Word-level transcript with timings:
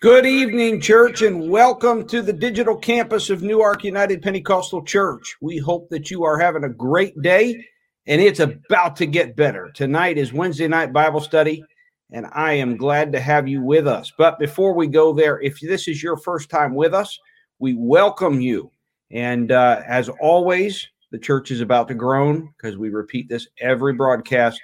Good 0.00 0.26
evening, 0.26 0.80
church, 0.80 1.22
and 1.22 1.50
welcome 1.50 2.06
to 2.06 2.22
the 2.22 2.32
digital 2.32 2.76
campus 2.76 3.30
of 3.30 3.42
Newark 3.42 3.82
United 3.82 4.22
Pentecostal 4.22 4.84
Church. 4.84 5.36
We 5.40 5.58
hope 5.58 5.90
that 5.90 6.08
you 6.08 6.22
are 6.22 6.38
having 6.38 6.62
a 6.62 6.68
great 6.68 7.20
day, 7.20 7.66
and 8.06 8.20
it's 8.20 8.38
about 8.38 8.94
to 8.98 9.06
get 9.06 9.34
better. 9.34 9.72
Tonight 9.74 10.16
is 10.16 10.32
Wednesday 10.32 10.68
night 10.68 10.92
Bible 10.92 11.18
study, 11.18 11.64
and 12.12 12.28
I 12.32 12.52
am 12.52 12.76
glad 12.76 13.10
to 13.10 13.18
have 13.18 13.48
you 13.48 13.60
with 13.60 13.88
us. 13.88 14.12
But 14.16 14.38
before 14.38 14.72
we 14.72 14.86
go 14.86 15.12
there, 15.12 15.40
if 15.40 15.58
this 15.58 15.88
is 15.88 16.00
your 16.00 16.16
first 16.16 16.48
time 16.48 16.76
with 16.76 16.94
us, 16.94 17.18
we 17.58 17.74
welcome 17.74 18.40
you. 18.40 18.70
And 19.10 19.50
uh, 19.50 19.82
as 19.84 20.08
always, 20.20 20.88
the 21.10 21.18
church 21.18 21.50
is 21.50 21.60
about 21.60 21.88
to 21.88 21.94
groan 21.94 22.54
because 22.56 22.76
we 22.76 22.90
repeat 22.90 23.28
this 23.28 23.48
every 23.60 23.94
broadcast. 23.94 24.60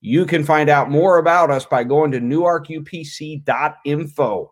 You 0.00 0.26
can 0.26 0.42
find 0.42 0.68
out 0.68 0.90
more 0.90 1.18
about 1.18 1.52
us 1.52 1.66
by 1.66 1.84
going 1.84 2.10
to 2.10 2.18
newarkupc.info. 2.18 4.50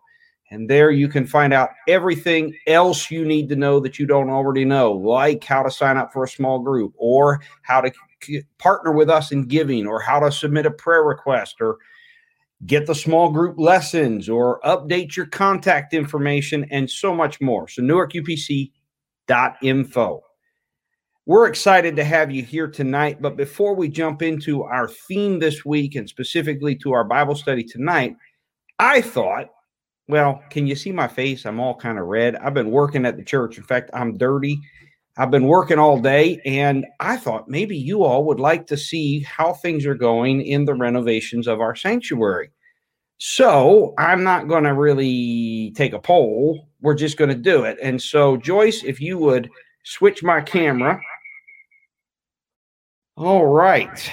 And 0.51 0.69
there 0.69 0.91
you 0.91 1.07
can 1.07 1.25
find 1.25 1.51
out 1.53 1.69
everything 1.87 2.53
else 2.67 3.09
you 3.09 3.25
need 3.25 3.49
to 3.49 3.55
know 3.55 3.79
that 3.79 3.97
you 3.97 4.05
don't 4.05 4.29
already 4.29 4.65
know, 4.65 4.91
like 4.91 5.45
how 5.45 5.63
to 5.63 5.71
sign 5.71 5.95
up 5.95 6.11
for 6.11 6.25
a 6.25 6.29
small 6.29 6.59
group 6.59 6.93
or 6.97 7.39
how 7.63 7.79
to 7.79 7.89
partner 8.57 8.91
with 8.91 9.09
us 9.09 9.31
in 9.31 9.47
giving 9.47 9.87
or 9.87 10.01
how 10.01 10.19
to 10.19 10.29
submit 10.29 10.65
a 10.65 10.71
prayer 10.71 11.03
request 11.03 11.61
or 11.61 11.77
get 12.65 12.85
the 12.85 12.93
small 12.93 13.31
group 13.31 13.57
lessons 13.57 14.27
or 14.27 14.59
update 14.61 15.15
your 15.15 15.25
contact 15.25 15.93
information 15.93 16.65
and 16.69 16.89
so 16.89 17.15
much 17.15 17.39
more. 17.39 17.69
So 17.69 17.81
newarkupc.info. 17.81 20.21
We're 21.27 21.47
excited 21.47 21.95
to 21.95 22.03
have 22.03 22.29
you 22.29 22.43
here 22.43 22.67
tonight, 22.67 23.21
but 23.21 23.37
before 23.37 23.73
we 23.73 23.87
jump 23.87 24.21
into 24.21 24.63
our 24.63 24.89
theme 24.89 25.39
this 25.39 25.63
week 25.63 25.95
and 25.95 26.09
specifically 26.09 26.75
to 26.77 26.91
our 26.91 27.05
Bible 27.05 27.35
study 27.35 27.63
tonight, 27.63 28.17
I 28.79 28.99
thought 29.01 29.47
well, 30.07 30.41
can 30.49 30.67
you 30.67 30.75
see 30.75 30.91
my 30.91 31.07
face? 31.07 31.45
I'm 31.45 31.59
all 31.59 31.75
kind 31.75 31.97
of 31.97 32.05
red. 32.05 32.35
I've 32.35 32.53
been 32.53 32.71
working 32.71 33.05
at 33.05 33.17
the 33.17 33.23
church. 33.23 33.57
In 33.57 33.63
fact, 33.63 33.89
I'm 33.93 34.17
dirty. 34.17 34.59
I've 35.17 35.31
been 35.31 35.47
working 35.47 35.77
all 35.77 35.99
day, 35.99 36.41
and 36.45 36.85
I 36.99 37.17
thought 37.17 37.49
maybe 37.49 37.77
you 37.77 38.03
all 38.03 38.23
would 38.25 38.39
like 38.39 38.65
to 38.67 38.77
see 38.77 39.21
how 39.21 39.53
things 39.53 39.85
are 39.85 39.95
going 39.95 40.41
in 40.41 40.65
the 40.65 40.73
renovations 40.73 41.47
of 41.47 41.59
our 41.59 41.75
sanctuary. 41.75 42.51
So 43.17 43.93
I'm 43.97 44.23
not 44.23 44.47
going 44.47 44.63
to 44.63 44.73
really 44.73 45.71
take 45.75 45.93
a 45.93 45.99
poll. 45.99 46.67
We're 46.81 46.95
just 46.95 47.17
going 47.17 47.29
to 47.29 47.35
do 47.35 47.65
it. 47.65 47.77
And 47.81 48.01
so, 48.01 48.37
Joyce, 48.37 48.83
if 48.83 48.99
you 48.99 49.17
would 49.19 49.49
switch 49.83 50.23
my 50.23 50.41
camera. 50.41 50.99
All 53.17 53.45
right. 53.45 54.11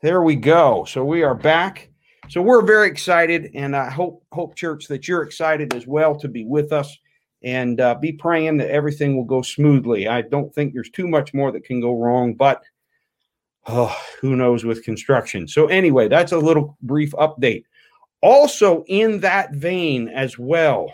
There 0.00 0.22
we 0.22 0.36
go. 0.36 0.84
So 0.86 1.04
we 1.04 1.22
are 1.22 1.34
back 1.34 1.87
so 2.28 2.42
we're 2.42 2.62
very 2.62 2.88
excited, 2.88 3.50
and 3.54 3.74
I 3.76 3.90
hope 3.90 4.22
hope 4.32 4.54
church 4.54 4.86
that 4.88 5.08
you're 5.08 5.22
excited 5.22 5.74
as 5.74 5.86
well 5.86 6.14
to 6.16 6.28
be 6.28 6.44
with 6.44 6.72
us 6.72 6.96
and 7.42 7.80
uh, 7.80 7.94
be 7.94 8.12
praying 8.12 8.56
that 8.58 8.70
everything 8.70 9.16
will 9.16 9.24
go 9.24 9.42
smoothly. 9.42 10.08
I 10.08 10.22
don't 10.22 10.52
think 10.54 10.72
there's 10.72 10.90
too 10.90 11.06
much 11.06 11.32
more 11.32 11.52
that 11.52 11.64
can 11.64 11.80
go 11.80 11.92
wrong, 11.94 12.34
but 12.34 12.62
oh, 13.66 13.96
who 14.20 14.36
knows 14.36 14.64
with 14.64 14.82
construction. 14.82 15.46
So 15.46 15.66
anyway, 15.66 16.08
that's 16.08 16.32
a 16.32 16.38
little 16.38 16.76
brief 16.82 17.12
update. 17.12 17.64
Also, 18.20 18.84
in 18.88 19.20
that 19.20 19.54
vein 19.54 20.08
as 20.08 20.38
well, 20.38 20.92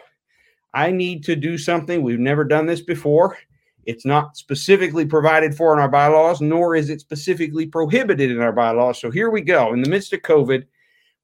I 0.74 0.90
need 0.90 1.24
to 1.24 1.36
do 1.36 1.56
something. 1.56 2.02
We've 2.02 2.18
never 2.18 2.44
done 2.44 2.66
this 2.66 2.82
before. 2.82 3.38
It's 3.86 4.04
not 4.04 4.36
specifically 4.36 5.06
provided 5.06 5.54
for 5.54 5.72
in 5.72 5.78
our 5.78 5.88
bylaws, 5.88 6.40
nor 6.40 6.74
is 6.74 6.90
it 6.90 7.00
specifically 7.00 7.66
prohibited 7.66 8.30
in 8.30 8.40
our 8.40 8.52
bylaws. 8.52 9.00
So 9.00 9.10
here 9.10 9.30
we 9.30 9.40
go. 9.40 9.72
In 9.72 9.82
the 9.82 9.88
midst 9.88 10.12
of 10.12 10.20
COVID, 10.20 10.64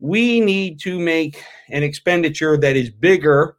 we 0.01 0.41
need 0.41 0.81
to 0.81 0.99
make 0.99 1.45
an 1.69 1.83
expenditure 1.83 2.57
that 2.57 2.75
is 2.75 2.91
bigger 2.91 3.57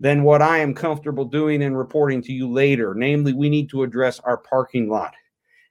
than 0.00 0.22
what 0.22 0.42
I 0.42 0.58
am 0.58 0.74
comfortable 0.74 1.24
doing 1.24 1.62
and 1.62 1.78
reporting 1.78 2.22
to 2.22 2.32
you 2.32 2.50
later. 2.50 2.94
Namely, 2.94 3.32
we 3.32 3.48
need 3.48 3.68
to 3.70 3.84
address 3.84 4.20
our 4.20 4.36
parking 4.36 4.88
lot. 4.88 5.14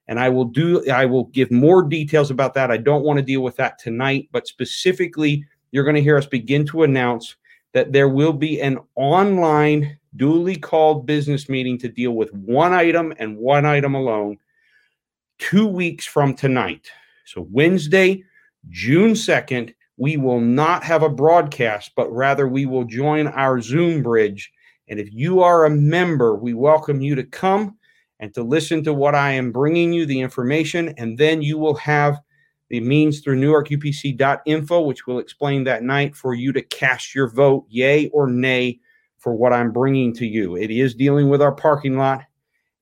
And 0.07 0.19
I 0.19 0.29
will 0.29 0.45
do 0.45 0.89
I 0.89 1.05
will 1.05 1.25
give 1.25 1.51
more 1.51 1.83
details 1.83 2.31
about 2.31 2.53
that. 2.53 2.71
I 2.71 2.77
don't 2.77 3.03
want 3.03 3.17
to 3.17 3.23
deal 3.23 3.41
with 3.41 3.57
that 3.57 3.77
tonight, 3.77 4.29
but 4.31 4.47
specifically 4.47 5.45
you're 5.71 5.83
going 5.83 5.97
to 5.97 6.01
hear 6.01 6.17
us 6.17 6.25
begin 6.25 6.65
to 6.67 6.83
announce 6.83 7.35
that 7.73 7.91
there 7.91 8.07
will 8.07 8.31
be 8.31 8.61
an 8.61 8.79
online 8.95 9.99
duly 10.15 10.55
called 10.55 11.05
business 11.05 11.49
meeting 11.49 11.77
to 11.79 11.89
deal 11.89 12.11
with 12.11 12.33
one 12.33 12.73
item 12.73 13.13
and 13.19 13.37
one 13.37 13.65
item 13.65 13.95
alone 13.95 14.37
2 15.39 15.67
weeks 15.67 16.05
from 16.05 16.33
tonight. 16.33 16.89
So 17.25 17.45
Wednesday, 17.51 18.23
June 18.69 19.11
2nd 19.11 19.73
we 19.97 20.15
will 20.15 20.39
not 20.39 20.83
have 20.83 21.03
a 21.03 21.09
broadcast, 21.09 21.91
but 21.95 22.11
rather 22.11 22.47
we 22.47 22.65
will 22.65 22.85
join 22.85 23.27
our 23.27 23.59
Zoom 23.59 24.03
bridge. 24.03 24.51
And 24.87 24.99
if 24.99 25.11
you 25.11 25.41
are 25.41 25.65
a 25.65 25.69
member, 25.69 26.35
we 26.35 26.53
welcome 26.53 27.01
you 27.01 27.15
to 27.15 27.23
come 27.23 27.77
and 28.19 28.33
to 28.35 28.43
listen 28.43 28.83
to 28.83 28.93
what 28.93 29.15
I 29.15 29.31
am 29.31 29.51
bringing 29.51 29.91
you, 29.91 30.05
the 30.05 30.21
information, 30.21 30.93
and 30.97 31.17
then 31.17 31.41
you 31.41 31.57
will 31.57 31.75
have 31.75 32.19
the 32.69 32.79
means 32.79 33.21
through 33.21 33.39
newarkupc.info, 33.39 34.81
which 34.81 35.07
will 35.07 35.19
explain 35.19 35.63
that 35.63 35.83
night 35.83 36.15
for 36.15 36.33
you 36.33 36.51
to 36.53 36.61
cast 36.61 37.15
your 37.15 37.29
vote, 37.29 37.65
yay 37.69 38.09
or 38.09 38.27
nay, 38.27 38.79
for 39.17 39.33
what 39.33 39.53
I'm 39.53 39.71
bringing 39.71 40.13
to 40.15 40.25
you. 40.25 40.55
It 40.55 40.69
is 40.69 40.93
dealing 40.93 41.29
with 41.29 41.41
our 41.41 41.53
parking 41.53 41.97
lot, 41.97 42.23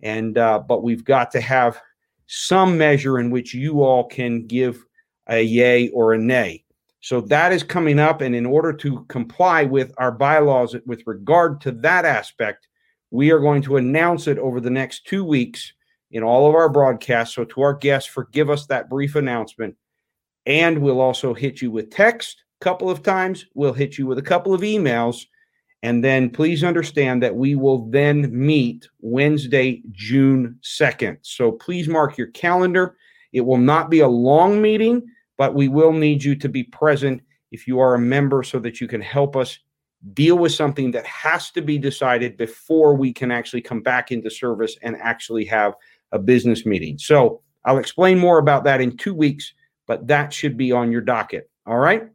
and 0.02 0.38
uh, 0.38 0.60
but 0.60 0.84
we've 0.84 1.04
got 1.04 1.32
to 1.32 1.42
have 1.42 1.80
some 2.28 2.78
measure 2.78 3.20
in 3.20 3.30
which 3.30 3.54
you 3.54 3.84
all 3.84 4.06
can 4.06 4.48
give 4.48 4.84
a 5.28 5.42
yay 5.42 5.90
or 5.90 6.14
a 6.14 6.18
nay. 6.18 6.65
So 7.06 7.22
that 7.22 7.54
is 7.54 7.62
coming 7.62 8.00
up. 8.00 8.22
And 8.22 8.34
in 8.34 8.48
order 8.48 8.74
to 8.74 9.06
comply 9.10 9.64
with 9.64 9.94
our 10.00 10.12
bylaws 10.12 10.76
with 10.88 11.04
regard 11.06 11.62
to 11.62 11.72
that 11.74 12.04
aspect, 12.04 12.68
we 13.12 13.30
are 13.30 13.38
going 13.38 13.62
to 13.62 13.78
announce 13.78 14.26
it 14.26 14.40
over 14.40 14.60
the 14.60 14.72
next 14.72 15.06
two 15.06 15.24
weeks 15.24 15.72
in 16.10 16.24
all 16.24 16.50
of 16.50 16.56
our 16.56 16.68
broadcasts. 16.68 17.36
So 17.36 17.46
to 17.46 17.62
our 17.62 17.76
guests, 17.76 18.10
forgive 18.10 18.50
us 18.50 18.66
that 18.66 18.90
brief 18.90 19.14
announcement. 19.14 19.76
And 20.48 20.80
we'll 20.80 21.00
also 21.00 21.36
hit 21.36 21.62
you 21.62 21.70
with 21.70 21.92
text 21.92 22.42
a 22.60 22.64
couple 22.64 22.90
of 22.90 23.04
times. 23.04 23.46
We'll 23.54 23.74
hit 23.74 24.00
you 24.00 24.08
with 24.08 24.18
a 24.18 24.24
couple 24.24 24.56
of 24.56 24.62
emails. 24.62 25.28
And 25.84 26.04
then 26.04 26.32
please 26.32 26.64
understand 26.64 27.22
that 27.22 27.36
we 27.36 27.54
will 27.54 27.88
then 27.92 28.36
meet 28.36 28.90
Wednesday, 29.00 29.84
June 29.92 30.58
2nd. 30.64 31.18
So 31.22 31.52
please 31.52 31.88
mark 31.88 32.18
your 32.18 32.32
calendar. 32.32 32.98
It 33.32 33.42
will 33.42 33.60
not 33.60 33.92
be 33.92 34.00
a 34.00 34.08
long 34.08 34.60
meeting 34.60 35.08
but 35.38 35.56
we 35.56 35.68
will 35.68 35.92
need 35.92 36.24
you 36.24 36.36
to 36.36 36.50
be 36.50 36.64
present 36.64 37.22
if 37.52 37.68
you 37.68 37.80
are 37.80 37.96
a 37.96 38.00
member 38.00 38.44
so 38.44 38.60
that 38.60 38.82
you 38.82 38.88
can 38.88 39.02
help 39.02 39.36
us 39.36 39.60
deal 40.14 40.38
with 40.38 40.52
something 40.52 40.92
that 40.92 41.06
has 41.06 41.52
to 41.52 41.62
be 41.62 41.78
decided 41.78 42.38
before 42.38 42.96
we 42.96 43.12
can 43.12 43.32
actually 43.32 43.62
come 43.62 43.82
back 43.82 44.12
into 44.12 44.30
service 44.30 44.78
and 44.82 44.96
actually 44.98 45.46
have 45.46 45.74
a 46.12 46.20
business 46.20 46.66
meeting. 46.66 46.98
So 46.98 47.42
I'll 47.66 47.80
explain 47.80 48.20
more 48.20 48.38
about 48.38 48.64
that 48.66 48.82
in 48.82 48.98
two 48.98 49.14
weeks, 49.14 49.54
but 49.88 50.08
that 50.08 50.32
should 50.32 50.58
be 50.58 50.72
on 50.72 50.92
your 50.92 51.02
docket. 51.02 51.50
All 51.66 51.80
right. 51.80 52.08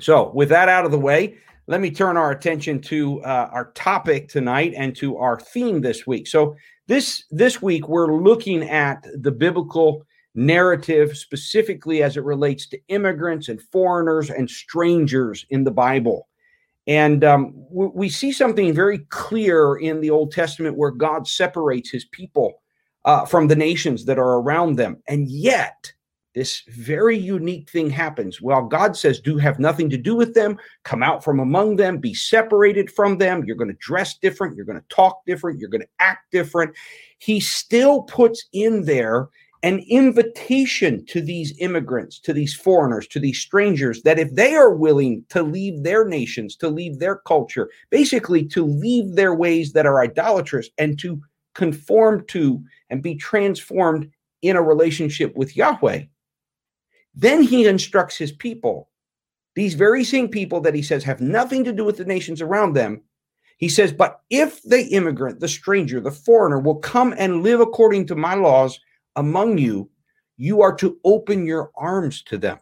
So 0.00 0.30
with 0.34 0.50
that 0.50 0.68
out 0.68 0.84
of 0.84 0.90
the 0.90 0.98
way, 0.98 1.38
let 1.66 1.80
me 1.80 1.90
turn 1.90 2.16
our 2.16 2.30
attention 2.30 2.80
to 2.82 3.22
uh, 3.22 3.50
our 3.52 3.72
topic 3.72 4.28
tonight 4.28 4.72
and 4.76 4.94
to 4.96 5.16
our 5.16 5.38
theme 5.38 5.80
this 5.80 6.06
week. 6.06 6.26
So 6.26 6.56
this 6.86 7.24
this 7.30 7.60
week 7.60 7.88
we're 7.88 8.14
looking 8.14 8.62
at 8.62 9.04
the 9.20 9.30
biblical 9.30 10.06
narrative, 10.34 11.16
specifically 11.16 12.02
as 12.02 12.16
it 12.16 12.24
relates 12.24 12.66
to 12.68 12.80
immigrants 12.88 13.48
and 13.48 13.60
foreigners 13.60 14.30
and 14.30 14.48
strangers 14.48 15.44
in 15.50 15.64
the 15.64 15.70
Bible. 15.70 16.28
And 16.86 17.22
um, 17.24 17.52
we, 17.70 17.86
we, 17.88 18.08
see 18.08 18.32
something 18.32 18.72
very 18.72 19.00
clear 19.10 19.76
in 19.76 20.00
the 20.00 20.10
Old 20.10 20.32
Testament 20.32 20.76
where 20.76 20.90
God 20.90 21.28
separates 21.28 21.90
his 21.90 22.06
people 22.06 22.62
uh, 23.04 23.26
from 23.26 23.48
the 23.48 23.56
nations 23.56 24.06
that 24.06 24.18
are 24.18 24.40
around 24.40 24.76
them. 24.76 25.02
And 25.06 25.28
yet, 25.28 25.92
this 26.34 26.62
very 26.68 27.18
unique 27.18 27.68
thing 27.68 27.90
happens. 27.90 28.40
While 28.40 28.66
God 28.66 28.96
says, 28.96 29.20
Do 29.20 29.38
have 29.38 29.58
nothing 29.58 29.90
to 29.90 29.96
do 29.96 30.14
with 30.14 30.34
them, 30.34 30.56
come 30.84 31.02
out 31.02 31.24
from 31.24 31.40
among 31.40 31.76
them, 31.76 31.98
be 31.98 32.14
separated 32.14 32.90
from 32.90 33.18
them. 33.18 33.44
You're 33.44 33.56
going 33.56 33.72
to 33.72 33.76
dress 33.80 34.16
different, 34.16 34.56
you're 34.56 34.64
going 34.64 34.80
to 34.80 34.88
talk 34.88 35.20
different, 35.26 35.58
you're 35.58 35.68
going 35.68 35.82
to 35.82 35.88
act 35.98 36.30
different. 36.30 36.74
He 37.18 37.40
still 37.40 38.02
puts 38.02 38.46
in 38.52 38.84
there 38.84 39.28
an 39.62 39.80
invitation 39.88 41.04
to 41.06 41.20
these 41.20 41.52
immigrants, 41.58 42.20
to 42.20 42.32
these 42.32 42.54
foreigners, 42.54 43.08
to 43.08 43.18
these 43.18 43.40
strangers, 43.40 44.02
that 44.02 44.18
if 44.18 44.32
they 44.34 44.54
are 44.54 44.72
willing 44.72 45.24
to 45.30 45.42
leave 45.42 45.82
their 45.82 46.06
nations, 46.06 46.54
to 46.56 46.68
leave 46.68 46.98
their 46.98 47.16
culture, 47.16 47.68
basically 47.90 48.44
to 48.46 48.64
leave 48.64 49.16
their 49.16 49.34
ways 49.34 49.72
that 49.72 49.86
are 49.86 50.00
idolatrous 50.00 50.70
and 50.78 50.98
to 51.00 51.20
conform 51.54 52.24
to 52.26 52.62
and 52.88 53.02
be 53.02 53.16
transformed 53.16 54.10
in 54.42 54.54
a 54.54 54.62
relationship 54.62 55.34
with 55.34 55.56
Yahweh, 55.56 56.04
then 57.14 57.42
he 57.42 57.66
instructs 57.66 58.16
his 58.16 58.30
people, 58.30 58.88
these 59.56 59.74
very 59.74 60.04
same 60.04 60.28
people 60.28 60.60
that 60.60 60.74
he 60.74 60.82
says 60.82 61.02
have 61.02 61.20
nothing 61.20 61.64
to 61.64 61.72
do 61.72 61.84
with 61.84 61.96
the 61.96 62.04
nations 62.04 62.40
around 62.40 62.74
them. 62.74 63.02
He 63.56 63.68
says, 63.68 63.92
But 63.92 64.20
if 64.30 64.62
the 64.62 64.86
immigrant, 64.86 65.40
the 65.40 65.48
stranger, 65.48 65.98
the 65.98 66.12
foreigner 66.12 66.60
will 66.60 66.76
come 66.76 67.12
and 67.18 67.42
live 67.42 67.58
according 67.58 68.06
to 68.06 68.14
my 68.14 68.36
laws, 68.36 68.78
among 69.18 69.58
you, 69.58 69.90
you 70.36 70.62
are 70.62 70.74
to 70.76 70.96
open 71.04 71.44
your 71.44 71.72
arms 71.76 72.22
to 72.22 72.38
them. 72.38 72.58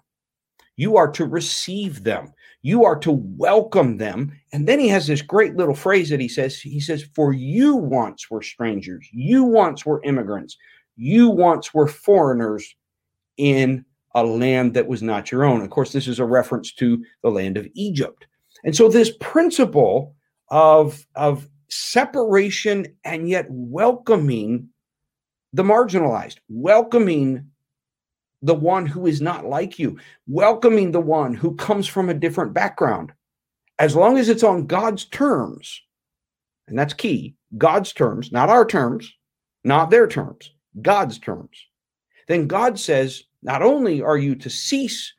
You 0.76 0.96
are 0.96 1.10
to 1.12 1.24
receive 1.24 2.02
them. 2.02 2.32
You 2.62 2.84
are 2.84 2.98
to 3.00 3.12
welcome 3.12 3.98
them. 3.98 4.32
And 4.52 4.66
then 4.66 4.78
he 4.78 4.88
has 4.88 5.06
this 5.06 5.22
great 5.22 5.54
little 5.56 5.74
phrase 5.74 6.08
that 6.10 6.20
he 6.20 6.28
says, 6.28 6.58
he 6.58 6.80
says, 6.80 7.04
For 7.14 7.32
you 7.32 7.76
once 7.76 8.30
were 8.30 8.42
strangers, 8.42 9.06
you 9.12 9.44
once 9.44 9.86
were 9.86 10.02
immigrants, 10.02 10.56
you 10.96 11.28
once 11.28 11.72
were 11.72 11.86
foreigners 11.86 12.74
in 13.36 13.84
a 14.14 14.24
land 14.24 14.72
that 14.74 14.88
was 14.88 15.02
not 15.02 15.30
your 15.30 15.44
own. 15.44 15.60
Of 15.60 15.68
course, 15.68 15.92
this 15.92 16.08
is 16.08 16.18
a 16.18 16.24
reference 16.24 16.72
to 16.74 17.04
the 17.22 17.30
land 17.30 17.58
of 17.58 17.68
Egypt. 17.74 18.26
And 18.64 18.74
so 18.74 18.88
this 18.88 19.12
principle 19.20 20.14
of, 20.50 21.06
of 21.14 21.48
separation 21.68 22.86
and 23.04 23.28
yet 23.28 23.46
welcoming 23.50 24.70
the 25.56 25.62
marginalized, 25.62 26.36
welcoming 26.50 27.46
the 28.42 28.54
one 28.54 28.84
who 28.84 29.06
is 29.06 29.22
not 29.22 29.46
like 29.46 29.78
you, 29.78 29.98
welcoming 30.26 30.92
the 30.92 31.00
one 31.00 31.32
who 31.32 31.56
comes 31.56 31.86
from 31.86 32.10
a 32.10 32.14
different 32.14 32.52
background. 32.52 33.10
As 33.78 33.96
long 33.96 34.18
as 34.18 34.28
it's 34.28 34.42
on 34.42 34.66
God's 34.66 35.06
terms, 35.06 35.80
and 36.68 36.78
that's 36.78 36.92
key 36.92 37.36
God's 37.56 37.94
terms, 37.94 38.30
not 38.32 38.50
our 38.50 38.66
terms, 38.66 39.10
not 39.64 39.88
their 39.88 40.06
terms, 40.06 40.52
God's 40.82 41.18
terms. 41.18 41.56
Then 42.28 42.48
God 42.48 42.78
says, 42.78 43.24
not 43.42 43.62
only 43.62 44.02
are 44.02 44.18
you 44.18 44.34
to 44.34 44.50
cease 44.50 45.14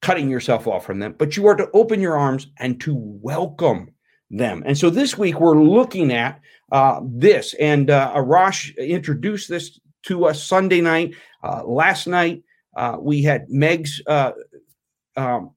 cutting 0.00 0.30
yourself 0.30 0.66
off 0.66 0.86
from 0.86 0.98
them, 0.98 1.14
but 1.18 1.36
you 1.36 1.46
are 1.46 1.56
to 1.56 1.70
open 1.74 2.00
your 2.00 2.16
arms 2.16 2.46
and 2.58 2.80
to 2.80 2.94
welcome 2.96 3.90
them. 4.32 4.62
And 4.66 4.76
so 4.76 4.90
this 4.90 5.16
week 5.16 5.38
we're 5.38 5.62
looking 5.62 6.12
at 6.12 6.40
uh, 6.72 7.00
this, 7.04 7.54
and 7.60 7.90
uh, 7.90 8.12
Arash 8.16 8.76
introduced 8.78 9.48
this 9.48 9.78
to 10.04 10.24
us 10.24 10.42
Sunday 10.42 10.80
night. 10.80 11.14
Uh, 11.44 11.62
last 11.64 12.06
night 12.06 12.42
uh, 12.76 12.96
we 12.98 13.22
had 13.22 13.48
Meg's 13.48 14.02
uh, 14.06 14.32
um, 15.16 15.50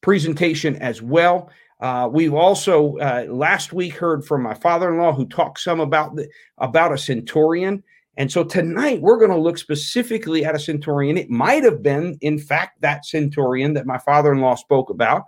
presentation 0.00 0.76
as 0.76 1.00
well. 1.00 1.50
Uh, 1.80 2.08
we've 2.12 2.34
also 2.34 2.96
last 3.28 3.72
week 3.72 3.94
heard 3.94 4.22
from 4.26 4.42
my 4.42 4.54
father-in-law 4.54 5.14
who 5.14 5.26
talked 5.26 5.60
some 5.60 5.80
about 5.80 6.14
the 6.16 6.28
about 6.58 6.92
a 6.92 6.98
centurion. 6.98 7.82
And 8.16 8.30
so 8.30 8.44
tonight 8.44 9.00
we're 9.00 9.16
going 9.16 9.30
to 9.30 9.38
look 9.38 9.56
specifically 9.56 10.44
at 10.44 10.54
a 10.54 10.58
centurion. 10.58 11.16
It 11.16 11.30
might 11.30 11.64
have 11.64 11.82
been, 11.82 12.18
in 12.20 12.38
fact, 12.38 12.82
that 12.82 13.06
centurion 13.06 13.72
that 13.74 13.86
my 13.86 13.96
father-in-law 13.96 14.56
spoke 14.56 14.90
about, 14.90 15.24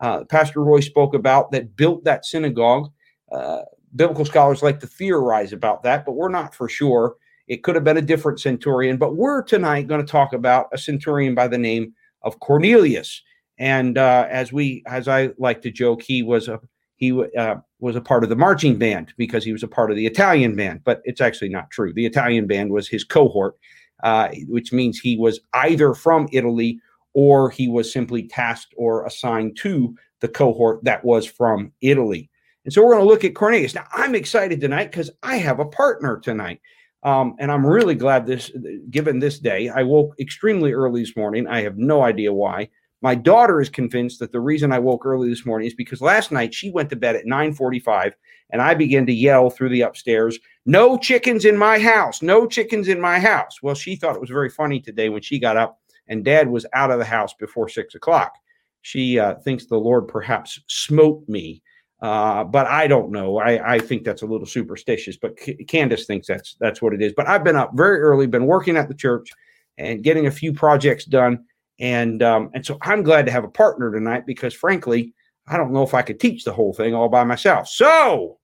uh, 0.00 0.24
Pastor 0.24 0.62
Roy 0.62 0.80
spoke 0.80 1.14
about, 1.14 1.50
that 1.52 1.76
built 1.76 2.04
that 2.04 2.24
synagogue. 2.24 2.90
Uh, 3.32 3.62
biblical 3.94 4.24
scholars 4.24 4.62
like 4.62 4.80
to 4.80 4.86
theorize 4.86 5.52
about 5.52 5.82
that, 5.82 6.04
but 6.04 6.12
we're 6.12 6.28
not 6.28 6.54
for 6.54 6.68
sure. 6.68 7.16
It 7.48 7.62
could 7.62 7.74
have 7.74 7.84
been 7.84 7.96
a 7.96 8.02
different 8.02 8.40
centurion, 8.40 8.96
but 8.96 9.16
we're 9.16 9.42
tonight 9.42 9.86
going 9.86 10.04
to 10.04 10.10
talk 10.10 10.32
about 10.32 10.68
a 10.72 10.78
centurion 10.78 11.34
by 11.34 11.48
the 11.48 11.58
name 11.58 11.94
of 12.22 12.38
Cornelius. 12.40 13.22
And 13.58 13.96
uh, 13.96 14.26
as 14.28 14.52
we, 14.52 14.82
as 14.86 15.08
I 15.08 15.30
like 15.38 15.62
to 15.62 15.70
joke, 15.70 16.02
he 16.02 16.22
was 16.22 16.48
a 16.48 16.60
he 16.96 17.12
uh, 17.38 17.56
was 17.78 17.94
a 17.94 18.00
part 18.00 18.24
of 18.24 18.30
the 18.30 18.36
marching 18.36 18.78
band 18.78 19.12
because 19.16 19.44
he 19.44 19.52
was 19.52 19.62
a 19.62 19.68
part 19.68 19.90
of 19.90 19.96
the 19.96 20.06
Italian 20.06 20.56
band, 20.56 20.80
but 20.84 21.02
it's 21.04 21.20
actually 21.20 21.50
not 21.50 21.70
true. 21.70 21.92
The 21.92 22.06
Italian 22.06 22.46
band 22.46 22.70
was 22.70 22.88
his 22.88 23.04
cohort, 23.04 23.54
uh, 24.02 24.28
which 24.48 24.72
means 24.72 24.98
he 24.98 25.16
was 25.16 25.40
either 25.52 25.94
from 25.94 26.26
Italy 26.32 26.80
or 27.16 27.48
he 27.48 27.66
was 27.66 27.90
simply 27.90 28.24
tasked 28.24 28.74
or 28.76 29.06
assigned 29.06 29.56
to 29.56 29.96
the 30.20 30.28
cohort 30.28 30.84
that 30.84 31.02
was 31.02 31.24
from 31.24 31.72
Italy. 31.80 32.28
And 32.66 32.74
so 32.74 32.84
we're 32.84 32.92
going 32.92 33.06
to 33.06 33.08
look 33.08 33.24
at 33.24 33.34
Cornelius. 33.34 33.74
Now, 33.74 33.86
I'm 33.90 34.14
excited 34.14 34.60
tonight 34.60 34.90
because 34.90 35.10
I 35.22 35.36
have 35.36 35.58
a 35.58 35.64
partner 35.64 36.20
tonight. 36.20 36.60
Um, 37.04 37.34
and 37.38 37.50
I'm 37.50 37.64
really 37.64 37.94
glad 37.94 38.26
this, 38.26 38.50
given 38.90 39.18
this 39.18 39.38
day, 39.38 39.70
I 39.70 39.82
woke 39.82 40.14
extremely 40.20 40.74
early 40.74 41.00
this 41.00 41.16
morning. 41.16 41.46
I 41.48 41.62
have 41.62 41.78
no 41.78 42.02
idea 42.02 42.34
why. 42.34 42.68
My 43.00 43.14
daughter 43.14 43.62
is 43.62 43.70
convinced 43.70 44.20
that 44.20 44.32
the 44.32 44.40
reason 44.40 44.70
I 44.70 44.78
woke 44.78 45.06
early 45.06 45.30
this 45.30 45.46
morning 45.46 45.68
is 45.68 45.74
because 45.74 46.02
last 46.02 46.32
night 46.32 46.52
she 46.52 46.70
went 46.70 46.90
to 46.90 46.96
bed 46.96 47.16
at 47.16 47.24
9:45 47.24 48.12
and 48.50 48.60
I 48.60 48.74
began 48.74 49.06
to 49.06 49.12
yell 49.12 49.48
through 49.48 49.70
the 49.70 49.82
upstairs, 49.82 50.38
"No 50.66 50.98
chickens 50.98 51.46
in 51.46 51.56
my 51.56 51.78
house! 51.78 52.20
No 52.20 52.46
chickens 52.46 52.88
in 52.88 53.00
my 53.00 53.18
house!" 53.18 53.62
Well, 53.62 53.74
she 53.74 53.96
thought 53.96 54.16
it 54.16 54.20
was 54.20 54.30
very 54.30 54.50
funny 54.50 54.80
today 54.80 55.08
when 55.08 55.22
she 55.22 55.38
got 55.38 55.56
up 55.56 55.78
and 56.08 56.24
Dad 56.24 56.48
was 56.48 56.66
out 56.72 56.90
of 56.90 56.98
the 56.98 57.04
house 57.04 57.34
before 57.34 57.68
six 57.68 57.94
o'clock. 57.94 58.34
She 58.82 59.18
uh, 59.18 59.34
thinks 59.36 59.66
the 59.66 59.76
Lord 59.76 60.08
perhaps 60.08 60.60
smote 60.68 61.28
me 61.28 61.62
uh, 62.02 62.44
but 62.44 62.66
I 62.66 62.86
don't 62.86 63.10
know. 63.10 63.38
I, 63.38 63.74
I 63.74 63.78
think 63.78 64.04
that's 64.04 64.22
a 64.22 64.26
little 64.26 64.46
superstitious, 64.46 65.16
but 65.16 65.38
C- 65.40 65.64
Candace 65.64 66.06
thinks 66.06 66.26
that's 66.26 66.56
that's 66.60 66.82
what 66.82 66.92
it 66.92 67.00
is. 67.00 67.14
But 67.16 67.26
I've 67.26 67.44
been 67.44 67.56
up 67.56 67.70
very 67.74 68.00
early, 68.00 68.26
been 68.26 68.46
working 68.46 68.76
at 68.76 68.88
the 68.88 68.94
church 68.94 69.30
and 69.78 70.02
getting 70.02 70.26
a 70.26 70.30
few 70.30 70.52
projects 70.52 71.06
done, 71.06 71.44
and 71.80 72.22
um, 72.22 72.50
and 72.54 72.64
so 72.66 72.76
I'm 72.82 73.02
glad 73.02 73.24
to 73.26 73.32
have 73.32 73.44
a 73.44 73.48
partner 73.48 73.90
tonight 73.90 74.24
because 74.26 74.52
frankly, 74.52 75.14
I 75.48 75.56
don't 75.56 75.72
know 75.72 75.82
if 75.82 75.94
I 75.94 76.02
could 76.02 76.20
teach 76.20 76.44
the 76.44 76.52
whole 76.52 76.74
thing 76.74 76.94
all 76.94 77.08
by 77.08 77.24
myself. 77.24 77.66
So, 77.66 78.38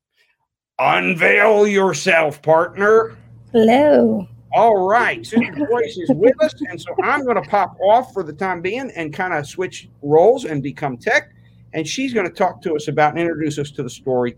unveil 0.78 1.66
yourself, 1.66 2.40
partner. 2.40 3.14
Hello. 3.52 4.26
All 4.54 4.86
right, 4.86 5.24
Sister 5.24 5.66
Joyce 5.70 5.96
is 5.96 6.10
with 6.10 6.40
us, 6.42 6.54
and 6.68 6.80
so 6.80 6.94
I'm 7.02 7.24
going 7.24 7.42
to 7.42 7.48
pop 7.48 7.76
off 7.80 8.12
for 8.12 8.22
the 8.22 8.32
time 8.32 8.60
being 8.60 8.90
and 8.94 9.12
kind 9.12 9.32
of 9.32 9.46
switch 9.46 9.88
roles 10.02 10.44
and 10.44 10.62
become 10.62 10.96
tech 10.96 11.32
and 11.72 11.86
she's 11.86 12.12
going 12.12 12.26
to 12.26 12.32
talk 12.32 12.62
to 12.62 12.74
us 12.74 12.88
about 12.88 13.12
and 13.12 13.20
introduce 13.20 13.58
us 13.58 13.70
to 13.72 13.82
the 13.82 13.90
story 13.90 14.36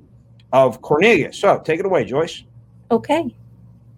of 0.52 0.80
Cornelius. 0.82 1.38
So 1.38 1.60
take 1.60 1.80
it 1.80 1.86
away, 1.86 2.04
Joyce. 2.04 2.44
Okay. 2.90 3.34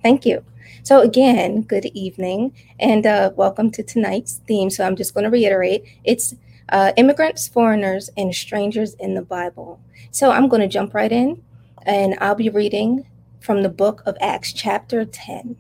Thank 0.03 0.25
you. 0.25 0.45
So, 0.83 1.01
again, 1.01 1.63
good 1.63 1.87
evening 1.87 2.55
and 2.79 3.07
uh, 3.07 3.33
welcome 3.37 3.71
to 3.73 3.83
tonight's 3.83 4.41
theme. 4.47 4.71
So, 4.71 4.85
I'm 4.85 4.97
just 4.97 5.15
going 5.15 5.25
to 5.25 5.31
reiterate 5.31 5.85
it's 6.05 6.35
uh, 6.69 6.93
immigrants, 6.97 7.49
foreigners, 7.49 8.11
and 8.17 8.35
strangers 8.35 8.95
in 8.95 9.15
the 9.15 9.23
Bible. 9.23 9.81
So, 10.13 10.31
I'm 10.31 10.49
going 10.49 10.63
to 10.63 10.69
jump 10.69 10.95
right 10.95 11.11
in 11.11 11.43
and 11.83 12.17
I'll 12.21 12.35
be 12.35 12.49
reading 12.51 13.07
from 13.41 13.63
the 13.63 13.69
book 13.69 14.03
of 14.07 14.17
Acts, 14.21 14.53
chapter 14.53 15.05
10, 15.05 15.57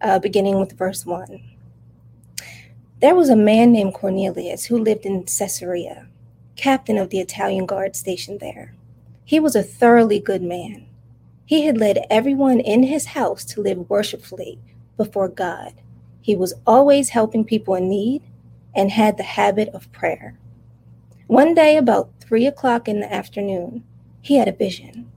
uh, 0.00 0.18
beginning 0.18 0.58
with 0.58 0.78
verse 0.78 1.04
1. 1.06 1.42
There 3.00 3.14
was 3.14 3.28
a 3.28 3.36
man 3.36 3.72
named 3.72 3.94
Cornelius 3.94 4.66
who 4.66 4.78
lived 4.78 5.06
in 5.06 5.24
Caesarea 5.24 6.08
captain 6.60 6.98
of 6.98 7.08
the 7.08 7.20
Italian 7.20 7.64
guard 7.64 7.96
stationed 7.96 8.38
there. 8.38 8.74
He 9.24 9.40
was 9.40 9.56
a 9.56 9.62
thoroughly 9.62 10.20
good 10.20 10.42
man. 10.42 10.86
He 11.46 11.62
had 11.62 11.78
led 11.78 12.04
everyone 12.10 12.60
in 12.60 12.82
his 12.82 13.06
house 13.06 13.46
to 13.46 13.62
live 13.62 13.88
worshipfully 13.88 14.58
before 14.98 15.28
God. 15.28 15.72
He 16.20 16.36
was 16.36 16.52
always 16.66 17.08
helping 17.08 17.46
people 17.46 17.74
in 17.74 17.88
need 17.88 18.22
and 18.74 18.90
had 18.90 19.16
the 19.16 19.22
habit 19.22 19.70
of 19.70 19.90
prayer. 19.90 20.38
One 21.28 21.54
day, 21.54 21.78
about 21.78 22.10
three 22.20 22.46
o'clock 22.46 22.88
in 22.88 23.00
the 23.00 23.10
afternoon, 23.10 23.82
he 24.20 24.36
had 24.36 24.46
a 24.46 24.52
vision. 24.52 25.10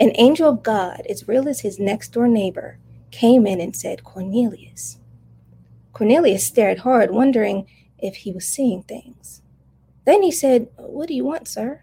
An 0.00 0.12
angel 0.14 0.48
of 0.48 0.62
God, 0.62 1.02
as 1.10 1.28
real 1.28 1.46
as 1.46 1.60
his 1.60 1.78
next 1.78 2.12
door 2.12 2.26
neighbor, 2.26 2.78
came 3.16 3.46
in 3.46 3.62
and 3.62 3.74
said, 3.74 4.04
Cornelius. 4.04 4.98
Cornelius 5.94 6.46
stared 6.46 6.80
hard, 6.80 7.10
wondering 7.10 7.66
if 7.98 8.16
he 8.16 8.30
was 8.30 8.46
seeing 8.46 8.82
things. 8.82 9.40
Then 10.04 10.22
he 10.22 10.30
said, 10.30 10.68
What 10.76 11.08
do 11.08 11.14
you 11.14 11.24
want, 11.24 11.48
sir? 11.48 11.82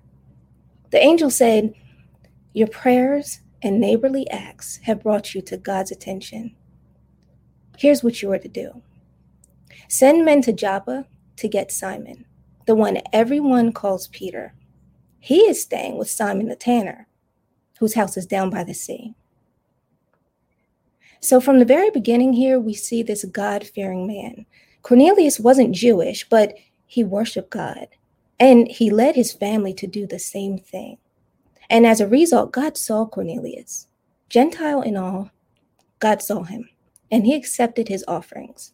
The 0.91 0.99
angel 0.99 1.31
said, 1.31 1.73
Your 2.53 2.67
prayers 2.67 3.39
and 3.63 3.81
neighborly 3.81 4.29
acts 4.29 4.77
have 4.83 5.01
brought 5.01 5.33
you 5.33 5.41
to 5.41 5.57
God's 5.57 5.91
attention. 5.91 6.55
Here's 7.79 8.03
what 8.03 8.21
you 8.21 8.31
are 8.31 8.37
to 8.37 8.47
do 8.47 8.83
send 9.87 10.23
men 10.23 10.43
to 10.43 10.53
Joppa 10.53 11.07
to 11.37 11.47
get 11.47 11.71
Simon, 11.71 12.25
the 12.67 12.75
one 12.75 12.99
everyone 13.11 13.73
calls 13.73 14.07
Peter. 14.09 14.53
He 15.19 15.39
is 15.39 15.63
staying 15.63 15.97
with 15.97 16.11
Simon 16.11 16.47
the 16.47 16.55
tanner, 16.55 17.07
whose 17.79 17.95
house 17.95 18.17
is 18.17 18.27
down 18.27 18.51
by 18.51 18.63
the 18.63 18.73
sea. 18.75 19.15
So, 21.23 21.39
from 21.39 21.59
the 21.59 21.65
very 21.65 21.89
beginning 21.89 22.33
here, 22.33 22.59
we 22.59 22.73
see 22.73 23.01
this 23.01 23.23
God 23.23 23.65
fearing 23.65 24.05
man. 24.05 24.45
Cornelius 24.81 25.39
wasn't 25.39 25.73
Jewish, 25.73 26.27
but 26.27 26.53
he 26.85 27.01
worshiped 27.01 27.49
God. 27.49 27.87
And 28.41 28.67
he 28.67 28.89
led 28.89 29.15
his 29.15 29.31
family 29.31 29.73
to 29.75 29.87
do 29.87 30.05
the 30.05 30.19
same 30.19 30.57
thing. 30.57 30.97
And 31.69 31.87
as 31.87 32.01
a 32.01 32.09
result, 32.09 32.51
God 32.51 32.75
saw 32.75 33.05
Cornelius, 33.05 33.87
Gentile 34.27 34.81
and 34.81 34.97
all. 34.97 35.31
God 35.99 36.21
saw 36.21 36.43
him, 36.43 36.67
and 37.09 37.25
he 37.25 37.35
accepted 37.35 37.87
his 37.87 38.03
offerings. 38.05 38.73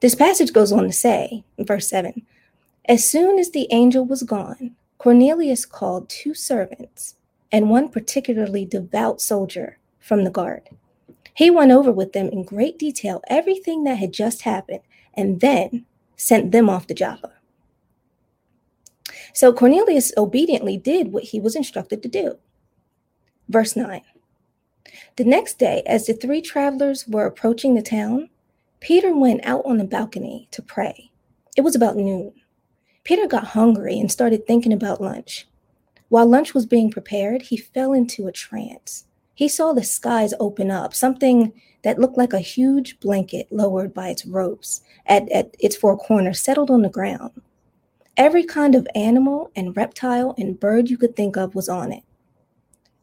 This 0.00 0.16
passage 0.16 0.52
goes 0.52 0.72
on 0.72 0.82
to 0.82 0.92
say, 0.92 1.44
verse 1.60 1.86
7 1.86 2.26
As 2.86 3.08
soon 3.08 3.38
as 3.38 3.52
the 3.52 3.68
angel 3.70 4.04
was 4.04 4.24
gone, 4.24 4.74
Cornelius 4.98 5.64
called 5.64 6.08
two 6.08 6.34
servants 6.34 7.14
and 7.52 7.70
one 7.70 7.88
particularly 7.88 8.64
devout 8.64 9.20
soldier 9.20 9.78
from 10.00 10.24
the 10.24 10.30
guard. 10.30 10.70
He 11.34 11.50
went 11.50 11.72
over 11.72 11.90
with 11.90 12.12
them 12.12 12.28
in 12.28 12.44
great 12.44 12.78
detail 12.78 13.20
everything 13.28 13.84
that 13.84 13.98
had 13.98 14.12
just 14.12 14.42
happened 14.42 14.80
and 15.14 15.40
then 15.40 15.84
sent 16.16 16.52
them 16.52 16.70
off 16.70 16.86
to 16.86 16.94
Joppa. 16.94 17.32
So 19.32 19.52
Cornelius 19.52 20.12
obediently 20.16 20.76
did 20.76 21.12
what 21.12 21.24
he 21.24 21.40
was 21.40 21.56
instructed 21.56 22.02
to 22.02 22.08
do. 22.08 22.38
Verse 23.48 23.74
9 23.74 24.00
The 25.16 25.24
next 25.24 25.58
day, 25.58 25.82
as 25.86 26.06
the 26.06 26.14
three 26.14 26.40
travelers 26.40 27.06
were 27.08 27.26
approaching 27.26 27.74
the 27.74 27.82
town, 27.82 28.30
Peter 28.80 29.14
went 29.14 29.44
out 29.44 29.64
on 29.64 29.78
the 29.78 29.84
balcony 29.84 30.48
to 30.52 30.62
pray. 30.62 31.10
It 31.56 31.62
was 31.62 31.74
about 31.74 31.96
noon. 31.96 32.32
Peter 33.02 33.26
got 33.26 33.48
hungry 33.48 33.98
and 33.98 34.10
started 34.10 34.46
thinking 34.46 34.72
about 34.72 35.00
lunch. 35.00 35.46
While 36.08 36.26
lunch 36.26 36.54
was 36.54 36.64
being 36.64 36.90
prepared, 36.90 37.42
he 37.42 37.56
fell 37.56 37.92
into 37.92 38.26
a 38.26 38.32
trance. 38.32 39.06
He 39.34 39.48
saw 39.48 39.72
the 39.72 39.82
skies 39.82 40.32
open 40.38 40.70
up, 40.70 40.94
something 40.94 41.52
that 41.82 41.98
looked 41.98 42.16
like 42.16 42.32
a 42.32 42.38
huge 42.38 43.00
blanket 43.00 43.48
lowered 43.50 43.92
by 43.92 44.08
its 44.08 44.24
ropes 44.24 44.80
at, 45.06 45.30
at 45.30 45.54
its 45.58 45.76
four 45.76 45.96
corners 45.98 46.40
settled 46.40 46.70
on 46.70 46.82
the 46.82 46.88
ground. 46.88 47.42
Every 48.16 48.44
kind 48.44 48.74
of 48.74 48.86
animal 48.94 49.50
and 49.56 49.76
reptile 49.76 50.34
and 50.38 50.58
bird 50.58 50.88
you 50.88 50.96
could 50.96 51.16
think 51.16 51.36
of 51.36 51.54
was 51.54 51.68
on 51.68 51.92
it. 51.92 52.04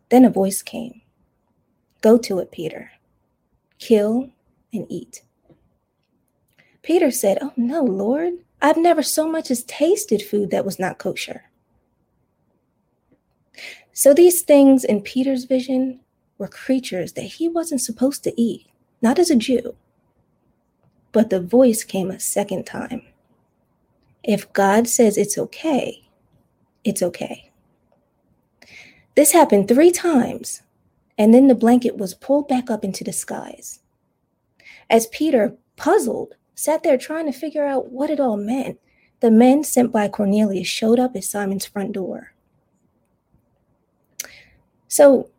Then 0.10 0.26
a 0.26 0.30
voice 0.30 0.62
came 0.62 1.02
Go 2.02 2.18
to 2.18 2.40
it, 2.40 2.52
Peter. 2.52 2.92
Kill 3.78 4.30
and 4.74 4.88
eat. 4.90 5.24
Peter 6.82 7.12
said, 7.12 7.38
Oh 7.42 7.54
no, 7.56 7.84
Lord, 7.84 8.34
I've 8.62 8.78
never 8.78 9.04
so 9.04 9.28
much 9.28 9.52
as 9.52 9.64
tasted 9.64 10.22
food 10.22 10.50
that 10.52 10.66
was 10.66 10.80
not 10.80 10.98
kosher. 10.98 11.44
So 13.94 14.14
these 14.14 14.42
things 14.42 14.84
in 14.84 15.02
Peter's 15.02 15.44
vision 15.44 16.00
were 16.42 16.48
creatures 16.48 17.14
that 17.14 17.22
he 17.38 17.48
wasn't 17.48 17.80
supposed 17.80 18.24
to 18.24 18.42
eat, 18.42 18.66
not 19.00 19.20
as 19.20 19.30
a 19.30 19.36
Jew. 19.36 19.76
But 21.12 21.30
the 21.30 21.40
voice 21.40 21.84
came 21.84 22.10
a 22.10 22.20
second 22.20 22.66
time. 22.66 23.04
If 24.24 24.52
God 24.52 24.88
says 24.88 25.18
it's 25.18 25.38
okay, 25.38 26.04
it's 26.84 27.04
okay. 27.04 27.52
This 29.16 29.34
happened 29.34 29.68
three 29.68 29.92
times, 29.92 30.64
and 31.16 31.32
then 31.32 31.48
the 31.48 31.54
blanket 31.54 31.98
was 31.98 32.16
pulled 32.16 32.48
back 32.48 32.72
up 32.72 32.84
into 32.84 33.04
the 33.04 33.14
skies. 33.14 33.82
As 34.90 35.06
Peter, 35.08 35.56
puzzled, 35.76 36.34
sat 36.56 36.82
there 36.82 36.98
trying 36.98 37.32
to 37.32 37.38
figure 37.38 37.68
out 37.68 37.92
what 37.92 38.10
it 38.10 38.20
all 38.20 38.38
meant, 38.38 38.80
the 39.20 39.30
men 39.30 39.64
sent 39.64 39.92
by 39.92 40.08
Cornelius 40.08 40.68
showed 40.68 41.00
up 41.00 41.16
at 41.16 41.24
Simon's 41.24 41.68
front 41.68 41.92
door. 41.92 42.34
So 44.88 45.30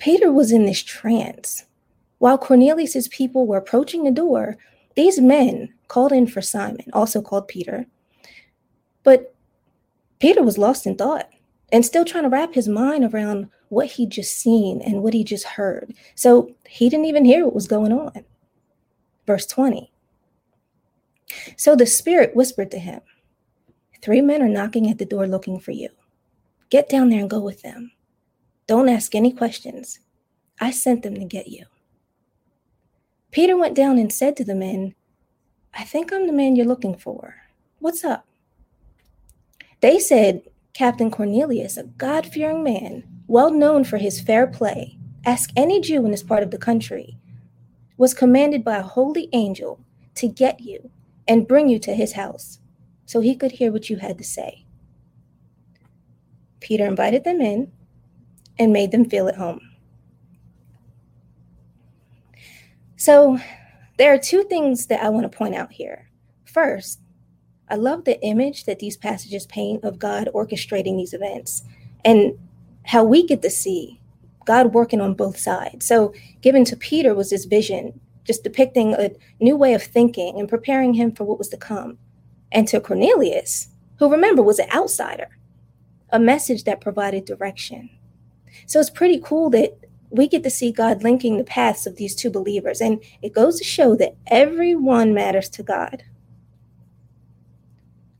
Peter 0.00 0.32
was 0.32 0.50
in 0.50 0.64
this 0.64 0.82
trance. 0.82 1.66
While 2.18 2.38
Cornelius's 2.38 3.06
people 3.08 3.46
were 3.46 3.58
approaching 3.58 4.02
the 4.02 4.10
door, 4.10 4.56
these 4.96 5.20
men 5.20 5.72
called 5.88 6.10
in 6.10 6.26
for 6.26 6.42
Simon, 6.42 6.86
also 6.92 7.22
called 7.22 7.48
Peter. 7.48 7.86
But 9.04 9.34
Peter 10.18 10.42
was 10.42 10.58
lost 10.58 10.86
in 10.86 10.96
thought 10.96 11.28
and 11.70 11.84
still 11.84 12.04
trying 12.04 12.24
to 12.24 12.30
wrap 12.30 12.54
his 12.54 12.66
mind 12.66 13.04
around 13.04 13.48
what 13.68 13.92
he'd 13.92 14.10
just 14.10 14.36
seen 14.36 14.82
and 14.82 15.02
what 15.02 15.14
he 15.14 15.22
just 15.22 15.44
heard. 15.44 15.94
So 16.14 16.54
he 16.66 16.88
didn't 16.88 17.06
even 17.06 17.24
hear 17.24 17.44
what 17.44 17.54
was 17.54 17.68
going 17.68 17.92
on. 17.92 18.24
Verse 19.26 19.46
20. 19.46 19.92
So 21.56 21.76
the 21.76 21.86
Spirit 21.86 22.34
whispered 22.34 22.70
to 22.72 22.78
him, 22.78 23.00
Three 24.02 24.22
men 24.22 24.42
are 24.42 24.48
knocking 24.48 24.90
at 24.90 24.98
the 24.98 25.04
door 25.04 25.28
looking 25.28 25.60
for 25.60 25.72
you. 25.72 25.90
Get 26.70 26.88
down 26.88 27.10
there 27.10 27.20
and 27.20 27.30
go 27.30 27.38
with 27.38 27.62
them. 27.62 27.92
Don't 28.70 28.88
ask 28.88 29.16
any 29.16 29.32
questions. 29.32 29.98
I 30.60 30.70
sent 30.70 31.02
them 31.02 31.16
to 31.16 31.24
get 31.24 31.48
you. 31.48 31.64
Peter 33.32 33.56
went 33.56 33.74
down 33.74 33.98
and 33.98 34.12
said 34.12 34.36
to 34.36 34.44
the 34.44 34.54
men, 34.54 34.94
I 35.74 35.82
think 35.82 36.12
I'm 36.12 36.28
the 36.28 36.32
man 36.32 36.54
you're 36.54 36.64
looking 36.64 36.96
for. 36.96 37.34
What's 37.80 38.04
up? 38.04 38.28
They 39.80 39.98
said, 39.98 40.42
Captain 40.72 41.10
Cornelius, 41.10 41.76
a 41.76 41.82
God 41.82 42.24
fearing 42.24 42.62
man, 42.62 43.02
well 43.26 43.52
known 43.52 43.82
for 43.82 43.96
his 43.96 44.20
fair 44.20 44.46
play, 44.46 44.96
ask 45.26 45.50
any 45.56 45.80
Jew 45.80 46.04
in 46.04 46.12
this 46.12 46.22
part 46.22 46.44
of 46.44 46.52
the 46.52 46.56
country, 46.56 47.18
was 47.96 48.14
commanded 48.14 48.62
by 48.62 48.76
a 48.76 48.82
holy 48.82 49.28
angel 49.32 49.80
to 50.14 50.28
get 50.28 50.60
you 50.60 50.92
and 51.26 51.48
bring 51.48 51.68
you 51.68 51.80
to 51.80 51.92
his 51.92 52.12
house 52.12 52.60
so 53.04 53.18
he 53.18 53.34
could 53.34 53.50
hear 53.50 53.72
what 53.72 53.90
you 53.90 53.96
had 53.96 54.16
to 54.18 54.22
say. 54.22 54.64
Peter 56.60 56.86
invited 56.86 57.24
them 57.24 57.40
in 57.40 57.72
and 58.60 58.72
made 58.72 58.92
them 58.92 59.08
feel 59.08 59.26
at 59.26 59.36
home. 59.36 59.60
So, 62.96 63.40
there 63.96 64.12
are 64.12 64.18
two 64.18 64.44
things 64.44 64.86
that 64.86 65.02
I 65.02 65.08
want 65.08 65.30
to 65.30 65.36
point 65.36 65.54
out 65.54 65.72
here. 65.72 66.10
First, 66.44 67.00
I 67.68 67.76
love 67.76 68.04
the 68.04 68.20
image 68.22 68.64
that 68.64 68.78
these 68.78 68.96
passages 68.96 69.46
paint 69.46 69.82
of 69.82 69.98
God 69.98 70.28
orchestrating 70.34 70.96
these 70.96 71.14
events 71.14 71.62
and 72.04 72.38
how 72.84 73.02
we 73.02 73.26
get 73.26 73.40
to 73.42 73.50
see 73.50 74.00
God 74.44 74.74
working 74.74 75.00
on 75.00 75.14
both 75.14 75.38
sides. 75.38 75.86
So, 75.86 76.12
given 76.42 76.64
to 76.66 76.76
Peter 76.76 77.14
was 77.14 77.30
this 77.30 77.46
vision, 77.46 77.98
just 78.24 78.44
depicting 78.44 78.92
a 78.92 79.10
new 79.40 79.56
way 79.56 79.72
of 79.72 79.82
thinking 79.82 80.38
and 80.38 80.48
preparing 80.48 80.92
him 80.94 81.12
for 81.12 81.24
what 81.24 81.38
was 81.38 81.48
to 81.48 81.56
come. 81.56 81.96
And 82.52 82.68
to 82.68 82.80
Cornelius, 82.80 83.68
who 83.98 84.10
remember 84.10 84.42
was 84.42 84.58
an 84.58 84.70
outsider, 84.70 85.28
a 86.10 86.18
message 86.18 86.64
that 86.64 86.80
provided 86.80 87.24
direction. 87.24 87.88
So 88.70 88.78
it's 88.78 88.88
pretty 88.88 89.18
cool 89.18 89.50
that 89.50 89.76
we 90.10 90.28
get 90.28 90.44
to 90.44 90.48
see 90.48 90.70
God 90.70 91.02
linking 91.02 91.38
the 91.38 91.42
paths 91.42 91.88
of 91.88 91.96
these 91.96 92.14
two 92.14 92.30
believers. 92.30 92.80
And 92.80 93.02
it 93.20 93.32
goes 93.32 93.58
to 93.58 93.64
show 93.64 93.96
that 93.96 94.14
everyone 94.28 95.12
matters 95.12 95.48
to 95.48 95.64
God. 95.64 96.04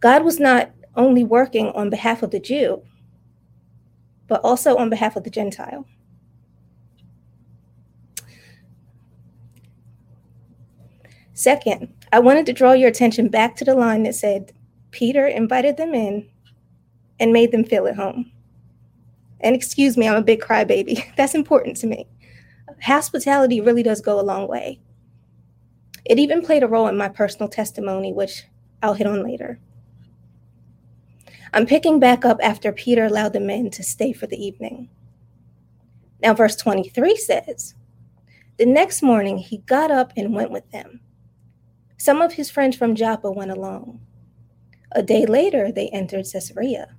God 0.01 0.25
was 0.25 0.41
not 0.41 0.73
only 0.97 1.23
working 1.23 1.69
on 1.69 1.89
behalf 1.89 2.25
of 2.25 2.33
the 2.33 2.41
Jew, 2.41 2.83
but 4.27 4.41
also 4.43 4.77
on 4.77 4.91
behalf 4.91 5.15
of 5.15 5.23
the 5.23 5.31
Gentile. 5.31 5.87
Second, 11.33 11.95
I 12.13 12.19
wanted 12.19 12.45
to 12.47 12.53
draw 12.53 12.73
your 12.73 12.89
attention 12.89 13.29
back 13.29 13.55
to 13.55 13.65
the 13.65 13.77
line 13.77 14.03
that 14.03 14.17
said, 14.17 14.53
Peter 14.91 15.29
invited 15.29 15.77
them 15.77 15.95
in 15.95 16.29
and 17.21 17.33
made 17.33 17.53
them 17.53 17.63
feel 17.63 17.87
at 17.87 17.95
home. 17.95 18.33
And 19.41 19.55
excuse 19.55 19.97
me, 19.97 20.09
I'm 20.09 20.17
a 20.17 20.23
big 20.23 20.41
crybaby. 20.41 21.05
That's 21.17 21.35
important 21.35 21.77
to 21.79 21.87
me. 21.87 22.07
Hospitality 22.83 23.61
really 23.61 23.83
does 23.83 24.01
go 24.01 24.21
a 24.21 24.23
long 24.23 24.49
way. 24.49 24.81
It 26.05 26.19
even 26.19 26.43
played 26.43 26.63
a 26.63 26.69
role 26.69 26.89
in 26.89 26.97
my 26.97 27.09
personal 27.09 27.49
testimony, 27.49 28.13
which 28.13 28.45
I'll 28.83 28.95
hit 28.95 29.07
on 29.07 29.23
later. 29.23 29.61
I'm 31.53 31.67
picking 31.67 31.99
back 31.99 32.25
up 32.25 32.39
after 32.43 32.73
Peter 32.73 33.05
allowed 33.05 33.33
the 33.33 33.41
men 33.41 33.71
to 33.71 33.83
stay 33.83 34.13
for 34.13 34.27
the 34.27 34.43
evening. 34.43 34.89
Now, 36.23 36.35
verse 36.35 36.57
23 36.57 37.17
says, 37.17 37.75
The 38.59 38.67
next 38.67 39.03
morning 39.03 39.39
he 39.39 39.59
got 39.59 39.91
up 39.91 40.13
and 40.17 40.35
went 40.35 40.51
with 40.51 40.71
them. 40.71 41.01
Some 41.97 42.23
of 42.23 42.35
his 42.35 42.51
friends 42.51 42.77
from 42.77 42.95
Joppa 42.95 43.31
went 43.31 43.51
along. 43.51 44.01
A 44.93 45.03
day 45.03 45.27
later, 45.27 45.71
they 45.71 45.89
entered 45.89 46.27
Caesarea. 46.31 46.97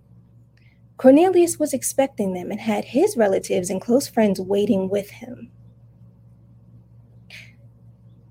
Cornelius 1.01 1.57
was 1.57 1.73
expecting 1.73 2.33
them 2.33 2.51
and 2.51 2.61
had 2.61 2.85
his 2.85 3.17
relatives 3.17 3.71
and 3.71 3.81
close 3.81 4.07
friends 4.07 4.39
waiting 4.39 4.87
with 4.87 5.09
him. 5.09 5.49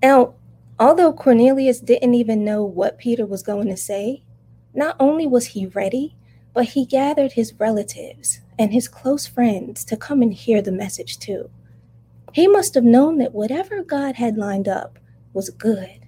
Now, 0.01 0.35
although 0.79 1.11
Cornelius 1.11 1.81
didn't 1.81 2.13
even 2.13 2.45
know 2.45 2.63
what 2.63 2.97
Peter 2.97 3.25
was 3.25 3.43
going 3.43 3.67
to 3.67 3.75
say, 3.75 4.23
not 4.73 4.95
only 5.01 5.27
was 5.27 5.47
he 5.47 5.65
ready, 5.65 6.15
but 6.53 6.63
he 6.63 6.85
gathered 6.85 7.33
his 7.33 7.53
relatives 7.59 8.39
and 8.57 8.71
his 8.71 8.87
close 8.87 9.27
friends 9.27 9.83
to 9.83 9.97
come 9.97 10.21
and 10.21 10.33
hear 10.33 10.61
the 10.61 10.71
message 10.71 11.19
too. 11.19 11.49
He 12.31 12.47
must 12.47 12.73
have 12.75 12.85
known 12.85 13.17
that 13.17 13.33
whatever 13.33 13.83
God 13.83 14.15
had 14.15 14.37
lined 14.37 14.69
up 14.69 14.97
was 15.33 15.49
good, 15.49 16.07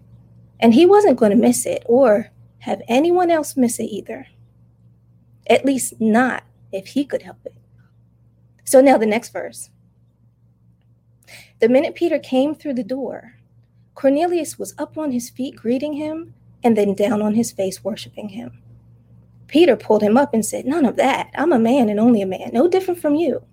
and 0.61 0.73
he 0.73 0.85
wasn't 0.85 1.19
going 1.19 1.31
to 1.31 1.35
miss 1.35 1.65
it 1.65 1.83
or 1.87 2.31
have 2.59 2.81
anyone 2.87 3.29
else 3.29 3.57
miss 3.57 3.81
it 3.81 3.87
either. 3.87 4.27
At 5.45 5.65
least 5.65 5.99
not 5.99 6.43
if 6.73 6.87
he 6.87 7.05
could 7.05 7.21
help 7.21 7.45
it. 7.45 7.55
So 8.65 8.81
now 8.81 8.97
the 8.97 9.05
next 9.05 9.29
verse. 9.29 9.69
The 11.59 11.69
minute 11.69 11.95
Peter 11.95 12.19
came 12.19 12.53
through 12.53 12.73
the 12.73 12.83
door, 12.83 13.35
Cornelius 13.95 14.57
was 14.57 14.73
up 14.77 14.97
on 14.97 15.11
his 15.11 15.29
feet 15.29 15.55
greeting 15.55 15.93
him 15.93 16.33
and 16.63 16.77
then 16.77 16.93
down 16.93 17.21
on 17.21 17.35
his 17.35 17.51
face 17.51 17.83
worshiping 17.83 18.29
him. 18.29 18.59
Peter 19.47 19.75
pulled 19.75 20.01
him 20.01 20.17
up 20.17 20.33
and 20.33 20.45
said, 20.45 20.65
None 20.65 20.85
of 20.85 20.95
that. 20.95 21.29
I'm 21.35 21.51
a 21.51 21.59
man 21.59 21.89
and 21.89 21.99
only 21.99 22.21
a 22.21 22.27
man, 22.27 22.51
no 22.53 22.67
different 22.67 22.99
from 22.99 23.15
you. 23.15 23.43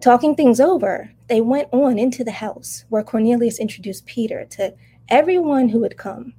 Talking 0.00 0.34
things 0.34 0.60
over, 0.60 1.10
they 1.28 1.40
went 1.40 1.68
on 1.72 1.98
into 1.98 2.24
the 2.24 2.32
house 2.32 2.84
where 2.88 3.04
Cornelius 3.04 3.58
introduced 3.58 4.04
Peter 4.04 4.44
to 4.50 4.74
everyone 5.08 5.68
who 5.68 5.82
had 5.84 5.96
come. 5.96 6.34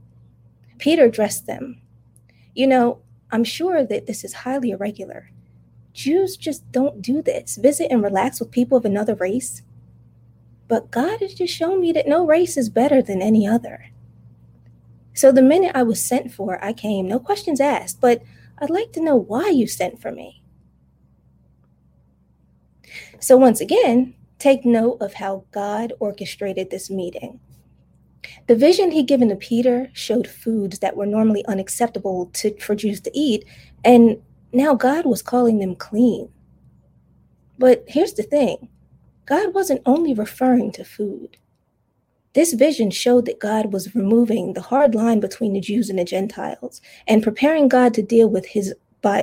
Peter 0.78 1.06
addressed 1.06 1.48
them. 1.48 1.82
You 2.54 2.68
know, 2.68 3.02
I'm 3.34 3.44
sure 3.44 3.84
that 3.84 4.06
this 4.06 4.24
is 4.24 4.34
highly 4.34 4.70
irregular. 4.70 5.32
Jews 5.92 6.38
just 6.38 6.72
don't 6.72 7.02
do 7.02 7.24
this, 7.24 7.56
visit 7.56 7.88
and 7.90 8.04
relax 8.04 8.40
with 8.40 8.52
people 8.52 8.78
of 8.78 8.86
another 8.86 9.16
race. 9.16 9.64
But 10.68 10.92
God 10.92 11.20
has 11.20 11.34
just 11.34 11.54
shown 11.54 11.82
me 11.82 11.92
that 11.94 12.08
no 12.08 12.26
race 12.28 12.58
is 12.58 12.70
better 12.70 13.02
than 13.02 13.24
any 13.24 13.48
other. 13.48 13.88
So 15.16 15.32
the 15.32 15.42
minute 15.42 15.72
I 15.76 15.82
was 15.82 16.00
sent 16.00 16.32
for, 16.32 16.64
I 16.64 16.74
came, 16.74 17.08
no 17.08 17.20
questions 17.20 17.60
asked, 17.60 18.00
but 18.00 18.22
I'd 18.60 18.70
like 18.70 18.92
to 18.94 19.04
know 19.04 19.16
why 19.16 19.50
you 19.50 19.66
sent 19.66 20.00
for 20.00 20.12
me. 20.12 20.44
So 23.20 23.36
once 23.36 23.60
again, 23.60 24.14
take 24.38 24.64
note 24.64 24.98
of 25.02 25.16
how 25.16 25.46
God 25.52 25.94
orchestrated 26.00 26.70
this 26.70 26.92
meeting. 26.92 27.40
The 28.48 28.56
vision 28.56 28.92
he'd 28.92 29.08
given 29.08 29.30
to 29.30 29.36
Peter 29.36 29.90
showed 29.94 30.28
foods 30.28 30.80
that 30.80 30.96
were 30.96 31.06
normally 31.06 31.46
unacceptable 31.46 32.28
to, 32.34 32.58
for 32.60 32.76
Jews 32.76 33.02
to 33.02 33.12
eat, 33.18 33.46
and 33.84 34.22
now 34.52 34.76
God 34.76 35.06
was 35.06 35.22
calling 35.22 35.60
them 35.60 35.76
clean. 35.76 36.30
But 37.58 37.84
here's 37.88 38.14
the 38.14 38.24
thing 38.24 38.70
God 39.26 39.54
wasn't 39.54 39.82
only 39.86 40.14
referring 40.14 40.72
to 40.74 40.84
food. 40.84 41.38
This 42.34 42.54
vision 42.54 42.90
showed 42.90 43.26
that 43.26 43.40
God 43.40 43.72
was 43.72 43.96
removing 43.96 44.54
the 44.54 44.62
hard 44.62 44.96
line 44.96 45.20
between 45.20 45.54
the 45.54 45.62
Jews 45.62 45.90
and 45.90 46.00
the 46.00 46.04
Gentiles 46.04 46.82
and 47.08 47.22
preparing 47.22 47.68
God 47.68 47.94
to 47.94 48.02
deal 48.02 48.28
with 48.28 48.48
his, 48.48 48.74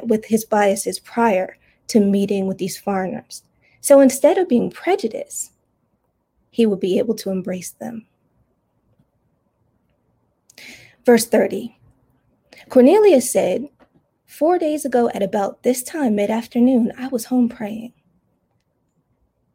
with 0.04 0.24
his 0.26 0.44
biases 0.44 1.00
prior 1.00 1.56
to 1.88 2.00
meeting 2.00 2.46
with 2.46 2.58
these 2.58 2.78
foreigners. 2.78 3.42
So 3.80 4.00
instead 4.00 4.38
of 4.38 4.48
being 4.48 4.70
prejudiced, 4.70 5.52
he 6.50 6.66
would 6.66 6.80
be 6.80 6.98
able 6.98 7.14
to 7.16 7.30
embrace 7.30 7.70
them. 7.70 8.06
Verse 11.10 11.26
30 11.26 11.76
Cornelius 12.68 13.32
said, 13.32 13.68
Four 14.26 14.60
days 14.60 14.84
ago, 14.84 15.10
at 15.12 15.24
about 15.24 15.64
this 15.64 15.82
time, 15.82 16.14
mid 16.14 16.30
afternoon, 16.30 16.92
I 16.96 17.08
was 17.08 17.24
home 17.24 17.48
praying. 17.48 17.94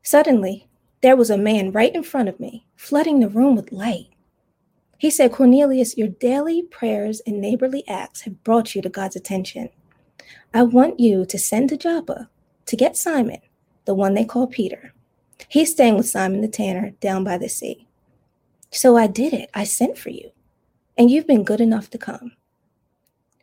Suddenly, 0.03 0.67
there 1.01 1.15
was 1.15 1.29
a 1.29 1.37
man 1.37 1.71
right 1.71 1.95
in 1.95 2.03
front 2.03 2.27
of 2.27 2.41
me, 2.41 2.67
flooding 2.75 3.21
the 3.21 3.29
room 3.29 3.55
with 3.55 3.71
light. 3.71 4.09
He 4.97 5.09
said, 5.09 5.31
Cornelius, 5.31 5.97
your 5.97 6.09
daily 6.09 6.61
prayers 6.61 7.21
and 7.25 7.39
neighborly 7.39 7.87
acts 7.87 8.23
have 8.23 8.43
brought 8.43 8.75
you 8.75 8.81
to 8.81 8.89
God's 8.89 9.15
attention. 9.15 9.69
I 10.53 10.63
want 10.63 10.99
you 10.99 11.25
to 11.25 11.39
send 11.39 11.69
to 11.69 11.77
Joppa 11.77 12.29
to 12.65 12.75
get 12.75 12.97
Simon, 12.97 13.39
the 13.85 13.95
one 13.95 14.13
they 14.13 14.25
call 14.25 14.47
Peter. 14.47 14.93
He's 15.47 15.71
staying 15.71 15.95
with 15.95 16.09
Simon 16.09 16.41
the 16.41 16.49
tanner 16.49 16.89
down 16.99 17.23
by 17.23 17.37
the 17.37 17.47
sea. 17.47 17.87
So 18.71 18.97
I 18.97 19.07
did 19.07 19.31
it. 19.31 19.49
I 19.53 19.63
sent 19.63 19.97
for 19.97 20.09
you, 20.09 20.31
and 20.97 21.11
you've 21.11 21.27
been 21.27 21.43
good 21.43 21.61
enough 21.61 21.89
to 21.91 21.97
come. 21.97 22.31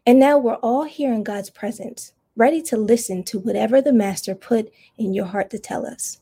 And 0.07 0.19
now 0.19 0.39
we're 0.39 0.57
all 0.57 0.85
here 0.85 1.13
in 1.13 1.23
God's 1.23 1.51
presence, 1.51 2.13
ready 2.35 2.61
to 2.63 2.77
listen 2.77 3.23
to 3.25 3.39
whatever 3.39 3.81
the 3.81 3.93
Master 3.93 4.35
put 4.35 4.73
in 4.99 5.15
your 5.15 5.27
heart 5.27 5.51
to 5.51 5.59
tell 5.59 5.87
us. 5.87 6.19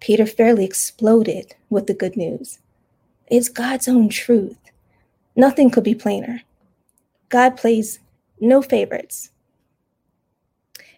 Peter 0.00 0.26
fairly 0.26 0.64
exploded 0.64 1.54
with 1.70 1.86
the 1.86 1.94
good 1.94 2.16
news. 2.16 2.58
It's 3.28 3.48
God's 3.48 3.86
own 3.86 4.08
truth. 4.08 4.58
Nothing 5.36 5.70
could 5.70 5.84
be 5.84 5.94
plainer. 5.94 6.42
God 7.28 7.56
plays 7.56 8.00
no 8.40 8.62
favorites. 8.62 9.30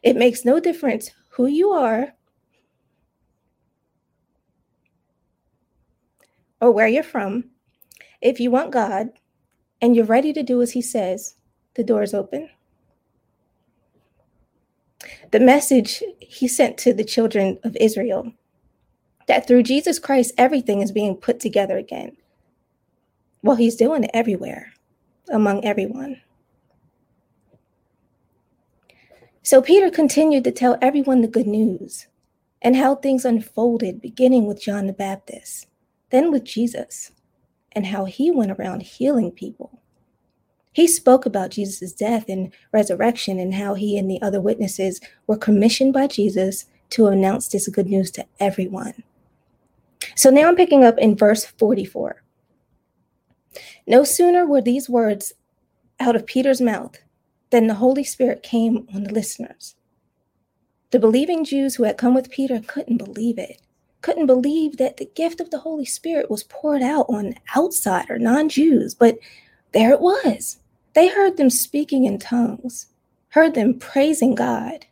It 0.03 0.17
makes 0.17 0.45
no 0.45 0.59
difference 0.59 1.11
who 1.31 1.47
you 1.47 1.71
are 1.71 2.15
or 6.61 6.71
where 6.71 6.89
you're 6.89 7.03
from. 7.03 7.51
If 8.25 8.41
you 8.41 8.51
want 8.51 8.73
God 8.73 9.11
and 9.81 9.95
you're 9.95 10.05
ready 10.05 10.33
to 10.33 10.43
do 10.43 10.61
as 10.63 10.73
He 10.73 10.83
says, 10.83 11.37
the 11.75 11.85
door 11.85 12.03
is 12.03 12.15
open. 12.15 12.51
The 15.31 15.41
message 15.41 16.03
He 16.19 16.49
sent 16.49 16.79
to 16.79 16.93
the 16.93 17.05
children 17.05 17.59
of 17.63 17.77
Israel 17.81 18.33
that 19.27 19.47
through 19.47 19.63
Jesus 19.63 19.99
Christ, 19.99 20.33
everything 20.37 20.81
is 20.83 20.93
being 20.93 21.17
put 21.17 21.41
together 21.41 21.79
again. 21.79 22.17
Well, 23.43 23.57
he's 23.57 23.77
doing 23.77 24.05
it 24.05 24.11
everywhere, 24.15 24.73
among 25.31 25.65
everyone. 25.65 26.21
So 29.43 29.61
Peter 29.61 29.91
continued 29.91 30.45
to 30.45 30.53
tell 30.53 30.79
everyone 30.81 31.21
the 31.21 31.29
good 31.29 31.47
news 31.47 32.07
and 32.63 32.77
how 32.77 32.95
things 32.95 33.27
unfolded, 33.27 34.01
beginning 34.01 34.47
with 34.47 34.63
John 34.63 34.87
the 34.87 34.95
Baptist, 34.95 35.67
then 36.11 36.33
with 36.33 36.45
Jesus, 36.45 37.13
and 37.75 37.87
how 37.87 38.05
he 38.05 38.31
went 38.31 38.53
around 38.53 38.83
healing 38.83 39.31
people. 39.31 39.81
He 40.73 40.89
spoke 40.89 41.25
about 41.25 41.51
Jesus' 41.51 41.93
death 41.93 42.29
and 42.29 42.53
resurrection 42.73 43.39
and 43.39 43.55
how 43.55 43.75
he 43.75 43.97
and 43.97 44.11
the 44.11 44.21
other 44.21 44.41
witnesses 44.41 45.01
were 45.27 45.37
commissioned 45.37 45.93
by 45.93 46.09
Jesus 46.09 46.67
to 46.91 47.07
announce 47.07 47.49
this 47.49 47.69
good 47.69 47.87
news 47.87 48.11
to 48.13 48.27
everyone. 48.41 49.05
So 50.17 50.31
now 50.31 50.49
I'm 50.49 50.57
picking 50.57 50.85
up 50.85 50.99
in 50.99 51.17
verse 51.17 51.45
44. 51.45 52.23
No 53.87 54.03
sooner 54.03 54.47
were 54.47 54.61
these 54.61 54.89
words 54.89 55.33
out 56.01 56.17
of 56.17 56.27
Peter's 56.27 56.61
mouth 56.61 56.97
than 57.51 57.67
the 57.67 57.75
Holy 57.75 58.05
Spirit 58.05 58.43
came 58.43 58.89
on 58.95 59.05
the 59.05 59.13
listeners. 59.13 59.77
The 60.91 60.99
believing 60.99 61.45
Jews 61.45 61.77
who 61.77 61.85
had 61.85 61.99
come 61.99 62.15
with 62.15 62.31
Peter 62.31 62.61
couldn't 62.67 62.99
believe 62.99 63.39
it, 63.39 63.61
couldn't 64.05 64.27
believe 64.27 64.77
that 64.77 64.99
the 64.99 65.07
gift 65.07 65.41
of 65.41 65.51
the 65.51 65.61
Holy 65.61 65.87
Spirit 65.87 66.31
was 66.31 66.45
poured 66.45 66.83
out 66.83 67.07
on 67.09 67.35
outsider, 67.57 68.19
non 68.19 68.51
Jews, 68.51 68.93
but 68.93 69.19
there 69.73 69.93
it 69.93 70.01
was. 70.01 70.59
They 70.93 71.09
heard 71.09 71.39
them 71.39 71.49
speaking 71.49 72.05
in 72.05 72.19
tongues, 72.19 72.89
heard 73.31 73.55
them 73.55 73.79
praising 73.79 74.35
God. 74.35 74.85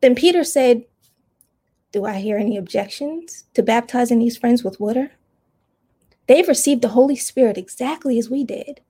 Then 0.00 0.14
Peter 0.14 0.44
said, 0.44 0.86
do 1.92 2.06
I 2.06 2.20
hear 2.20 2.38
any 2.38 2.56
objections 2.56 3.44
to 3.52 3.62
baptizing 3.62 4.18
these 4.18 4.38
friends 4.38 4.64
with 4.64 4.80
water? 4.80 5.12
They've 6.26 6.48
received 6.48 6.80
the 6.80 6.88
Holy 6.88 7.16
Spirit 7.16 7.58
exactly 7.58 8.18
as 8.18 8.30
we 8.30 8.44
did. 8.44 8.80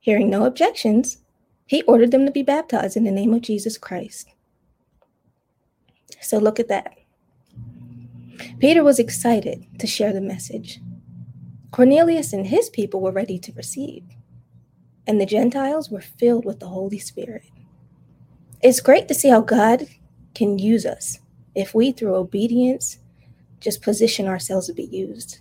Hearing 0.00 0.30
no 0.30 0.46
objections, 0.46 1.18
he 1.66 1.82
ordered 1.82 2.10
them 2.10 2.24
to 2.24 2.32
be 2.32 2.42
baptized 2.42 2.96
in 2.96 3.04
the 3.04 3.10
name 3.10 3.34
of 3.34 3.42
Jesus 3.42 3.76
Christ. 3.76 4.30
So 6.22 6.38
look 6.38 6.58
at 6.58 6.68
that. 6.68 6.99
Peter 8.58 8.84
was 8.84 8.98
excited 8.98 9.66
to 9.78 9.86
share 9.86 10.12
the 10.12 10.20
message. 10.20 10.80
Cornelius 11.70 12.32
and 12.32 12.46
his 12.46 12.68
people 12.70 13.00
were 13.00 13.12
ready 13.12 13.38
to 13.38 13.52
receive, 13.52 14.04
and 15.06 15.20
the 15.20 15.26
Gentiles 15.26 15.90
were 15.90 16.00
filled 16.00 16.44
with 16.44 16.60
the 16.60 16.68
Holy 16.68 16.98
Spirit. 16.98 17.44
It's 18.62 18.80
great 18.80 19.08
to 19.08 19.14
see 19.14 19.28
how 19.28 19.40
God 19.40 19.86
can 20.34 20.58
use 20.58 20.84
us 20.84 21.18
if 21.54 21.74
we, 21.74 21.92
through 21.92 22.14
obedience, 22.14 22.98
just 23.60 23.82
position 23.82 24.26
ourselves 24.26 24.66
to 24.66 24.72
be 24.72 24.84
used. 24.84 25.40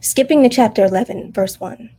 Skipping 0.00 0.42
to 0.42 0.48
chapter 0.48 0.84
11, 0.84 1.32
verse 1.32 1.58
1. 1.60 1.90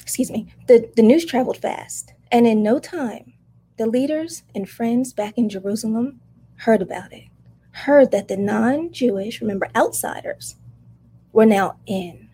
Excuse 0.00 0.30
me. 0.30 0.52
The, 0.66 0.90
the 0.96 1.02
news 1.02 1.24
traveled 1.24 1.56
fast, 1.56 2.12
and 2.30 2.46
in 2.46 2.62
no 2.62 2.78
time, 2.78 3.33
the 3.76 3.86
leaders 3.86 4.44
and 4.54 4.68
friends 4.68 5.12
back 5.12 5.36
in 5.36 5.48
Jerusalem 5.48 6.20
heard 6.58 6.80
about 6.80 7.12
it, 7.12 7.24
heard 7.72 8.10
that 8.12 8.28
the 8.28 8.36
non 8.36 8.92
Jewish, 8.92 9.40
remember, 9.40 9.68
outsiders, 9.74 10.56
were 11.32 11.46
now 11.46 11.76
in. 11.86 12.28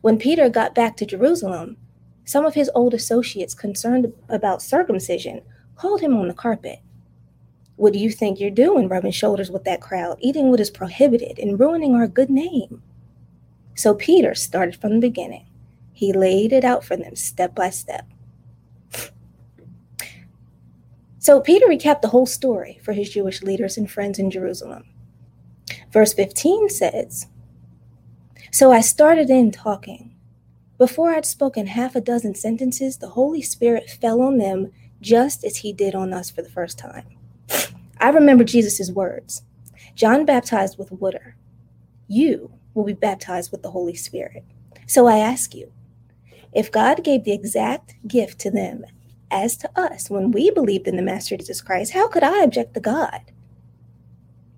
When 0.00 0.18
Peter 0.18 0.48
got 0.48 0.74
back 0.74 0.96
to 0.96 1.06
Jerusalem, 1.06 1.76
some 2.24 2.44
of 2.44 2.54
his 2.54 2.70
old 2.74 2.94
associates, 2.94 3.54
concerned 3.54 4.12
about 4.28 4.62
circumcision, 4.62 5.42
called 5.76 6.00
him 6.00 6.16
on 6.16 6.28
the 6.28 6.34
carpet. 6.34 6.80
What 7.76 7.92
do 7.92 7.98
you 7.98 8.10
think 8.10 8.38
you're 8.38 8.50
doing, 8.50 8.88
rubbing 8.88 9.12
shoulders 9.12 9.50
with 9.50 9.64
that 9.64 9.80
crowd, 9.80 10.18
eating 10.20 10.50
what 10.50 10.60
is 10.60 10.70
prohibited, 10.70 11.38
and 11.38 11.58
ruining 11.58 11.94
our 11.94 12.06
good 12.06 12.28
name? 12.28 12.82
So 13.74 13.94
Peter 13.94 14.34
started 14.34 14.76
from 14.76 14.94
the 14.94 15.00
beginning. 15.00 15.46
He 15.92 16.12
laid 16.12 16.52
it 16.52 16.64
out 16.64 16.84
for 16.84 16.96
them 16.96 17.16
step 17.16 17.54
by 17.54 17.70
step. 17.70 18.06
So 21.20 21.40
Peter 21.40 21.66
recapped 21.66 22.02
the 22.02 22.08
whole 22.08 22.26
story 22.26 22.80
for 22.82 22.92
his 22.92 23.10
Jewish 23.10 23.42
leaders 23.42 23.76
and 23.76 23.88
friends 23.88 24.18
in 24.18 24.30
Jerusalem. 24.30 24.84
Verse 25.92 26.12
15 26.12 26.68
says, 26.68 27.28
So 28.50 28.72
I 28.72 28.80
started 28.80 29.30
in 29.30 29.52
talking 29.52 30.10
before 30.80 31.10
I'd 31.10 31.26
spoken 31.26 31.66
half 31.66 31.94
a 31.94 32.00
dozen 32.00 32.34
sentences, 32.34 32.96
the 32.96 33.10
Holy 33.10 33.42
Spirit 33.42 33.90
fell 33.90 34.22
on 34.22 34.38
them 34.38 34.72
just 35.02 35.44
as 35.44 35.58
he 35.58 35.74
did 35.74 35.94
on 35.94 36.14
us 36.14 36.30
for 36.30 36.40
the 36.40 36.48
first 36.48 36.78
time. 36.78 37.04
I 37.98 38.08
remember 38.08 38.44
Jesus' 38.44 38.90
words 38.90 39.42
John 39.94 40.24
baptized 40.24 40.78
with 40.78 40.90
water. 40.90 41.36
You 42.08 42.50
will 42.72 42.84
be 42.84 42.94
baptized 42.94 43.52
with 43.52 43.62
the 43.62 43.72
Holy 43.72 43.94
Spirit. 43.94 44.42
So 44.86 45.06
I 45.06 45.18
ask 45.18 45.54
you, 45.54 45.70
if 46.54 46.72
God 46.72 47.04
gave 47.04 47.24
the 47.24 47.34
exact 47.34 47.96
gift 48.08 48.38
to 48.40 48.50
them 48.50 48.86
as 49.30 49.56
to 49.58 49.70
us 49.80 50.10
when 50.10 50.30
we 50.30 50.50
believed 50.50 50.88
in 50.88 50.96
the 50.96 51.02
Master 51.02 51.36
Jesus 51.36 51.60
Christ, 51.60 51.92
how 51.92 52.08
could 52.08 52.22
I 52.22 52.42
object 52.42 52.74
to 52.74 52.80
God? 52.80 53.20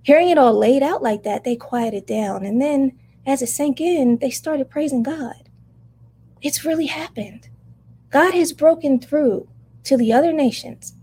Hearing 0.03 0.31
it 0.31 0.39
all 0.39 0.57
laid 0.59 0.83
out 0.83 1.03
like 1.03 1.23
that, 1.23 1.45
they 1.45 1.57
quieted 1.57 2.07
down. 2.07 2.45
And 2.45 2.61
then, 2.61 2.99
as 3.25 3.41
it 3.41 3.49
sank 3.49 3.81
in, 3.81 4.19
they 4.19 4.31
started 4.31 4.71
praising 4.71 5.03
God. 5.03 5.49
It's 6.41 6.65
really 6.65 6.87
happened. 6.87 7.49
God 8.11 8.35
has 8.35 8.53
broken 8.53 8.99
through 8.99 9.49
to 9.85 9.97
the 9.97 10.13
other 10.13 10.33
nations, 10.33 10.95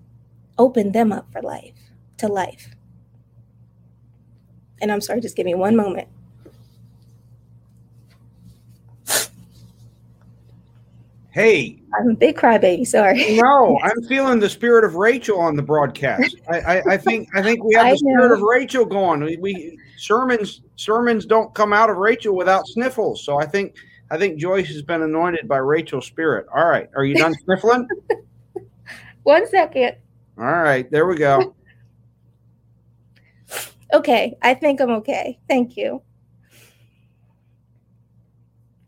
opened 0.58 0.94
them 0.94 1.14
up 1.14 1.32
for 1.32 1.42
life, 1.42 1.92
to 2.18 2.28
life. 2.28 2.76
And 4.82 4.92
I'm 4.92 5.02
sorry, 5.02 5.22
just 5.22 5.36
give 5.36 5.46
me 5.46 5.56
one 5.56 5.76
moment. 5.76 6.10
Hey, 11.32 11.80
I'm 11.98 12.10
a 12.10 12.14
big 12.14 12.38
crybaby. 12.38 12.86
Sorry. 12.86 13.36
No, 13.36 13.80
I'm 13.84 14.04
feeling 14.04 14.40
the 14.40 14.50
spirit 14.50 14.84
of 14.84 14.96
Rachel 14.96 15.40
on 15.40 15.56
the 15.56 15.62
broadcast. 15.62 16.38
I, 16.50 16.60
I, 16.60 16.94
I 16.94 16.98
think 16.98 17.30
I 17.36 17.42
think 17.42 17.64
we 17.64 17.76
have 17.76 17.90
the 17.90 17.98
spirit 17.98 18.32
of 18.32 18.42
Rachel 18.42 18.86
going. 18.86 19.24
We, 19.24 19.38
we 19.38 19.80
sermons 19.98 20.62
sermons 20.76 21.26
don't 21.26 21.54
come 21.54 21.74
out 21.74 21.90
of 21.90 21.98
Rachel 21.98 22.36
without 22.36 22.68
sniffles. 22.68 23.24
So 23.26 23.38
I 23.38 23.46
think 23.46 23.76
I 24.12 24.18
think 24.18 24.40
Joyce 24.40 24.70
has 24.70 24.82
been 24.82 25.02
anointed 25.02 25.48
by 25.48 25.58
Rachel's 25.58 26.08
spirit. 26.08 26.48
All 26.56 26.68
right, 26.68 26.90
are 26.96 27.06
you 27.06 27.16
done 27.16 27.36
sniffling? 27.46 27.88
One 29.24 29.48
second. 29.48 29.96
All 30.38 30.46
right, 30.46 30.90
there 30.90 31.06
we 31.06 31.18
go. 31.18 31.56
okay, 33.94 34.36
I 34.42 34.54
think 34.54 34.80
I'm 34.82 34.92
okay. 34.92 35.40
Thank 35.48 35.78
you. 35.78 36.02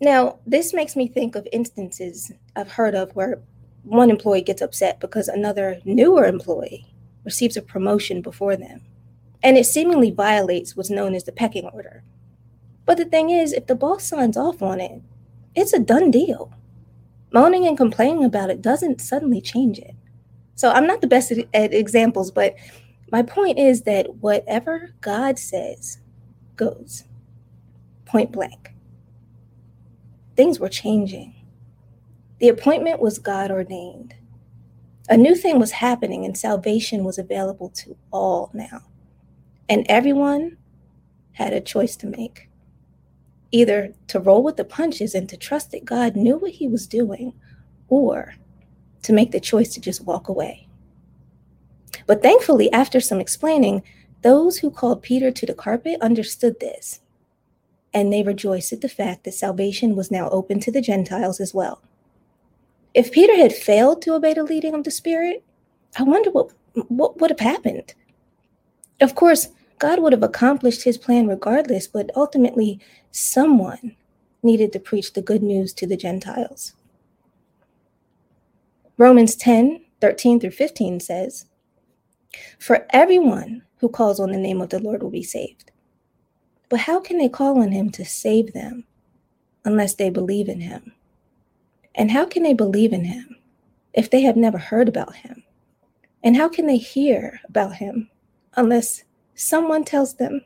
Now, 0.02 0.40
this 0.48 0.74
makes 0.74 0.96
me 0.96 1.08
think 1.08 1.36
of 1.36 1.48
instances 1.52 2.32
I've 2.56 2.72
heard 2.72 2.96
of 2.96 3.16
where 3.16 3.40
one 3.84 4.10
employee 4.10 4.42
gets 4.42 4.62
upset 4.62 5.00
because 5.00 5.28
another 5.28 5.80
newer 5.86 6.26
employee 6.26 6.92
receives 7.24 7.56
a 7.56 7.62
promotion 7.62 8.24
before 8.24 8.56
them. 8.56 8.82
And 9.44 9.58
it 9.58 9.66
seemingly 9.68 10.10
violates 10.10 10.76
what's 10.76 10.90
known 10.90 11.14
as 11.14 11.24
the 11.24 11.32
pecking 11.32 11.68
order. 11.68 12.04
But 12.86 12.98
the 12.98 13.06
thing 13.06 13.30
is, 13.30 13.54
if 13.54 13.68
the 13.68 13.76
boss 13.76 14.04
signs 14.08 14.38
off 14.38 14.64
on 14.64 14.80
it, 14.80 15.04
it's 15.54 15.74
a 15.74 15.80
done 15.80 16.10
deal. 16.10 16.52
Moaning 17.32 17.68
and 17.68 17.78
complaining 17.78 18.26
about 18.26 18.50
it 18.50 18.62
doesn't 18.62 19.02
suddenly 19.02 19.40
change 19.40 19.78
it. 19.78 19.96
So 20.56 20.72
I'm 20.72 20.88
not 20.88 21.02
the 21.02 21.08
best 21.08 21.32
at, 21.32 21.74
examples, 21.74 22.32
but 22.32 22.56
my 23.12 23.22
point 23.22 23.60
is 23.60 23.84
that 23.84 24.16
whatever 24.16 24.94
God 25.02 25.38
says 25.38 26.00
goes 26.56 27.04
point 28.06 28.32
blank 28.32 28.71
things 30.42 30.60
were 30.60 30.70
changing. 30.70 31.36
The 32.40 32.48
appointment 32.48 33.00
was 33.00 33.20
God 33.20 33.52
ordained. 33.52 34.16
A 35.08 35.16
new 35.16 35.36
thing 35.36 35.60
was 35.60 35.70
happening, 35.70 36.26
and 36.26 36.36
salvation 36.36 37.04
was 37.04 37.20
available 37.20 37.70
to 37.70 37.96
all 38.10 38.50
now. 38.52 38.82
And 39.70 39.86
everyone 39.88 40.58
had 41.34 41.54
a 41.54 41.62
choice 41.62 41.96
to 41.98 42.08
make 42.08 42.50
either 43.52 43.94
to 44.08 44.20
roll 44.20 44.42
with 44.42 44.58
the 44.58 44.64
punches 44.64 45.14
and 45.14 45.30
to 45.30 45.38
trust 45.38 45.70
that 45.72 45.86
God 45.86 46.16
knew 46.16 46.38
what 46.38 46.54
he 46.54 46.68
was 46.68 46.88
doing, 46.88 47.34
or 47.88 48.34
to 49.04 49.14
make 49.14 49.30
the 49.30 49.40
choice 49.40 49.72
to 49.76 49.80
just 49.80 50.06
walk 50.06 50.28
away. 50.28 50.68
But 52.08 52.24
thankfully, 52.24 52.72
after 52.74 53.00
some 53.00 53.20
explaining, 53.20 53.84
those 54.24 54.58
who 54.58 54.72
called 54.72 55.04
Peter 55.04 55.30
to 55.30 55.46
the 55.46 55.54
carpet 55.54 56.02
understood 56.02 56.60
this 56.60 57.01
and 57.94 58.12
they 58.12 58.24
rejoiced 58.24 58.74
at 58.74 58.82
the 58.82 58.90
fact 58.90 59.24
that 59.24 59.34
salvation 59.34 59.96
was 59.96 60.12
now 60.12 60.30
open 60.30 60.60
to 60.62 60.72
the 60.72 60.82
Gentiles 60.82 61.40
as 61.40 61.54
well. 61.54 61.82
If 62.94 63.12
Peter 63.12 63.36
had 63.36 63.54
failed 63.54 64.02
to 64.02 64.14
obey 64.14 64.34
the 64.34 64.44
leading 64.44 64.74
of 64.74 64.84
the 64.84 64.92
Spirit, 64.92 65.44
I 65.98 66.04
wonder 66.04 66.30
what, 66.30 66.52
what 66.88 67.20
would 67.20 67.30
have 67.30 67.40
happened. 67.40 67.94
Of 69.00 69.16
course, 69.16 69.50
God 69.80 70.00
would 70.00 70.14
have 70.14 70.24
accomplished 70.24 70.84
his 70.84 70.98
plan 70.98 71.28
regardless, 71.28 71.88
but 71.88 72.12
ultimately, 72.16 72.80
someone 73.12 73.96
needed 74.44 74.72
to 74.74 74.80
preach 74.80 75.14
the 75.14 75.22
good 75.22 75.42
news 75.42 75.74
to 75.74 75.88
the 75.88 75.98
Gentiles. 75.98 76.74
Romans 78.98 79.36
10 79.36 79.82
13 80.02 80.40
through 80.40 80.52
15 80.52 81.00
says, 81.00 81.46
For 82.60 82.88
everyone 82.90 83.64
who 83.78 83.90
calls 83.90 84.20
on 84.20 84.32
the 84.32 84.38
name 84.38 84.62
of 84.62 84.70
the 84.70 84.80
Lord 84.80 85.04
will 85.04 85.12
be 85.12 85.24
saved. 85.24 85.71
But 86.72 86.80
how 86.80 87.02
can 87.02 87.18
they 87.18 87.28
call 87.28 87.60
on 87.60 87.74
him 87.74 87.90
to 87.92 88.06
save 88.06 88.54
them 88.54 88.86
unless 89.66 89.94
they 89.94 90.10
believe 90.10 90.48
in 90.48 90.62
him? 90.62 90.94
And 91.94 92.12
how 92.12 92.26
can 92.26 92.44
they 92.44 92.54
believe 92.54 92.94
in 92.94 93.04
him 93.04 93.36
if 93.94 94.10
they 94.10 94.22
have 94.22 94.38
never 94.38 94.58
heard 94.58 94.88
about 94.88 95.18
him? 95.18 95.44
And 96.24 96.38
how 96.38 96.48
can 96.48 96.68
they 96.68 96.78
hear 96.78 97.42
about 97.50 97.76
him 97.76 98.10
unless 98.56 99.04
someone 99.36 99.84
tells 99.84 100.14
them? 100.14 100.46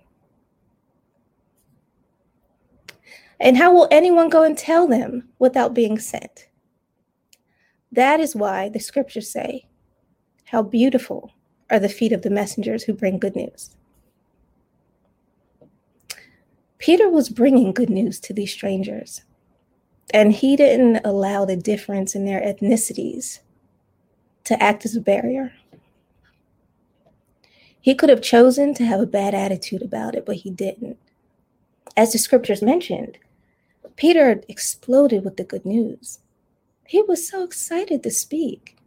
And 3.40 3.56
how 3.56 3.72
will 3.72 3.88
anyone 3.92 4.30
go 4.30 4.42
and 4.42 4.58
tell 4.58 4.88
them 4.88 5.30
without 5.38 5.76
being 5.76 6.00
sent? 6.00 6.48
That 7.92 8.20
is 8.20 8.36
why 8.36 8.70
the 8.70 8.80
scriptures 8.80 9.30
say, 9.30 9.68
How 10.46 10.64
beautiful 10.64 11.34
are 11.70 11.80
the 11.80 11.88
feet 11.88 12.14
of 12.14 12.24
the 12.24 12.32
messengers 12.32 12.84
who 12.84 12.94
bring 12.94 13.20
good 13.20 13.36
news. 13.36 13.76
Peter 16.78 17.10
was 17.10 17.30
bringing 17.30 17.72
good 17.72 17.90
news 17.90 18.20
to 18.20 18.34
these 18.34 18.52
strangers, 18.52 19.24
and 20.14 20.34
he 20.34 20.56
didn't 20.56 21.06
allow 21.06 21.46
the 21.46 21.56
difference 21.56 22.16
in 22.16 22.26
their 22.26 22.42
ethnicities 22.42 23.40
to 24.44 24.62
act 24.62 24.86
as 24.86 24.96
a 24.96 25.02
barrier. 25.02 25.54
He 27.80 27.96
could 27.96 28.10
have 28.10 28.22
chosen 28.22 28.74
to 28.76 28.86
have 28.86 29.00
a 29.00 29.06
bad 29.06 29.34
attitude 29.34 29.82
about 29.82 30.16
it, 30.16 30.26
but 30.26 30.38
he 30.38 30.50
didn't. 30.50 30.98
As 31.96 32.12
the 32.12 32.18
scriptures 32.18 32.62
mentioned, 32.62 33.18
Peter 33.96 34.42
exploded 34.50 35.24
with 35.24 35.38
the 35.38 35.44
good 35.44 35.66
news. 35.66 36.20
He 36.88 37.02
was 37.02 37.28
so 37.28 37.44
excited 37.44 38.04
to 38.04 38.12
speak. 38.12 38.78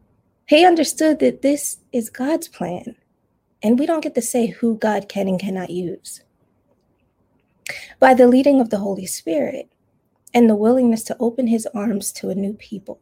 He 0.46 0.64
understood 0.64 1.20
that 1.20 1.42
this 1.42 1.78
is 1.92 2.10
God's 2.10 2.48
plan, 2.48 2.96
and 3.62 3.78
we 3.78 3.86
don't 3.86 4.02
get 4.02 4.14
to 4.14 4.22
say 4.22 4.48
who 4.48 4.76
God 4.76 5.08
can 5.08 5.26
and 5.26 5.40
cannot 5.40 5.70
use 5.70 6.22
by 7.98 8.14
the 8.14 8.28
leading 8.28 8.60
of 8.60 8.70
the 8.70 8.78
Holy 8.78 9.06
Spirit 9.06 9.68
and 10.34 10.48
the 10.48 10.54
willingness 10.54 11.02
to 11.04 11.16
open 11.20 11.46
his 11.46 11.66
arms 11.74 12.12
to 12.12 12.30
a 12.30 12.34
new 12.34 12.54
people. 12.54 13.00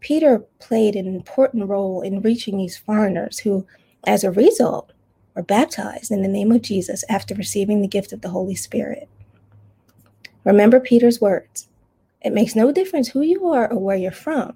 Peter 0.00 0.40
played 0.58 0.96
an 0.96 1.06
important 1.06 1.68
role 1.68 2.02
in 2.02 2.20
reaching 2.20 2.58
these 2.58 2.76
foreigners 2.76 3.38
who, 3.40 3.66
as 4.06 4.24
a 4.24 4.30
result, 4.30 4.92
were 5.34 5.42
baptized 5.42 6.10
in 6.10 6.22
the 6.22 6.28
name 6.28 6.52
of 6.52 6.62
Jesus 6.62 7.04
after 7.08 7.34
receiving 7.34 7.80
the 7.80 7.88
gift 7.88 8.12
of 8.12 8.20
the 8.20 8.30
Holy 8.30 8.54
Spirit. 8.54 9.08
Remember 10.44 10.80
Peter's 10.80 11.20
words 11.20 11.68
it 12.22 12.34
makes 12.34 12.54
no 12.54 12.70
difference 12.70 13.08
who 13.08 13.22
you 13.22 13.46
are 13.48 13.72
or 13.72 13.78
where 13.78 13.96
you're 13.96 14.12
from. 14.12 14.54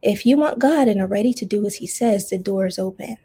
If 0.00 0.24
you 0.24 0.38
want 0.38 0.58
God 0.58 0.88
and 0.88 1.00
are 1.00 1.06
ready 1.06 1.34
to 1.34 1.44
do 1.44 1.66
as 1.66 1.76
he 1.76 1.86
says, 1.86 2.30
the 2.30 2.38
door 2.38 2.66
is 2.66 2.78
open 2.78 3.18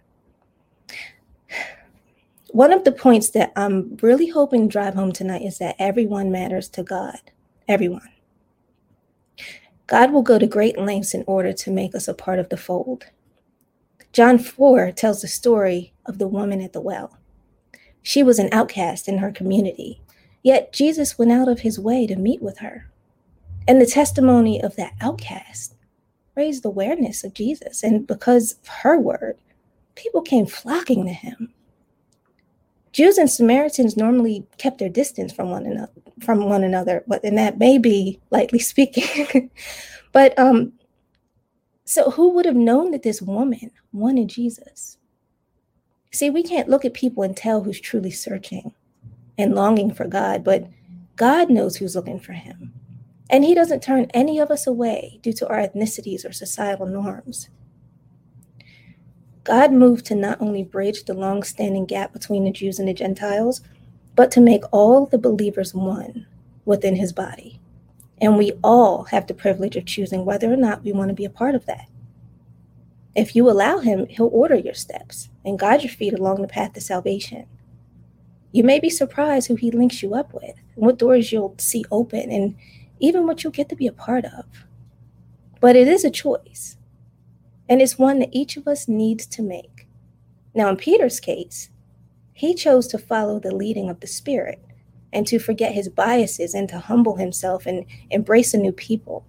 one 2.51 2.73
of 2.73 2.83
the 2.83 2.91
points 2.91 3.29
that 3.31 3.51
I'm 3.55 3.97
really 4.01 4.27
hoping 4.27 4.67
to 4.67 4.71
drive 4.71 4.95
home 4.95 5.11
tonight 5.11 5.43
is 5.43 5.57
that 5.59 5.75
everyone 5.79 6.31
matters 6.31 6.69
to 6.69 6.83
God. 6.83 7.19
Everyone. 7.67 8.09
God 9.87 10.11
will 10.11 10.21
go 10.21 10.37
to 10.37 10.47
great 10.47 10.77
lengths 10.77 11.13
in 11.13 11.23
order 11.27 11.51
to 11.53 11.71
make 11.71 11.95
us 11.95 12.07
a 12.07 12.13
part 12.13 12.39
of 12.39 12.49
the 12.49 12.57
fold. 12.57 13.05
John 14.11 14.37
4 14.37 14.91
tells 14.91 15.21
the 15.21 15.27
story 15.27 15.93
of 16.05 16.17
the 16.17 16.27
woman 16.27 16.61
at 16.61 16.73
the 16.73 16.81
well. 16.81 17.17
She 18.01 18.23
was 18.23 18.39
an 18.39 18.49
outcast 18.51 19.07
in 19.07 19.17
her 19.17 19.31
community, 19.31 20.01
yet 20.43 20.73
Jesus 20.73 21.17
went 21.17 21.31
out 21.31 21.47
of 21.47 21.59
his 21.59 21.79
way 21.79 22.07
to 22.07 22.15
meet 22.15 22.41
with 22.41 22.59
her. 22.59 22.89
And 23.67 23.79
the 23.79 23.85
testimony 23.85 24.61
of 24.61 24.75
that 24.77 24.93
outcast 25.01 25.75
raised 26.35 26.65
awareness 26.65 27.23
of 27.23 27.33
Jesus. 27.33 27.83
And 27.83 28.07
because 28.07 28.53
of 28.53 28.67
her 28.67 28.97
word, 28.97 29.37
people 29.95 30.21
came 30.21 30.45
flocking 30.45 31.05
to 31.05 31.13
him. 31.13 31.53
Jews 32.91 33.17
and 33.17 33.29
Samaritans 33.29 33.95
normally 33.95 34.45
kept 34.57 34.79
their 34.79 34.89
distance 34.89 35.31
from 35.31 35.49
one 35.49 35.65
another, 35.65 35.91
from 36.23 36.45
one 36.49 36.63
another, 36.63 37.03
but 37.07 37.23
and 37.23 37.37
that 37.37 37.59
may 37.59 37.77
be 37.77 38.19
lightly 38.31 38.59
speaking. 38.59 39.51
but 40.11 40.37
um, 40.39 40.73
so 41.85 42.11
who 42.11 42.29
would 42.31 42.45
have 42.45 42.55
known 42.55 42.91
that 42.91 43.03
this 43.03 43.21
woman 43.21 43.71
wanted 43.91 44.27
Jesus? 44.27 44.97
See, 46.11 46.29
we 46.29 46.43
can't 46.43 46.69
look 46.69 46.85
at 46.85 46.93
people 46.93 47.23
and 47.23 47.37
tell 47.37 47.63
who's 47.63 47.79
truly 47.79 48.11
searching 48.11 48.73
and 49.37 49.55
longing 49.55 49.93
for 49.93 50.07
God, 50.07 50.43
but 50.43 50.67
God 51.15 51.49
knows 51.49 51.77
who's 51.77 51.95
looking 51.95 52.19
for 52.19 52.33
him. 52.33 52.73
And 53.29 53.43
he 53.43 53.53
doesn't 53.53 53.83
turn 53.83 54.07
any 54.13 54.39
of 54.39 54.49
us 54.49 54.65
away 54.65 55.19
due 55.21 55.33
to 55.33 55.47
our 55.47 55.57
ethnicities 55.57 56.27
or 56.27 56.31
societal 56.31 56.87
norms. 56.87 57.49
God 59.43 59.71
moved 59.71 60.05
to 60.07 60.15
not 60.15 60.41
only 60.41 60.63
bridge 60.63 61.05
the 61.05 61.13
long 61.13 61.43
standing 61.43 61.85
gap 61.85 62.13
between 62.13 62.43
the 62.43 62.51
Jews 62.51 62.79
and 62.79 62.87
the 62.87 62.93
Gentiles, 62.93 63.61
but 64.15 64.31
to 64.31 64.41
make 64.41 64.63
all 64.71 65.05
the 65.05 65.17
believers 65.17 65.73
one 65.73 66.25
within 66.65 66.95
his 66.95 67.13
body. 67.13 67.59
And 68.21 68.37
we 68.37 68.51
all 68.63 69.03
have 69.05 69.27
the 69.27 69.33
privilege 69.33 69.75
of 69.77 69.85
choosing 69.85 70.25
whether 70.25 70.51
or 70.51 70.57
not 70.57 70.83
we 70.83 70.91
want 70.91 71.09
to 71.09 71.15
be 71.15 71.25
a 71.25 71.29
part 71.29 71.55
of 71.55 71.65
that. 71.67 71.87
If 73.15 73.35
you 73.35 73.49
allow 73.49 73.79
him, 73.79 74.07
he'll 74.07 74.29
order 74.31 74.55
your 74.55 74.73
steps 74.73 75.29
and 75.45 75.57
guide 75.57 75.83
your 75.83 75.91
feet 75.91 76.13
along 76.13 76.41
the 76.41 76.47
path 76.47 76.73
to 76.73 76.81
salvation. 76.81 77.45
You 78.51 78.63
may 78.63 78.79
be 78.79 78.89
surprised 78.89 79.47
who 79.47 79.55
he 79.55 79.71
links 79.71 80.03
you 80.03 80.15
up 80.15 80.33
with, 80.33 80.55
what 80.75 80.97
doors 80.97 81.31
you'll 81.31 81.55
see 81.57 81.85
open, 81.91 82.31
and 82.31 82.55
even 82.99 83.25
what 83.25 83.43
you'll 83.43 83.51
get 83.51 83.69
to 83.69 83.75
be 83.75 83.87
a 83.87 83.91
part 83.91 84.25
of. 84.25 84.45
But 85.61 85.75
it 85.75 85.87
is 85.87 86.03
a 86.03 86.11
choice 86.11 86.77
and 87.69 87.81
it's 87.81 87.99
one 87.99 88.19
that 88.19 88.29
each 88.33 88.57
of 88.57 88.67
us 88.67 88.87
needs 88.87 89.27
to 89.27 89.43
make. 89.43 89.87
Now, 90.55 90.69
in 90.69 90.75
Peter's 90.75 91.19
case, 91.19 91.69
he 92.33 92.55
chose 92.55 92.87
to 92.87 92.97
follow 92.97 93.39
the 93.39 93.55
leading 93.55 93.89
of 93.89 93.99
the 93.99 94.07
Spirit 94.07 94.59
and 95.13 95.27
to 95.27 95.39
forget 95.39 95.73
his 95.73 95.87
biases 95.87 96.53
and 96.53 96.67
to 96.69 96.79
humble 96.79 97.17
himself 97.17 97.65
and 97.65 97.85
embrace 98.09 98.53
a 98.53 98.57
new 98.57 98.71
people. 98.71 99.25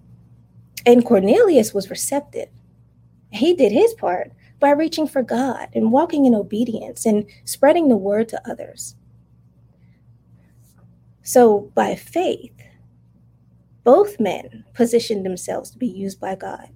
And 0.85 1.05
Cornelius 1.05 1.73
was 1.73 1.89
receptive. 1.89 2.49
He 3.31 3.53
did 3.53 3.71
his 3.71 3.93
part 3.93 4.31
by 4.59 4.71
reaching 4.71 5.07
for 5.07 5.21
God 5.21 5.69
and 5.73 5.91
walking 5.91 6.25
in 6.25 6.35
obedience 6.35 7.05
and 7.05 7.25
spreading 7.45 7.87
the 7.87 7.97
word 7.97 8.29
to 8.29 8.49
others. 8.49 8.95
So, 11.23 11.71
by 11.75 11.95
faith, 11.95 12.53
both 13.83 14.19
men 14.19 14.65
positioned 14.73 15.25
themselves 15.25 15.71
to 15.71 15.77
be 15.77 15.87
used 15.87 16.19
by 16.19 16.35
God. 16.35 16.69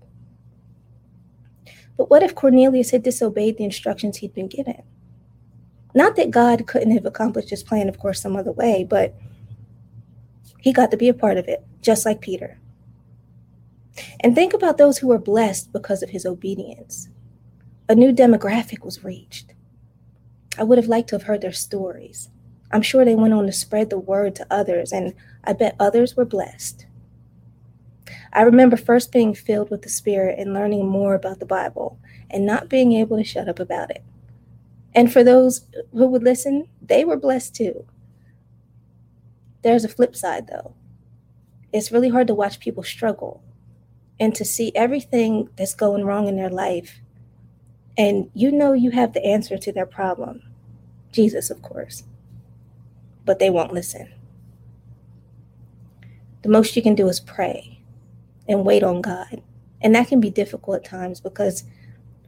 But 1.97 2.09
what 2.09 2.23
if 2.23 2.35
Cornelius 2.35 2.91
had 2.91 3.03
disobeyed 3.03 3.57
the 3.57 3.63
instructions 3.63 4.17
he'd 4.17 4.33
been 4.33 4.47
given? 4.47 4.83
Not 5.93 6.17
that 6.17 6.31
God 6.31 6.67
couldn't 6.67 6.91
have 6.91 7.05
accomplished 7.05 7.49
his 7.49 7.63
plan, 7.63 7.87
of 7.87 7.99
course, 7.99 8.21
some 8.21 8.35
other 8.35 8.51
way, 8.51 8.83
but 8.83 9.15
he 10.59 10.73
got 10.73 10.91
to 10.91 10.97
be 10.97 11.07
a 11.07 11.13
part 11.13 11.37
of 11.37 11.47
it, 11.47 11.65
just 11.81 12.05
like 12.05 12.19
Peter. 12.19 12.59
And 14.19 14.35
think 14.35 14.53
about 14.53 14.77
those 14.77 14.97
who 14.97 15.07
were 15.07 15.17
blessed 15.17 15.71
because 15.71 16.03
of 16.03 16.09
his 16.09 16.25
obedience. 16.25 17.07
A 17.87 17.95
new 17.95 18.11
demographic 18.11 18.83
was 18.83 19.03
reached. 19.03 19.53
I 20.57 20.63
would 20.63 20.77
have 20.77 20.87
liked 20.87 21.09
to 21.09 21.15
have 21.15 21.23
heard 21.23 21.41
their 21.41 21.53
stories. 21.53 22.29
I'm 22.71 22.81
sure 22.81 23.05
they 23.05 23.15
went 23.15 23.33
on 23.33 23.45
to 23.45 23.53
spread 23.53 23.89
the 23.89 23.99
word 23.99 24.35
to 24.35 24.47
others, 24.49 24.91
and 24.91 25.13
I 25.43 25.53
bet 25.53 25.75
others 25.79 26.17
were 26.17 26.25
blessed. 26.25 26.87
I 28.35 28.41
remember 28.41 28.75
first 28.75 29.13
being 29.13 29.33
filled 29.33 29.71
with 29.71 29.83
the 29.83 29.89
Spirit 29.89 30.37
and 30.37 30.53
learning 30.53 30.85
more 30.85 31.15
about 31.15 31.39
the 31.39 31.45
Bible 31.45 31.97
and 32.29 32.45
not 32.45 32.67
being 32.67 32.91
able 32.91 33.15
to 33.15 33.23
shut 33.23 33.47
up 33.47 33.59
about 33.59 33.91
it. 33.91 34.03
And 34.93 35.11
for 35.11 35.23
those 35.23 35.65
who 35.93 36.05
would 36.07 36.21
listen, 36.23 36.67
they 36.81 37.05
were 37.05 37.15
blessed 37.15 37.55
too. 37.55 37.85
There's 39.61 39.85
a 39.85 39.89
flip 39.89 40.17
side 40.17 40.47
though. 40.47 40.75
It's 41.71 41.93
really 41.93 42.09
hard 42.09 42.27
to 42.27 42.35
watch 42.35 42.59
people 42.59 42.83
struggle 42.83 43.41
and 44.19 44.35
to 44.35 44.43
see 44.43 44.73
everything 44.75 45.49
that's 45.55 45.73
going 45.73 46.03
wrong 46.03 46.27
in 46.27 46.35
their 46.35 46.49
life. 46.49 46.99
And 47.97 48.29
you 48.33 48.51
know 48.51 48.73
you 48.73 48.91
have 48.91 49.13
the 49.13 49.25
answer 49.25 49.57
to 49.57 49.71
their 49.71 49.85
problem 49.85 50.41
Jesus, 51.13 51.49
of 51.49 51.61
course. 51.61 52.03
But 53.23 53.39
they 53.39 53.49
won't 53.49 53.71
listen. 53.71 54.13
The 56.41 56.49
most 56.49 56.75
you 56.75 56.81
can 56.81 56.95
do 56.95 57.07
is 57.07 57.21
pray 57.21 57.74
and 58.47 58.65
wait 58.65 58.83
on 58.83 59.01
God. 59.01 59.41
And 59.81 59.93
that 59.95 60.07
can 60.07 60.19
be 60.19 60.29
difficult 60.29 60.77
at 60.77 60.85
times 60.85 61.19
because 61.19 61.63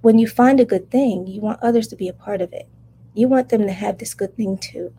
when 0.02 0.20
you 0.20 0.28
find 0.28 0.60
a 0.60 0.66
good 0.66 0.92
thing, 0.92 1.28
you 1.28 1.42
want 1.42 1.62
others 1.62 1.88
to 1.88 1.96
be 1.96 2.08
a 2.08 2.14
part 2.14 2.42
of 2.42 2.54
it. 2.54 2.68
You 3.14 3.28
want 3.28 3.50
them 3.50 3.62
to 3.62 3.72
have 3.74 3.98
this 3.98 4.14
good 4.14 4.36
thing 4.36 4.58
too. 4.58 4.94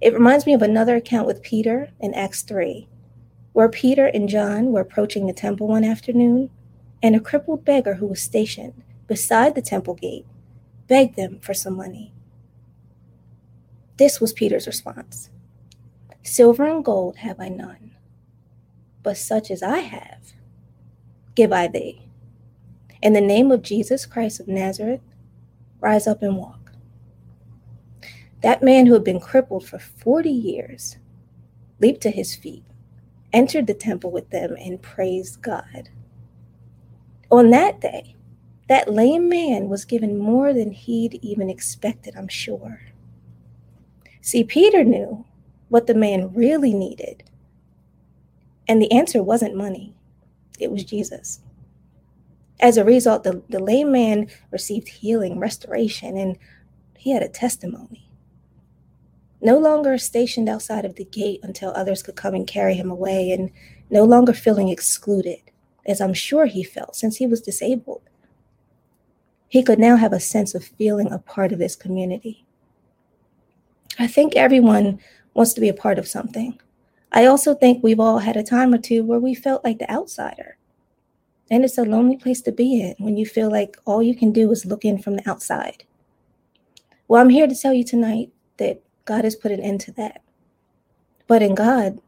It 0.00 0.14
reminds 0.14 0.46
me 0.46 0.54
of 0.54 0.62
another 0.62 0.96
account 0.96 1.26
with 1.26 1.42
Peter 1.42 1.90
in 2.00 2.14
Acts 2.14 2.42
3, 2.42 2.88
where 3.52 3.68
Peter 3.68 4.06
and 4.06 4.28
John 4.28 4.72
were 4.72 4.80
approaching 4.80 5.26
the 5.26 5.32
temple 5.32 5.68
one 5.68 5.84
afternoon, 5.84 6.50
and 7.02 7.14
a 7.16 7.20
crippled 7.20 7.64
beggar 7.64 7.94
who 7.94 8.06
was 8.06 8.20
stationed 8.20 8.82
beside 9.06 9.54
the 9.54 9.62
temple 9.62 9.94
gate 9.94 10.26
begged 10.88 11.16
them 11.16 11.38
for 11.40 11.54
some 11.54 11.76
money. 11.76 12.12
This 13.96 14.20
was 14.20 14.32
Peter's 14.32 14.66
response 14.66 15.30
Silver 16.22 16.64
and 16.66 16.84
gold 16.84 17.16
have 17.18 17.40
I 17.40 17.48
none 17.48 17.95
but 19.06 19.16
such 19.16 19.52
as 19.52 19.62
I 19.62 19.78
have, 19.78 20.32
give 21.36 21.52
I 21.52 21.68
thee. 21.68 22.08
In 23.00 23.12
the 23.12 23.20
name 23.20 23.52
of 23.52 23.62
Jesus 23.62 24.04
Christ 24.04 24.40
of 24.40 24.48
Nazareth, 24.48 25.00
rise 25.78 26.08
up 26.08 26.24
and 26.24 26.36
walk. 26.36 26.72
That 28.42 28.64
man 28.64 28.86
who 28.86 28.94
had 28.94 29.04
been 29.04 29.20
crippled 29.20 29.64
for 29.64 29.78
40 29.78 30.28
years 30.28 30.96
leaped 31.78 32.00
to 32.00 32.10
his 32.10 32.34
feet, 32.34 32.64
entered 33.32 33.68
the 33.68 33.74
temple 33.74 34.10
with 34.10 34.30
them, 34.30 34.56
and 34.58 34.82
praised 34.82 35.40
God. 35.40 35.88
On 37.30 37.50
that 37.50 37.80
day, 37.80 38.16
that 38.68 38.92
lame 38.92 39.28
man 39.28 39.68
was 39.68 39.84
given 39.84 40.18
more 40.18 40.52
than 40.52 40.72
he'd 40.72 41.20
even 41.22 41.48
expected, 41.48 42.16
I'm 42.16 42.26
sure. 42.26 42.80
See, 44.20 44.42
Peter 44.42 44.82
knew 44.82 45.24
what 45.68 45.86
the 45.86 45.94
man 45.94 46.34
really 46.34 46.74
needed 46.74 47.22
and 48.68 48.80
the 48.80 48.90
answer 48.92 49.22
wasn't 49.22 49.56
money, 49.56 49.94
it 50.58 50.70
was 50.70 50.84
Jesus. 50.84 51.40
As 52.60 52.76
a 52.76 52.84
result, 52.84 53.22
the, 53.22 53.42
the 53.48 53.58
lame 53.58 53.92
man 53.92 54.28
received 54.50 54.88
healing, 54.88 55.38
restoration, 55.38 56.16
and 56.16 56.38
he 56.96 57.10
had 57.12 57.22
a 57.22 57.28
testimony. 57.28 58.08
No 59.42 59.58
longer 59.58 59.98
stationed 59.98 60.48
outside 60.48 60.84
of 60.84 60.96
the 60.96 61.04
gate 61.04 61.40
until 61.42 61.70
others 61.70 62.02
could 62.02 62.16
come 62.16 62.34
and 62.34 62.46
carry 62.46 62.74
him 62.74 62.90
away, 62.90 63.30
and 63.30 63.50
no 63.90 64.04
longer 64.04 64.32
feeling 64.32 64.70
excluded, 64.70 65.38
as 65.84 66.00
I'm 66.00 66.14
sure 66.14 66.46
he 66.46 66.64
felt 66.64 66.96
since 66.96 67.16
he 67.16 67.26
was 67.26 67.42
disabled. 67.42 68.02
He 69.48 69.62
could 69.62 69.78
now 69.78 69.96
have 69.96 70.12
a 70.12 70.20
sense 70.20 70.54
of 70.54 70.64
feeling 70.64 71.12
a 71.12 71.18
part 71.18 71.52
of 71.52 71.58
this 71.58 71.76
community. 71.76 72.46
I 73.98 74.06
think 74.06 74.34
everyone 74.34 74.98
wants 75.34 75.52
to 75.54 75.60
be 75.60 75.68
a 75.68 75.74
part 75.74 75.98
of 75.98 76.08
something. 76.08 76.58
I 77.12 77.26
also 77.26 77.54
think 77.54 77.82
we've 77.82 78.00
all 78.00 78.18
had 78.18 78.36
a 78.36 78.42
time 78.42 78.74
or 78.74 78.78
two 78.78 79.04
where 79.04 79.20
we 79.20 79.34
felt 79.34 79.64
like 79.64 79.78
the 79.78 79.90
outsider. 79.90 80.56
And 81.50 81.64
it's 81.64 81.78
a 81.78 81.84
lonely 81.84 82.16
place 82.16 82.42
to 82.42 82.52
be 82.52 82.80
in 82.80 82.94
when 82.98 83.16
you 83.16 83.24
feel 83.24 83.50
like 83.50 83.76
all 83.84 84.02
you 84.02 84.16
can 84.16 84.32
do 84.32 84.50
is 84.50 84.66
look 84.66 84.84
in 84.84 84.98
from 84.98 85.16
the 85.16 85.28
outside. 85.28 85.84
Well, 87.08 87.22
I'm 87.22 87.28
here 87.28 87.46
to 87.46 87.54
tell 87.54 87.72
you 87.72 87.84
tonight 87.84 88.30
that 88.56 88.82
God 89.04 89.24
has 89.24 89.36
put 89.36 89.52
an 89.52 89.60
end 89.60 89.80
to 89.82 89.92
that. 89.92 90.22
But 91.28 91.42
in 91.42 91.54
God, 91.54 92.00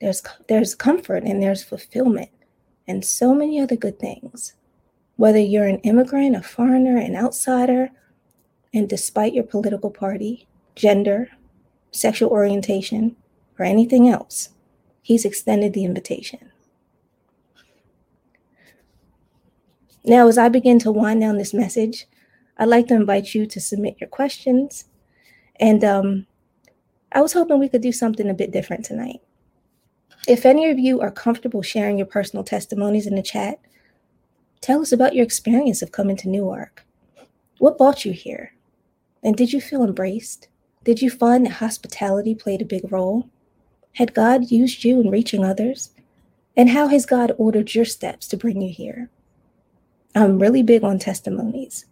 there's 0.00 0.22
there's 0.48 0.74
comfort 0.74 1.22
and 1.22 1.42
there's 1.42 1.62
fulfillment 1.62 2.30
and 2.86 3.04
so 3.04 3.34
many 3.34 3.60
other 3.60 3.76
good 3.76 3.98
things. 3.98 4.54
Whether 5.16 5.38
you're 5.38 5.66
an 5.66 5.78
immigrant, 5.78 6.36
a 6.36 6.42
foreigner, 6.42 6.98
an 6.98 7.16
outsider, 7.16 7.90
and 8.74 8.88
despite 8.88 9.32
your 9.32 9.44
political 9.44 9.90
party, 9.90 10.46
gender, 10.74 11.28
sexual 11.90 12.30
orientation, 12.30 13.16
or 13.58 13.64
anything 13.64 14.08
else, 14.08 14.50
He's 15.02 15.24
extended 15.24 15.72
the 15.72 15.84
invitation. 15.84 16.50
Now, 20.04 20.28
as 20.28 20.38
I 20.38 20.48
begin 20.48 20.78
to 20.80 20.92
wind 20.92 21.20
down 21.20 21.36
this 21.38 21.54
message, 21.54 22.06
I'd 22.58 22.68
like 22.68 22.86
to 22.88 22.94
invite 22.94 23.34
you 23.34 23.46
to 23.46 23.60
submit 23.60 23.96
your 24.00 24.08
questions. 24.08 24.86
And 25.60 25.84
um, 25.84 26.26
I 27.12 27.20
was 27.20 27.32
hoping 27.32 27.58
we 27.58 27.68
could 27.68 27.82
do 27.82 27.92
something 27.92 28.28
a 28.28 28.34
bit 28.34 28.52
different 28.52 28.84
tonight. 28.84 29.20
If 30.26 30.46
any 30.46 30.70
of 30.70 30.78
you 30.78 31.00
are 31.00 31.10
comfortable 31.10 31.62
sharing 31.62 31.98
your 31.98 32.06
personal 32.06 32.44
testimonies 32.44 33.06
in 33.06 33.14
the 33.14 33.22
chat, 33.22 33.60
tell 34.60 34.80
us 34.80 34.92
about 34.92 35.14
your 35.14 35.24
experience 35.24 35.82
of 35.82 35.92
coming 35.92 36.16
to 36.16 36.28
Newark. 36.28 36.84
What 37.58 37.78
brought 37.78 38.04
you 38.04 38.12
here? 38.12 38.52
And 39.22 39.36
did 39.36 39.52
you 39.52 39.60
feel 39.60 39.84
embraced? 39.84 40.48
Did 40.84 41.00
you 41.00 41.10
find 41.10 41.46
that 41.46 41.52
hospitality 41.52 42.34
played 42.34 42.62
a 42.62 42.66
big 42.66 42.90
role? 42.90 43.28
Had 43.96 44.12
God 44.12 44.50
used 44.50 44.84
you 44.84 45.00
in 45.00 45.10
reaching 45.10 45.42
others? 45.42 45.90
And 46.54 46.70
how 46.70 46.88
has 46.88 47.06
God 47.06 47.32
ordered 47.38 47.74
your 47.74 47.86
steps 47.86 48.28
to 48.28 48.36
bring 48.36 48.60
you 48.60 48.70
here? 48.70 49.08
I'm 50.14 50.38
really 50.38 50.62
big 50.62 50.84
on 50.84 50.98
testimonies. 50.98 51.86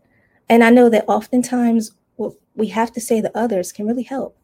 And 0.46 0.62
I 0.62 0.68
know 0.68 0.90
that 0.90 1.08
oftentimes 1.08 1.92
what 2.16 2.34
we 2.54 2.68
have 2.68 2.92
to 2.92 3.00
say 3.00 3.22
to 3.22 3.36
others 3.36 3.72
can 3.72 3.86
really 3.86 4.02
help. 4.02 4.36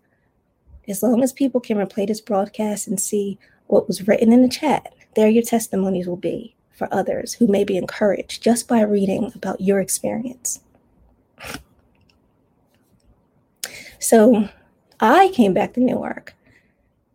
As 0.88 1.02
long 1.02 1.22
as 1.22 1.34
people 1.34 1.60
can 1.60 1.76
replay 1.76 2.06
this 2.06 2.22
broadcast 2.22 2.88
and 2.88 2.98
see 2.98 3.38
what 3.66 3.86
was 3.86 4.08
written 4.08 4.32
in 4.32 4.40
the 4.40 4.48
chat, 4.48 4.94
there 5.14 5.28
your 5.28 5.42
testimonies 5.42 6.06
will 6.06 6.16
be 6.16 6.56
for 6.72 6.88
others 6.90 7.34
who 7.34 7.46
may 7.46 7.64
be 7.64 7.76
encouraged 7.76 8.42
just 8.42 8.68
by 8.68 8.80
reading 8.80 9.32
about 9.34 9.60
your 9.60 9.80
experience. 9.80 10.60
So 13.98 14.48
I 14.98 15.28
came 15.34 15.52
back 15.52 15.74
to 15.74 15.80
Newark 15.80 16.34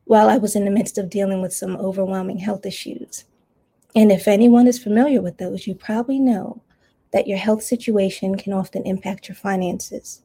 while 0.06 0.30
I 0.30 0.38
was 0.38 0.56
in 0.56 0.66
the 0.66 0.72
midst 0.72 0.98
of 0.98 1.10
dealing 1.10 1.42
with 1.42 1.54
some 1.54 1.76
overwhelming 1.76 2.38
health 2.38 2.66
issues. 2.66 3.26
And 3.96 4.12
if 4.12 4.28
anyone 4.28 4.68
is 4.68 4.82
familiar 4.82 5.22
with 5.22 5.38
those, 5.38 5.68
you 5.68 5.76
probably 5.76 6.20
know 6.20 6.62
that 7.12 7.28
your 7.28 7.38
health 7.38 7.64
situation 7.64 8.36
can 8.36 8.54
often 8.54 8.86
impact 8.86 9.28
your 9.28 9.36
finances 9.36 10.22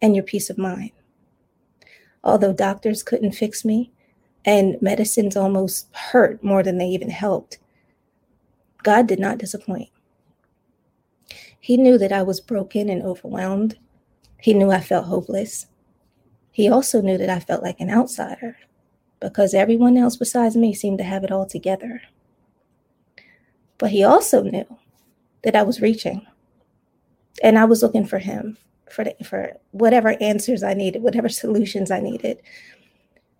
and 0.00 0.14
your 0.14 0.24
peace 0.24 0.48
of 0.48 0.58
mind. 0.58 0.92
Although 2.24 2.52
doctors 2.52 3.02
couldn't 3.02 3.32
fix 3.32 3.64
me 3.64 3.90
and 4.44 4.80
medicines 4.80 5.36
almost 5.36 5.88
hurt 5.94 6.42
more 6.42 6.62
than 6.62 6.78
they 6.78 6.86
even 6.86 7.10
helped, 7.10 7.58
God 8.82 9.06
did 9.06 9.18
not 9.18 9.38
disappoint. 9.38 9.90
He 11.58 11.76
knew 11.76 11.98
that 11.98 12.12
I 12.12 12.22
was 12.22 12.40
broken 12.40 12.88
and 12.88 13.02
overwhelmed. 13.02 13.76
He 14.40 14.54
knew 14.54 14.70
I 14.70 14.80
felt 14.80 15.06
hopeless. 15.06 15.66
He 16.52 16.70
also 16.70 17.02
knew 17.02 17.18
that 17.18 17.28
I 17.28 17.38
felt 17.38 17.62
like 17.62 17.80
an 17.80 17.90
outsider 17.90 18.56
because 19.20 19.54
everyone 19.54 19.96
else 19.96 20.16
besides 20.16 20.56
me 20.56 20.74
seemed 20.74 20.98
to 20.98 21.04
have 21.04 21.24
it 21.24 21.30
all 21.30 21.46
together. 21.46 22.02
But 23.78 23.90
he 23.90 24.02
also 24.02 24.42
knew 24.42 24.66
that 25.44 25.56
I 25.56 25.62
was 25.62 25.80
reaching 25.80 26.26
and 27.42 27.58
I 27.58 27.64
was 27.64 27.82
looking 27.82 28.06
for 28.06 28.18
him 28.18 28.56
for, 28.90 29.04
the, 29.04 29.14
for 29.24 29.52
whatever 29.70 30.16
answers 30.20 30.62
I 30.62 30.74
needed, 30.74 31.02
whatever 31.02 31.28
solutions 31.30 31.90
I 31.90 32.00
needed. 32.00 32.40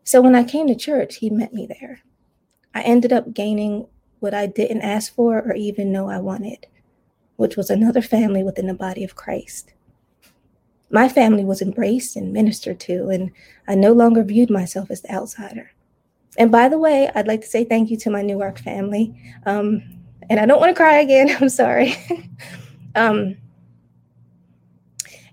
So 0.04 0.20
when 0.20 0.34
I 0.34 0.44
came 0.44 0.66
to 0.68 0.74
church, 0.74 1.16
he 1.16 1.30
met 1.30 1.52
me 1.52 1.66
there. 1.66 2.00
I 2.74 2.82
ended 2.82 3.12
up 3.12 3.34
gaining 3.34 3.86
what 4.20 4.34
I 4.34 4.46
didn't 4.46 4.82
ask 4.82 5.14
for 5.14 5.38
or 5.38 5.54
even 5.54 5.92
know 5.92 6.08
I 6.08 6.18
wanted, 6.18 6.66
which 7.36 7.56
was 7.56 7.70
another 7.70 8.02
family 8.02 8.42
within 8.42 8.66
the 8.66 8.74
body 8.74 9.02
of 9.02 9.16
Christ. 9.16 9.72
My 10.90 11.08
family 11.08 11.44
was 11.44 11.62
embraced 11.62 12.16
and 12.16 12.32
ministered 12.32 12.80
to, 12.80 13.08
and 13.08 13.30
I 13.68 13.76
no 13.76 13.92
longer 13.92 14.24
viewed 14.24 14.50
myself 14.50 14.90
as 14.90 15.00
the 15.02 15.12
outsider. 15.12 15.70
And 16.36 16.50
by 16.50 16.68
the 16.68 16.78
way, 16.78 17.10
I'd 17.14 17.28
like 17.28 17.42
to 17.42 17.46
say 17.46 17.64
thank 17.64 17.90
you 17.90 17.96
to 17.98 18.10
my 18.10 18.22
Newark 18.22 18.58
family. 18.58 19.14
Um, 19.46 19.82
and 20.28 20.40
I 20.40 20.46
don't 20.46 20.60
want 20.60 20.70
to 20.70 20.80
cry 20.80 20.98
again. 20.98 21.36
I'm 21.40 21.48
sorry. 21.48 21.94
um, 22.94 23.36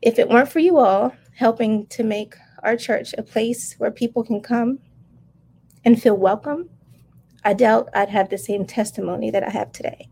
if 0.01 0.19
it 0.19 0.29
weren't 0.29 0.49
for 0.49 0.59
you 0.59 0.77
all 0.77 1.15
helping 1.35 1.85
to 1.87 2.03
make 2.03 2.35
our 2.63 2.75
church 2.75 3.13
a 3.17 3.23
place 3.23 3.75
where 3.77 3.91
people 3.91 4.23
can 4.23 4.41
come 4.41 4.79
and 5.85 6.01
feel 6.01 6.17
welcome, 6.17 6.69
I 7.43 7.53
doubt 7.53 7.89
I'd 7.93 8.09
have 8.09 8.29
the 8.29 8.37
same 8.37 8.65
testimony 8.65 9.31
that 9.31 9.43
I 9.43 9.49
have 9.49 9.71
today. 9.71 10.09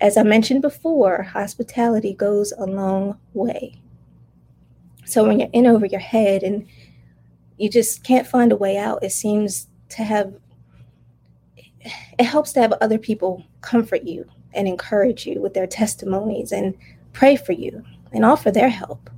As 0.00 0.16
I 0.16 0.22
mentioned 0.22 0.62
before, 0.62 1.22
hospitality 1.22 2.14
goes 2.14 2.52
a 2.56 2.64
long 2.64 3.18
way. 3.34 3.80
So 5.10 5.26
when 5.26 5.40
you're 5.40 5.50
in 5.52 5.66
over 5.66 5.86
your 5.86 6.00
head 6.00 6.42
and 6.42 6.66
you 7.56 7.68
just 7.68 8.04
can't 8.04 8.26
find 8.26 8.52
a 8.52 8.56
way 8.56 8.76
out, 8.76 9.02
it 9.02 9.10
seems 9.10 9.66
to 9.90 10.04
have, 10.04 10.32
it 12.18 12.24
helps 12.24 12.52
to 12.52 12.60
have 12.60 12.72
other 12.74 12.98
people 12.98 13.44
comfort 13.60 14.04
you 14.04 14.24
and 14.52 14.68
encourage 14.68 15.26
you 15.26 15.40
with 15.40 15.54
their 15.54 15.66
testimonies 15.66 16.52
and 16.52 16.76
pray 17.12 17.36
for 17.36 17.52
you 17.52 17.84
and 18.12 18.24
offer 18.24 18.50
their 18.50 18.68
help. 18.68 19.10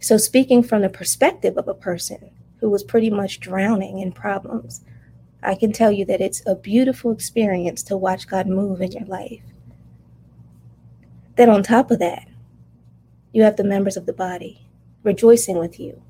So, 0.00 0.16
speaking 0.16 0.62
from 0.62 0.82
the 0.82 0.88
perspective 0.88 1.56
of 1.56 1.68
a 1.68 1.74
person 1.74 2.30
who 2.60 2.70
was 2.70 2.84
pretty 2.84 3.10
much 3.10 3.40
drowning 3.40 3.98
in 3.98 4.12
problems, 4.12 4.84
I 5.42 5.54
can 5.54 5.72
tell 5.72 5.90
you 5.90 6.04
that 6.06 6.20
it's 6.20 6.42
a 6.46 6.54
beautiful 6.54 7.10
experience 7.10 7.82
to 7.84 7.96
watch 7.96 8.28
God 8.28 8.46
move 8.46 8.80
in 8.80 8.92
your 8.92 9.06
life. 9.06 9.42
Then, 11.36 11.48
on 11.48 11.62
top 11.62 11.90
of 11.90 11.98
that, 11.98 12.28
you 13.38 13.44
have 13.44 13.56
the 13.56 13.62
members 13.62 13.96
of 13.96 14.04
the 14.04 14.12
body 14.12 14.66
rejoicing 15.04 15.58
with 15.58 15.78
you 15.78 16.02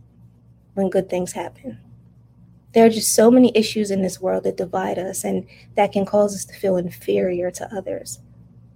when 0.73 0.89
good 0.89 1.11
things 1.11 1.33
happen. 1.33 1.79
There 2.73 2.87
are 2.87 2.89
just 2.89 3.15
so 3.15 3.31
many 3.31 3.53
issues 3.55 3.91
in 3.91 4.01
this 4.01 4.19
world 4.19 4.45
that 4.45 4.57
divide 4.57 4.99
us 4.99 5.25
and 5.25 5.47
that 5.77 5.93
can 5.93 6.07
cause 6.07 6.35
us 6.35 6.47
to 6.47 6.55
feel 6.55 6.79
inferior 6.79 7.51
to 7.51 7.71
others. 7.71 8.21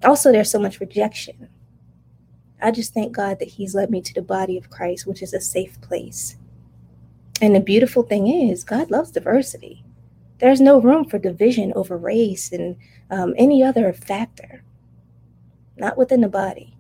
Also, 0.05 0.31
there's 0.31 0.51
so 0.51 0.59
much 0.59 0.81
rejection. 0.81 1.49
I 2.61 2.73
just 2.73 2.93
thank 2.93 3.17
God 3.17 3.38
that 3.38 3.49
He's 3.49 3.75
led 3.75 3.91
me 3.91 4.03
to 4.03 4.12
the 4.12 4.21
body 4.21 4.59
of 4.59 4.69
Christ, 4.69 5.07
which 5.07 5.23
is 5.23 5.33
a 5.33 5.41
safe 5.41 5.81
place. 5.81 6.37
And 7.41 7.57
the 7.57 7.61
beautiful 7.61 8.03
thing 8.03 8.27
is, 8.27 8.65
God 8.65 8.91
loves 8.91 9.12
diversity. 9.12 9.83
There's 10.41 10.61
no 10.61 10.79
room 10.79 11.07
for 11.07 11.19
division 11.19 11.73
over 11.75 11.97
race 11.97 12.53
and 12.53 12.77
um, 13.11 13.33
any 13.38 13.65
other 13.65 13.95
factor, 13.95 14.62
not 15.79 15.97
within 15.97 16.21
the 16.21 16.29
body. 16.29 16.71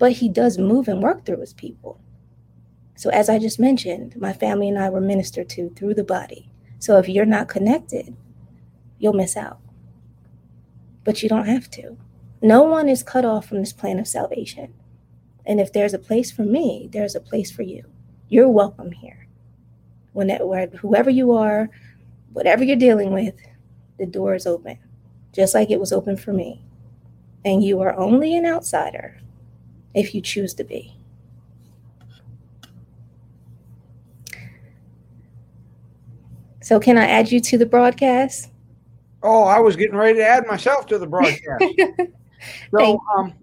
But 0.00 0.12
He 0.12 0.30
does 0.30 0.58
move 0.58 0.88
and 0.88 1.02
work 1.02 1.24
through 1.24 1.40
His 1.40 1.52
people. 1.52 2.00
So, 2.96 3.10
as 3.10 3.28
I 3.28 3.38
just 3.38 3.60
mentioned, 3.60 4.16
my 4.16 4.32
family 4.32 4.68
and 4.68 4.78
I 4.78 4.88
were 4.88 5.00
ministered 5.00 5.48
to 5.50 5.68
through 5.70 5.94
the 5.94 6.02
body. 6.02 6.50
So, 6.78 6.96
if 6.96 7.08
you're 7.08 7.26
not 7.26 7.48
connected, 7.48 8.16
you'll 8.98 9.12
miss 9.12 9.36
out. 9.36 9.60
But 11.04 11.22
you 11.22 11.28
don't 11.28 11.46
have 11.46 11.70
to. 11.72 11.98
No 12.40 12.62
one 12.62 12.88
is 12.88 13.02
cut 13.02 13.26
off 13.26 13.46
from 13.46 13.58
this 13.58 13.74
plan 13.74 13.98
of 13.98 14.08
salvation. 14.08 14.72
And 15.44 15.60
if 15.60 15.70
there's 15.72 15.92
a 15.94 15.98
place 15.98 16.32
for 16.32 16.44
me, 16.44 16.88
there's 16.90 17.14
a 17.14 17.20
place 17.20 17.50
for 17.50 17.62
you. 17.62 17.84
You're 18.30 18.48
welcome 18.48 18.92
here. 18.92 19.26
When 20.14 20.30
it, 20.30 20.46
where, 20.46 20.68
whoever 20.68 21.10
you 21.10 21.32
are, 21.32 21.68
whatever 22.32 22.64
you're 22.64 22.76
dealing 22.76 23.12
with, 23.12 23.34
the 23.98 24.06
door 24.06 24.34
is 24.34 24.46
open, 24.46 24.78
just 25.34 25.54
like 25.54 25.70
it 25.70 25.80
was 25.80 25.92
open 25.92 26.16
for 26.16 26.32
me. 26.32 26.64
And 27.44 27.62
you 27.62 27.80
are 27.80 27.94
only 27.98 28.34
an 28.34 28.46
outsider 28.46 29.20
if 29.94 30.14
you 30.14 30.20
choose 30.20 30.54
to 30.54 30.64
be. 30.64 30.96
So 36.62 36.78
can 36.78 36.98
I 36.98 37.06
add 37.06 37.32
you 37.32 37.40
to 37.40 37.58
the 37.58 37.66
broadcast? 37.66 38.50
Oh, 39.22 39.44
I 39.44 39.58
was 39.58 39.76
getting 39.76 39.96
ready 39.96 40.18
to 40.18 40.26
add 40.26 40.46
myself 40.46 40.86
to 40.86 40.98
the 40.98 41.06
broadcast. 41.06 41.64
so, 42.70 43.00
um, 43.16 43.34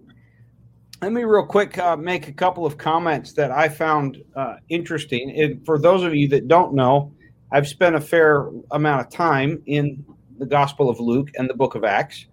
let 1.02 1.12
me 1.12 1.22
real 1.24 1.46
quick 1.46 1.78
uh, 1.78 1.96
make 1.96 2.28
a 2.28 2.32
couple 2.32 2.66
of 2.66 2.76
comments 2.78 3.32
that 3.34 3.50
I 3.50 3.68
found 3.68 4.22
uh, 4.34 4.56
interesting. 4.68 5.30
And 5.40 5.64
for 5.64 5.78
those 5.78 6.02
of 6.02 6.14
you 6.14 6.26
that 6.28 6.48
don't 6.48 6.74
know, 6.74 7.12
I've 7.52 7.68
spent 7.68 7.94
a 7.94 8.00
fair 8.00 8.48
amount 8.72 9.06
of 9.06 9.12
time 9.12 9.62
in 9.66 10.04
the 10.38 10.46
Gospel 10.46 10.90
of 10.90 10.98
Luke 10.98 11.28
and 11.36 11.48
the 11.48 11.54
Book 11.54 11.74
of 11.74 11.84
Acts. 11.84 12.26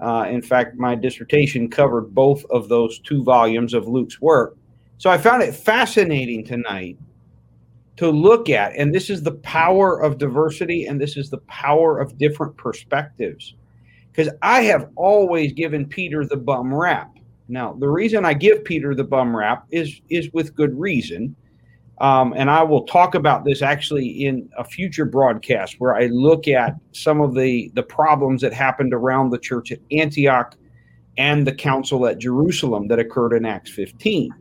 Uh, 0.00 0.26
in 0.28 0.42
fact, 0.42 0.76
my 0.76 0.94
dissertation 0.94 1.68
covered 1.68 2.14
both 2.14 2.44
of 2.50 2.68
those 2.68 2.98
two 3.00 3.22
volumes 3.22 3.74
of 3.74 3.86
Luke's 3.88 4.20
work. 4.20 4.56
So 4.98 5.10
I 5.10 5.18
found 5.18 5.42
it 5.42 5.54
fascinating 5.54 6.44
tonight 6.44 6.98
to 7.96 8.10
look 8.10 8.50
at. 8.50 8.74
And 8.76 8.94
this 8.94 9.10
is 9.10 9.22
the 9.22 9.32
power 9.36 10.00
of 10.00 10.18
diversity 10.18 10.86
and 10.86 11.00
this 11.00 11.16
is 11.16 11.30
the 11.30 11.38
power 11.38 12.00
of 12.00 12.18
different 12.18 12.56
perspectives. 12.56 13.54
Because 14.10 14.32
I 14.42 14.62
have 14.62 14.90
always 14.96 15.52
given 15.52 15.86
Peter 15.86 16.24
the 16.24 16.36
bum 16.36 16.72
rap. 16.72 17.10
Now, 17.48 17.74
the 17.74 17.88
reason 17.88 18.24
I 18.24 18.32
give 18.32 18.64
Peter 18.64 18.94
the 18.94 19.04
bum 19.04 19.36
rap 19.36 19.66
is 19.70 20.00
is 20.08 20.30
with 20.32 20.54
good 20.54 20.78
reason. 20.78 21.36
Um, 21.98 22.34
and 22.36 22.50
I 22.50 22.62
will 22.62 22.84
talk 22.84 23.14
about 23.14 23.44
this 23.44 23.62
actually 23.62 24.24
in 24.24 24.48
a 24.58 24.64
future 24.64 25.04
broadcast 25.04 25.76
where 25.78 25.94
I 25.94 26.06
look 26.06 26.48
at 26.48 26.74
some 26.92 27.20
of 27.20 27.34
the 27.34 27.70
the 27.74 27.84
problems 27.84 28.42
that 28.42 28.52
happened 28.52 28.92
around 28.92 29.30
the 29.30 29.38
church 29.38 29.70
at 29.70 29.78
Antioch 29.92 30.56
and 31.16 31.46
the 31.46 31.54
council 31.54 32.06
at 32.06 32.18
Jerusalem 32.18 32.88
that 32.88 32.98
occurred 32.98 33.32
in 33.32 33.44
Acts 33.44 33.70
15. 33.70 34.34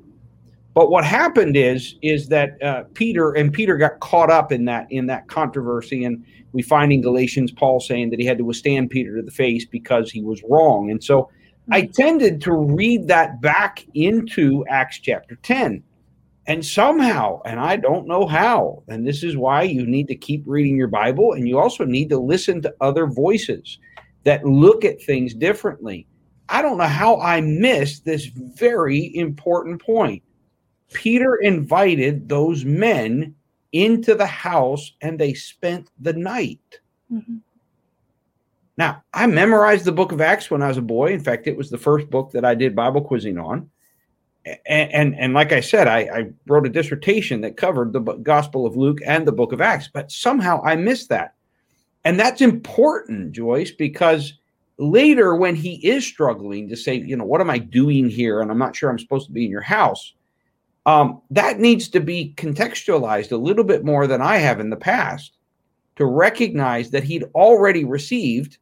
But 0.73 0.89
what 0.89 1.05
happened 1.05 1.55
is 1.55 1.95
is 2.01 2.27
that 2.29 2.61
uh, 2.63 2.83
Peter 2.93 3.33
and 3.33 3.53
Peter 3.53 3.77
got 3.77 3.99
caught 3.99 4.31
up 4.31 4.51
in 4.51 4.65
that 4.65 4.87
in 4.89 5.05
that 5.07 5.27
controversy, 5.27 6.03
and 6.03 6.25
we 6.51 6.63
find 6.63 6.91
in 6.91 7.01
Galatians 7.01 7.51
Paul 7.51 7.79
saying 7.79 8.09
that 8.09 8.19
he 8.19 8.25
had 8.25 8.39
to 8.39 8.43
withstand 8.43 8.89
Peter 8.89 9.15
to 9.17 9.21
the 9.21 9.31
face 9.31 9.65
because 9.65 10.09
he 10.09 10.21
was 10.21 10.41
wrong. 10.49 10.89
And 10.89 11.03
so 11.03 11.29
I 11.71 11.83
mm-hmm. 11.83 11.91
tended 11.91 12.41
to 12.41 12.53
read 12.53 13.07
that 13.07 13.39
back 13.39 13.85
into 13.93 14.65
Acts 14.67 14.97
chapter 14.97 15.35
ten, 15.43 15.83
and 16.47 16.65
somehow, 16.65 17.41
and 17.45 17.60
I 17.60 17.77
don't 17.77 18.08
know 18.08 18.27
how, 18.27 18.84
and 18.88 19.08
this 19.08 19.23
is 19.23 19.38
why 19.38 19.63
you 19.63 19.86
need 19.86 20.08
to 20.10 20.15
keep 20.15 20.43
reading 20.45 20.75
your 20.75 20.88
Bible, 20.88 21.34
and 21.34 21.47
you 21.47 21.60
also 21.60 21.86
need 21.86 22.10
to 22.10 22.17
listen 22.17 22.62
to 22.62 22.75
other 22.82 23.08
voices 23.08 23.79
that 24.23 24.45
look 24.45 24.84
at 24.86 25.01
things 25.01 25.34
differently. 25.34 26.08
I 26.49 26.62
don't 26.62 26.77
know 26.77 26.84
how 26.84 27.19
I 27.19 27.41
missed 27.41 28.03
this 28.03 28.25
very 28.25 29.15
important 29.15 29.82
point 29.82 30.23
Peter 30.93 31.36
invited 31.36 32.29
those 32.29 32.63
men 32.63 33.36
into 33.73 34.15
the 34.15 34.25
house 34.25 34.93
and 35.01 35.19
they 35.19 35.34
spent 35.34 35.89
the 35.99 36.13
night. 36.13 36.79
Mm-hmm. 37.12 37.38
Now, 38.77 39.03
I 39.13 39.27
memorized 39.27 39.86
the 39.86 39.91
book 39.91 40.12
of 40.12 40.21
Acts 40.21 40.49
when 40.49 40.62
I 40.62 40.67
was 40.67 40.77
a 40.77 40.82
boy. 40.82 41.13
In 41.13 41.19
fact, 41.19 41.47
it 41.47 41.58
was 41.58 41.69
the 41.69 41.77
first 41.77 42.10
book 42.10 42.32
that 42.32 42.45
I 42.45 42.56
did 42.56 42.75
Bible 42.75 43.01
quizzing 43.01 43.38
on. 43.38 43.69
And, 44.65 45.15
and, 45.15 45.34
like 45.34 45.53
I 45.53 45.62
said, 45.62 45.88
I, 45.88 45.99
I 45.99 46.25
wrote 46.47 46.65
a 46.65 46.69
dissertation 46.69 47.39
that 47.41 47.56
covered 47.56 47.93
the 47.93 48.01
Gospel 48.01 48.65
of 48.65 48.75
Luke 48.75 48.99
and 49.06 49.25
the 49.25 49.32
book 49.32 49.53
of 49.53 49.62
Acts, 49.62 49.89
but 49.93 50.12
somehow 50.12 50.62
I 50.63 50.75
missed 50.75 51.08
that. 51.10 51.36
And 52.03 52.19
that's 52.19 52.41
important, 52.41 53.32
Joyce, 53.32 53.71
because 53.71 54.34
later 54.77 55.36
when 55.36 55.56
he 55.56 55.75
is 55.88 56.06
struggling 56.06 56.67
to 56.67 56.75
say, 56.75 56.95
you 56.95 57.15
know, 57.15 57.23
what 57.23 57.39
am 57.39 57.49
I 57.49 57.58
doing 57.58 58.10
here? 58.10 58.41
And 58.41 58.51
I'm 58.51 58.58
not 58.58 58.75
sure 58.75 58.89
I'm 58.89 58.99
supposed 58.99 59.27
to 59.27 59.34
be 59.34 59.45
in 59.45 59.51
your 59.51 59.62
house 59.62 60.13
um, 60.86 61.21
that 61.32 61.60
needs 61.60 61.88
to 61.89 61.99
be 61.99 62.34
contextualized 62.36 63.32
a 63.32 63.38
little 63.38 63.63
bit 63.63 63.86
more 63.86 64.08
than 64.08 64.21
I 64.21 64.38
have 64.38 64.60
in 64.60 64.69
the 64.69 64.75
past 64.75 65.38
to 65.95 66.06
recognize 66.06 66.89
that 66.91 67.03
he'd 67.03 67.23
already 67.36 67.86
received 67.86 68.58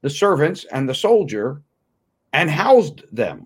the 0.00 0.10
servants 0.10 0.64
and 0.72 0.88
the 0.88 0.94
soldier 0.94 1.62
and 2.32 2.50
housed 2.50 3.02
them. 3.12 3.44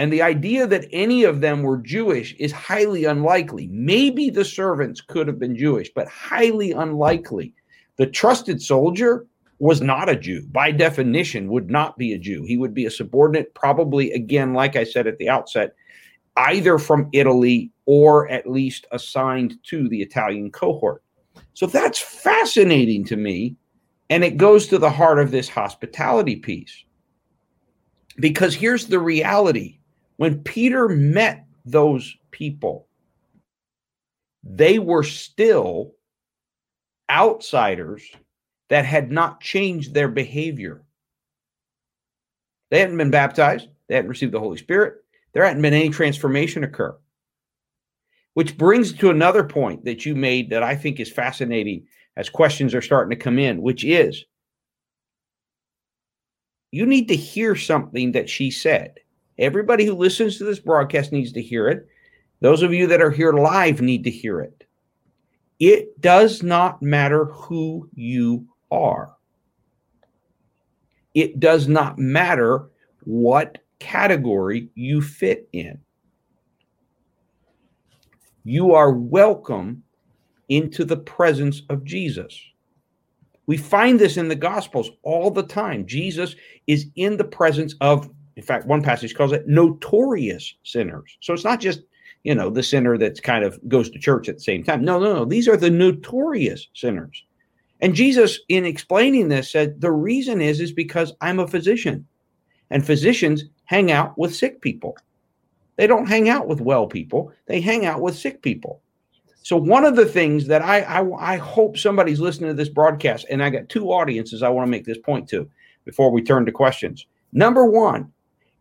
And 0.00 0.10
the 0.10 0.22
idea 0.22 0.66
that 0.66 0.88
any 0.92 1.24
of 1.24 1.42
them 1.42 1.62
were 1.62 1.76
Jewish 1.76 2.34
is 2.38 2.52
highly 2.52 3.04
unlikely. 3.04 3.68
Maybe 3.70 4.30
the 4.30 4.46
servants 4.46 5.02
could 5.02 5.26
have 5.26 5.38
been 5.38 5.54
Jewish, 5.54 5.90
but 5.94 6.08
highly 6.08 6.72
unlikely. 6.72 7.52
The 7.96 8.06
trusted 8.06 8.62
soldier 8.62 9.26
was 9.58 9.82
not 9.82 10.08
a 10.08 10.16
Jew, 10.16 10.46
by 10.52 10.70
definition, 10.70 11.50
would 11.50 11.70
not 11.70 11.98
be 11.98 12.14
a 12.14 12.18
Jew. 12.18 12.44
He 12.44 12.56
would 12.56 12.72
be 12.72 12.86
a 12.86 12.90
subordinate, 12.90 13.52
probably, 13.52 14.10
again, 14.12 14.54
like 14.54 14.74
I 14.74 14.84
said 14.84 15.06
at 15.06 15.18
the 15.18 15.28
outset, 15.28 15.74
either 16.38 16.78
from 16.78 17.10
Italy 17.12 17.70
or 17.84 18.26
at 18.30 18.50
least 18.50 18.86
assigned 18.92 19.62
to 19.64 19.86
the 19.90 20.00
Italian 20.00 20.50
cohort. 20.50 21.02
So 21.52 21.66
that's 21.66 21.98
fascinating 21.98 23.04
to 23.04 23.18
me. 23.18 23.54
And 24.08 24.24
it 24.24 24.38
goes 24.38 24.66
to 24.68 24.78
the 24.78 24.88
heart 24.88 25.18
of 25.18 25.30
this 25.30 25.50
hospitality 25.50 26.36
piece. 26.36 26.86
Because 28.16 28.54
here's 28.54 28.86
the 28.86 28.98
reality 28.98 29.76
when 30.20 30.42
Peter 30.42 30.86
met 30.86 31.46
those 31.64 32.14
people, 32.30 32.86
they 34.44 34.78
were 34.78 35.02
still 35.02 35.94
outsiders 37.08 38.02
that 38.68 38.84
had 38.84 39.10
not 39.10 39.40
changed 39.40 39.94
their 39.94 40.08
behavior. 40.08 40.82
They 42.70 42.80
hadn't 42.80 42.98
been 42.98 43.10
baptized, 43.10 43.68
they 43.88 43.94
hadn't 43.94 44.10
received 44.10 44.32
the 44.32 44.40
Holy 44.40 44.58
Spirit, 44.58 44.96
there 45.32 45.42
hadn't 45.42 45.62
been 45.62 45.72
any 45.72 45.88
transformation 45.88 46.64
occur. 46.64 46.94
Which 48.34 48.58
brings 48.58 48.92
to 48.92 49.08
another 49.08 49.42
point 49.42 49.86
that 49.86 50.04
you 50.04 50.14
made 50.14 50.50
that 50.50 50.62
I 50.62 50.76
think 50.76 51.00
is 51.00 51.10
fascinating 51.10 51.86
as 52.18 52.28
questions 52.28 52.74
are 52.74 52.82
starting 52.82 53.16
to 53.18 53.24
come 53.24 53.38
in, 53.38 53.62
which 53.62 53.84
is 53.84 54.26
you 56.72 56.84
need 56.84 57.08
to 57.08 57.16
hear 57.16 57.56
something 57.56 58.12
that 58.12 58.28
she 58.28 58.50
said. 58.50 58.98
Everybody 59.40 59.86
who 59.86 59.94
listens 59.94 60.36
to 60.38 60.44
this 60.44 60.60
broadcast 60.60 61.10
needs 61.12 61.32
to 61.32 61.42
hear 61.42 61.68
it. 61.68 61.88
Those 62.40 62.62
of 62.62 62.72
you 62.72 62.86
that 62.88 63.00
are 63.00 63.10
here 63.10 63.32
live 63.32 63.80
need 63.80 64.04
to 64.04 64.10
hear 64.10 64.40
it. 64.40 64.64
It 65.58 66.00
does 66.00 66.42
not 66.42 66.82
matter 66.82 67.24
who 67.24 67.88
you 67.94 68.46
are. 68.70 69.16
It 71.14 71.40
does 71.40 71.68
not 71.68 71.98
matter 71.98 72.68
what 73.04 73.58
category 73.78 74.68
you 74.74 75.02
fit 75.02 75.48
in. 75.52 75.80
You 78.44 78.74
are 78.74 78.92
welcome 78.92 79.82
into 80.48 80.84
the 80.84 80.96
presence 80.98 81.62
of 81.68 81.84
Jesus. 81.84 82.38
We 83.46 83.56
find 83.56 83.98
this 83.98 84.16
in 84.16 84.28
the 84.28 84.36
Gospels 84.36 84.90
all 85.02 85.30
the 85.30 85.42
time. 85.42 85.86
Jesus 85.86 86.36
is 86.66 86.86
in 86.96 87.16
the 87.16 87.24
presence 87.24 87.74
of, 87.80 88.08
in 88.36 88.42
fact, 88.42 88.66
one 88.66 88.82
passage 88.82 89.14
calls 89.14 89.32
it 89.32 89.48
notorious 89.48 90.54
sinners. 90.62 91.16
So 91.20 91.34
it's 91.34 91.44
not 91.44 91.60
just, 91.60 91.82
you 92.24 92.34
know, 92.34 92.50
the 92.50 92.62
sinner 92.62 92.98
that's 92.98 93.20
kind 93.20 93.44
of 93.44 93.58
goes 93.68 93.90
to 93.90 93.98
church 93.98 94.28
at 94.28 94.36
the 94.36 94.42
same 94.42 94.64
time. 94.64 94.84
No, 94.84 94.98
no, 94.98 95.14
no. 95.14 95.24
These 95.24 95.48
are 95.48 95.56
the 95.56 95.70
notorious 95.70 96.68
sinners. 96.74 97.24
And 97.80 97.94
Jesus, 97.94 98.40
in 98.48 98.64
explaining 98.64 99.28
this, 99.28 99.50
said 99.50 99.80
the 99.80 99.92
reason 99.92 100.40
is 100.40 100.60
is 100.60 100.72
because 100.72 101.14
I'm 101.20 101.38
a 101.38 101.48
physician, 101.48 102.06
and 102.70 102.84
physicians 102.84 103.44
hang 103.64 103.90
out 103.90 104.18
with 104.18 104.34
sick 104.34 104.60
people. 104.60 104.96
They 105.76 105.86
don't 105.86 106.08
hang 106.08 106.28
out 106.28 106.46
with 106.46 106.60
well 106.60 106.86
people. 106.86 107.32
They 107.46 107.60
hang 107.60 107.86
out 107.86 108.02
with 108.02 108.18
sick 108.18 108.42
people. 108.42 108.82
So 109.42 109.56
one 109.56 109.86
of 109.86 109.96
the 109.96 110.04
things 110.04 110.46
that 110.48 110.60
I, 110.60 110.82
I, 110.82 111.34
I 111.34 111.36
hope 111.38 111.78
somebody's 111.78 112.20
listening 112.20 112.50
to 112.50 112.54
this 112.54 112.68
broadcast, 112.68 113.24
and 113.30 113.42
I 113.42 113.48
got 113.48 113.70
two 113.70 113.90
audiences 113.90 114.42
I 114.42 114.50
want 114.50 114.66
to 114.66 114.70
make 114.70 114.84
this 114.84 114.98
point 114.98 115.26
to 115.30 115.48
before 115.86 116.10
we 116.10 116.22
turn 116.22 116.44
to 116.44 116.52
questions. 116.52 117.06
Number 117.32 117.64
one, 117.64 118.12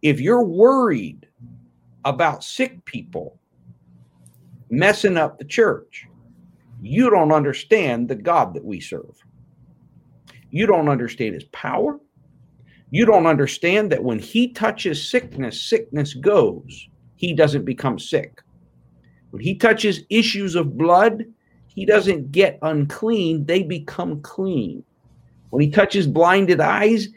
if 0.02 0.20
you're 0.20 0.44
worried 0.44 1.28
about 2.06 2.44
sick 2.44 2.84
people 2.86 3.38
messing 4.70 5.18
up 5.18 5.38
the 5.38 5.46
church, 5.46 6.08
you 6.82 7.10
don't 7.10 7.32
understand 7.32 8.08
the 8.08 8.16
God 8.16 8.54
that 8.54 8.64
we 8.64 8.80
serve. 8.80 9.18
You 10.52 10.66
don't 10.66 10.90
understand 10.90 11.34
his 11.34 11.44
power. 11.46 12.00
You 12.92 13.06
don't 13.06 13.28
understand 13.28 13.92
that 13.92 14.04
when 14.04 14.20
he 14.20 14.52
touches 14.52 15.10
sickness, 15.10 15.62
sickness 15.62 16.14
goes. 16.14 16.88
He 17.16 17.34
doesn't 17.34 17.66
become 17.66 18.00
sick. 18.00 18.42
When 19.32 19.44
he 19.44 19.56
touches 19.56 20.04
issues 20.10 20.56
of 20.56 20.78
blood, 20.78 21.26
he 21.68 21.86
doesn't 21.86 22.32
get 22.32 22.58
unclean, 22.62 23.46
they 23.46 23.62
become 23.62 24.22
clean. 24.22 24.84
When 25.52 25.62
he 25.62 25.70
touches 25.70 26.08
blinded 26.08 26.62
eyes, 26.62 27.10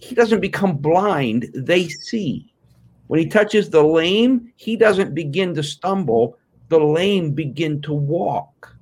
he 0.00 0.14
doesn't 0.14 0.40
become 0.40 0.76
blind, 0.76 1.50
they 1.54 1.88
see. 1.88 2.52
When 3.06 3.20
he 3.20 3.26
touches 3.26 3.70
the 3.70 3.82
lame, 3.82 4.52
he 4.56 4.76
doesn't 4.76 5.14
begin 5.14 5.54
to 5.54 5.62
stumble, 5.62 6.38
the 6.68 6.78
lame 6.78 7.32
begin 7.32 7.82
to 7.82 7.92
walk. 7.92 8.74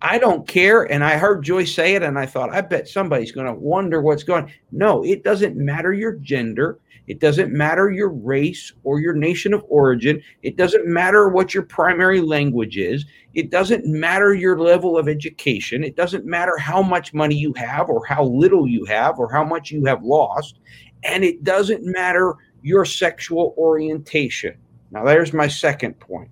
I 0.00 0.18
don't 0.18 0.46
care. 0.46 0.90
And 0.90 1.04
I 1.04 1.16
heard 1.16 1.42
Joyce 1.42 1.74
say 1.74 1.94
it, 1.94 2.02
and 2.02 2.18
I 2.18 2.26
thought, 2.26 2.54
I 2.54 2.60
bet 2.60 2.88
somebody's 2.88 3.32
going 3.32 3.46
to 3.46 3.54
wonder 3.54 4.00
what's 4.00 4.22
going. 4.22 4.52
No, 4.70 5.04
it 5.04 5.24
doesn't 5.24 5.56
matter 5.56 5.92
your 5.92 6.12
gender. 6.12 6.78
It 7.08 7.20
doesn't 7.20 7.52
matter 7.52 7.90
your 7.90 8.10
race 8.10 8.72
or 8.84 9.00
your 9.00 9.14
nation 9.14 9.54
of 9.54 9.64
origin. 9.68 10.22
It 10.42 10.56
doesn't 10.56 10.86
matter 10.86 11.28
what 11.28 11.54
your 11.54 11.62
primary 11.62 12.20
language 12.20 12.76
is. 12.76 13.06
It 13.34 13.50
doesn't 13.50 13.86
matter 13.86 14.34
your 14.34 14.58
level 14.60 14.98
of 14.98 15.08
education. 15.08 15.82
It 15.82 15.96
doesn't 15.96 16.26
matter 16.26 16.58
how 16.58 16.82
much 16.82 17.14
money 17.14 17.34
you 17.34 17.54
have 17.54 17.88
or 17.88 18.04
how 18.04 18.24
little 18.24 18.68
you 18.68 18.84
have 18.84 19.18
or 19.18 19.32
how 19.32 19.42
much 19.42 19.70
you 19.70 19.86
have 19.86 20.02
lost. 20.02 20.58
And 21.02 21.24
it 21.24 21.44
doesn't 21.44 21.82
matter 21.82 22.34
your 22.62 22.84
sexual 22.84 23.54
orientation. 23.56 24.58
Now, 24.90 25.04
there's 25.04 25.32
my 25.32 25.48
second 25.48 25.98
point 25.98 26.30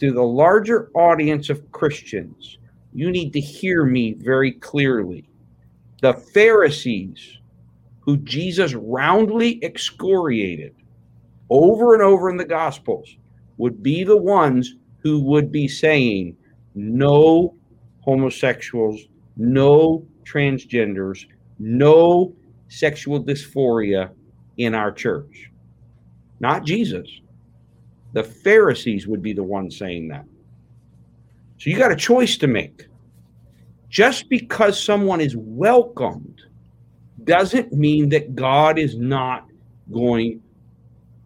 to 0.00 0.12
the 0.12 0.22
larger 0.22 0.90
audience 0.94 1.50
of 1.50 1.70
Christians, 1.72 2.58
you 2.92 3.10
need 3.10 3.32
to 3.34 3.40
hear 3.40 3.84
me 3.84 4.14
very 4.14 4.52
clearly. 4.52 5.28
The 6.00 6.14
Pharisees, 6.14 7.38
who 8.00 8.16
Jesus 8.18 8.74
roundly 8.74 9.62
excoriated 9.62 10.74
over 11.50 11.94
and 11.94 12.02
over 12.02 12.30
in 12.30 12.38
the 12.38 12.44
Gospels, 12.44 13.16
would 13.58 13.82
be 13.82 14.02
the 14.02 14.16
ones 14.16 14.76
who 15.02 15.20
would 15.20 15.52
be 15.52 15.68
saying, 15.68 16.36
no 16.74 17.54
homosexuals, 18.00 19.00
no 19.36 20.06
transgenders, 20.24 21.26
no 21.58 22.34
sexual 22.68 23.22
dysphoria 23.22 24.10
in 24.56 24.74
our 24.74 24.90
church. 24.90 25.50
Not 26.40 26.64
Jesus. 26.64 27.08
The 28.12 28.24
Pharisees 28.24 29.06
would 29.06 29.22
be 29.22 29.32
the 29.32 29.42
ones 29.42 29.76
saying 29.78 30.08
that. 30.08 30.24
So 31.58 31.70
you 31.70 31.76
got 31.76 31.92
a 31.92 31.96
choice 31.96 32.36
to 32.38 32.46
make. 32.46 32.86
Just 33.88 34.28
because 34.28 34.82
someone 34.82 35.20
is 35.20 35.36
welcomed 35.36 36.40
doesn't 37.24 37.72
mean 37.72 38.08
that 38.10 38.34
God 38.34 38.78
is 38.78 38.96
not 38.96 39.46
going 39.92 40.42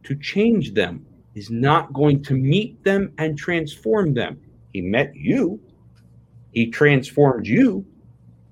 to 0.02 0.16
change 0.16 0.74
them, 0.74 1.06
is 1.34 1.50
not 1.50 1.92
going 1.92 2.22
to 2.24 2.34
meet 2.34 2.82
them 2.84 3.12
and 3.18 3.38
transform 3.38 4.14
them. 4.14 4.40
He 4.72 4.80
met 4.80 5.14
you, 5.14 5.60
He 6.52 6.70
transformed 6.70 7.46
you, 7.46 7.86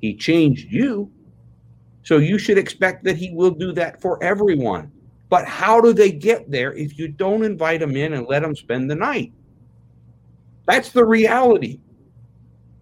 He 0.01 0.15
changed 0.15 0.71
you. 0.71 1.11
So 2.05 2.19
you 2.19 2.39
should 2.39 2.59
expect 2.59 3.05
that 3.05 3.17
He 3.17 3.31
will 3.33 3.51
do 3.51 3.73
that 3.73 4.01
for 4.01 4.23
everyone. 4.23 4.93
But 5.33 5.49
how 5.49 5.81
do 5.81 5.95
they 5.95 6.13
get 6.13 6.51
there 6.51 6.75
if 6.75 6.99
you 6.99 7.09
don't 7.09 7.43
invite 7.43 7.81
them 7.81 7.97
in 7.97 8.13
and 8.13 8.27
let 8.29 8.43
them 8.43 8.55
spend 8.55 8.91
the 8.91 8.95
night? 8.95 9.33
That's 10.67 10.91
the 10.91 11.07
reality. 11.07 11.81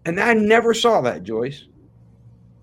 And 0.05 0.19
I 0.19 0.35
never 0.35 0.75
saw 0.75 1.01
that, 1.03 1.23
Joyce. 1.23 1.67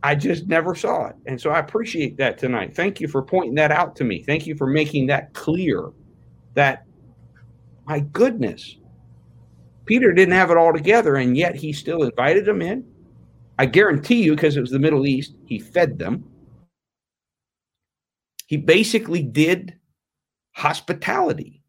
I 0.03 0.13
just 0.13 0.45
never 0.47 0.75
saw 0.75 1.05
it. 1.05 1.15
And 1.25 1.39
so 1.39 1.51
I 1.51 1.59
appreciate 1.59 2.17
that 2.17 2.38
tonight. 2.38 2.75
Thank 2.75 2.99
you 2.99 3.07
for 3.07 3.21
pointing 3.21 3.55
that 3.55 3.71
out 3.71 3.95
to 3.95 4.03
me. 4.03 4.23
Thank 4.23 4.45
you 4.45 4.57
for 4.57 4.67
making 4.67 5.07
that 5.07 5.33
clear 5.33 5.91
that, 6.53 6.83
my 7.85 8.01
goodness, 8.01 8.79
Peter 9.85 10.11
didn't 10.11 10.33
have 10.33 10.51
it 10.51 10.57
all 10.57 10.73
together, 10.73 11.15
and 11.15 11.38
yet 11.38 11.55
he 11.55 11.71
still 11.71 12.03
invited 12.03 12.43
them 12.43 12.61
in. 12.61 12.85
I 13.57 13.67
guarantee 13.67 14.21
you, 14.21 14.35
because 14.35 14.57
it 14.57 14.61
was 14.61 14.71
the 14.71 14.79
Middle 14.79 15.07
East, 15.07 15.35
he 15.45 15.59
fed 15.59 15.97
them. 15.97 16.29
He 18.47 18.57
basically 18.57 19.21
did 19.21 19.75
hospitality. 20.53 21.61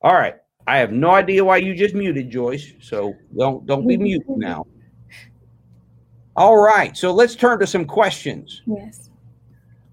All 0.00 0.14
right. 0.14 0.36
I 0.66 0.78
have 0.78 0.92
no 0.92 1.10
idea 1.10 1.44
why 1.44 1.58
you 1.58 1.74
just 1.74 1.94
muted, 1.94 2.30
Joyce. 2.30 2.72
So 2.80 3.14
don't 3.36 3.66
don't 3.66 3.86
be 3.86 3.96
mute 3.96 4.24
now. 4.28 4.66
All 6.36 6.56
right. 6.56 6.96
So 6.96 7.12
let's 7.12 7.34
turn 7.34 7.58
to 7.60 7.66
some 7.66 7.84
questions. 7.84 8.62
Yes. 8.66 9.10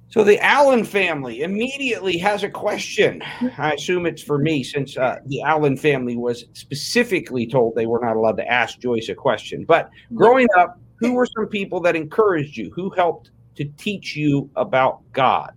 So 0.09 0.23
the 0.23 0.39
Allen 0.39 0.85
family 0.85 1.41
immediately 1.41 2.17
has 2.19 2.43
a 2.43 2.49
question. 2.49 3.21
I 3.57 3.73
assume 3.73 4.05
it's 4.05 4.21
for 4.21 4.37
me 4.37 4.63
since 4.63 4.95
uh, 4.95 5.17
the 5.25 5.41
Allen 5.41 5.75
family 5.75 6.15
was 6.15 6.45
specifically 6.53 7.45
told 7.45 7.75
they 7.75 7.87
were 7.87 7.99
not 7.99 8.15
allowed 8.15 8.37
to 8.37 8.47
ask 8.47 8.79
Joyce 8.79 9.09
a 9.09 9.15
question. 9.15 9.65
But 9.67 9.89
growing 10.13 10.47
up, 10.55 10.79
who 10.99 11.13
were 11.13 11.25
some 11.25 11.47
people 11.47 11.81
that 11.81 11.95
encouraged 11.95 12.55
you? 12.55 12.71
Who 12.73 12.89
helped 12.91 13.31
to 13.57 13.65
teach 13.77 14.15
you 14.15 14.49
about 14.55 15.01
God? 15.11 15.53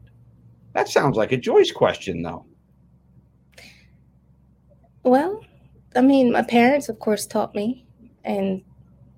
That 0.75 0.89
sounds 0.89 1.17
like 1.17 1.33
a 1.33 1.37
Joyce 1.37 1.73
question, 1.73 2.23
though. 2.23 2.47
Well, 5.03 5.45
I 5.97 6.01
mean, 6.01 6.33
my 6.33 6.43
parents, 6.43 6.89
of 6.89 6.99
course, 6.99 7.27
taught 7.27 7.55
me, 7.55 7.87
and 8.25 8.63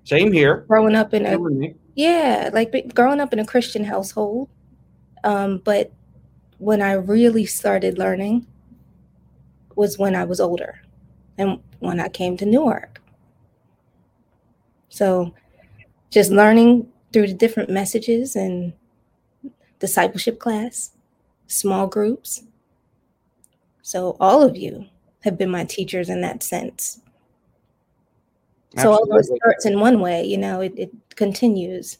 same 0.03 0.31
here. 0.31 0.65
Growing 0.67 0.95
up 0.95 1.13
in 1.13 1.25
a 1.25 1.37
yeah, 1.95 2.49
like 2.53 2.93
growing 2.95 3.19
up 3.19 3.33
in 3.33 3.39
a 3.39 3.45
Christian 3.45 3.83
household, 3.83 4.49
um, 5.23 5.59
but 5.59 5.91
when 6.57 6.81
I 6.81 6.93
really 6.93 7.45
started 7.45 7.97
learning 7.97 8.47
was 9.75 9.97
when 9.97 10.15
I 10.15 10.23
was 10.23 10.39
older, 10.39 10.79
and 11.37 11.59
when 11.79 11.99
I 11.99 12.07
came 12.09 12.37
to 12.37 12.45
Newark. 12.45 13.01
So, 14.89 15.33
just 16.09 16.31
learning 16.31 16.92
through 17.13 17.27
the 17.27 17.33
different 17.33 17.69
messages 17.69 18.35
and 18.35 18.73
discipleship 19.79 20.39
class 20.39 20.91
small 21.47 21.87
groups. 21.87 22.43
So 23.81 24.17
all 24.19 24.41
of 24.41 24.57
you 24.57 24.87
have 25.21 25.37
been 25.37 25.49
my 25.49 25.63
teachers 25.63 26.09
in 26.09 26.21
that 26.21 26.41
sense. 26.41 26.99
So 28.77 28.91
although 28.91 29.17
it 29.17 29.25
starts 29.25 29.65
in 29.67 29.79
one 29.79 29.99
way, 29.99 30.23
you 30.23 30.37
know, 30.37 30.61
it, 30.61 30.73
it 30.75 30.91
continues. 31.15 31.99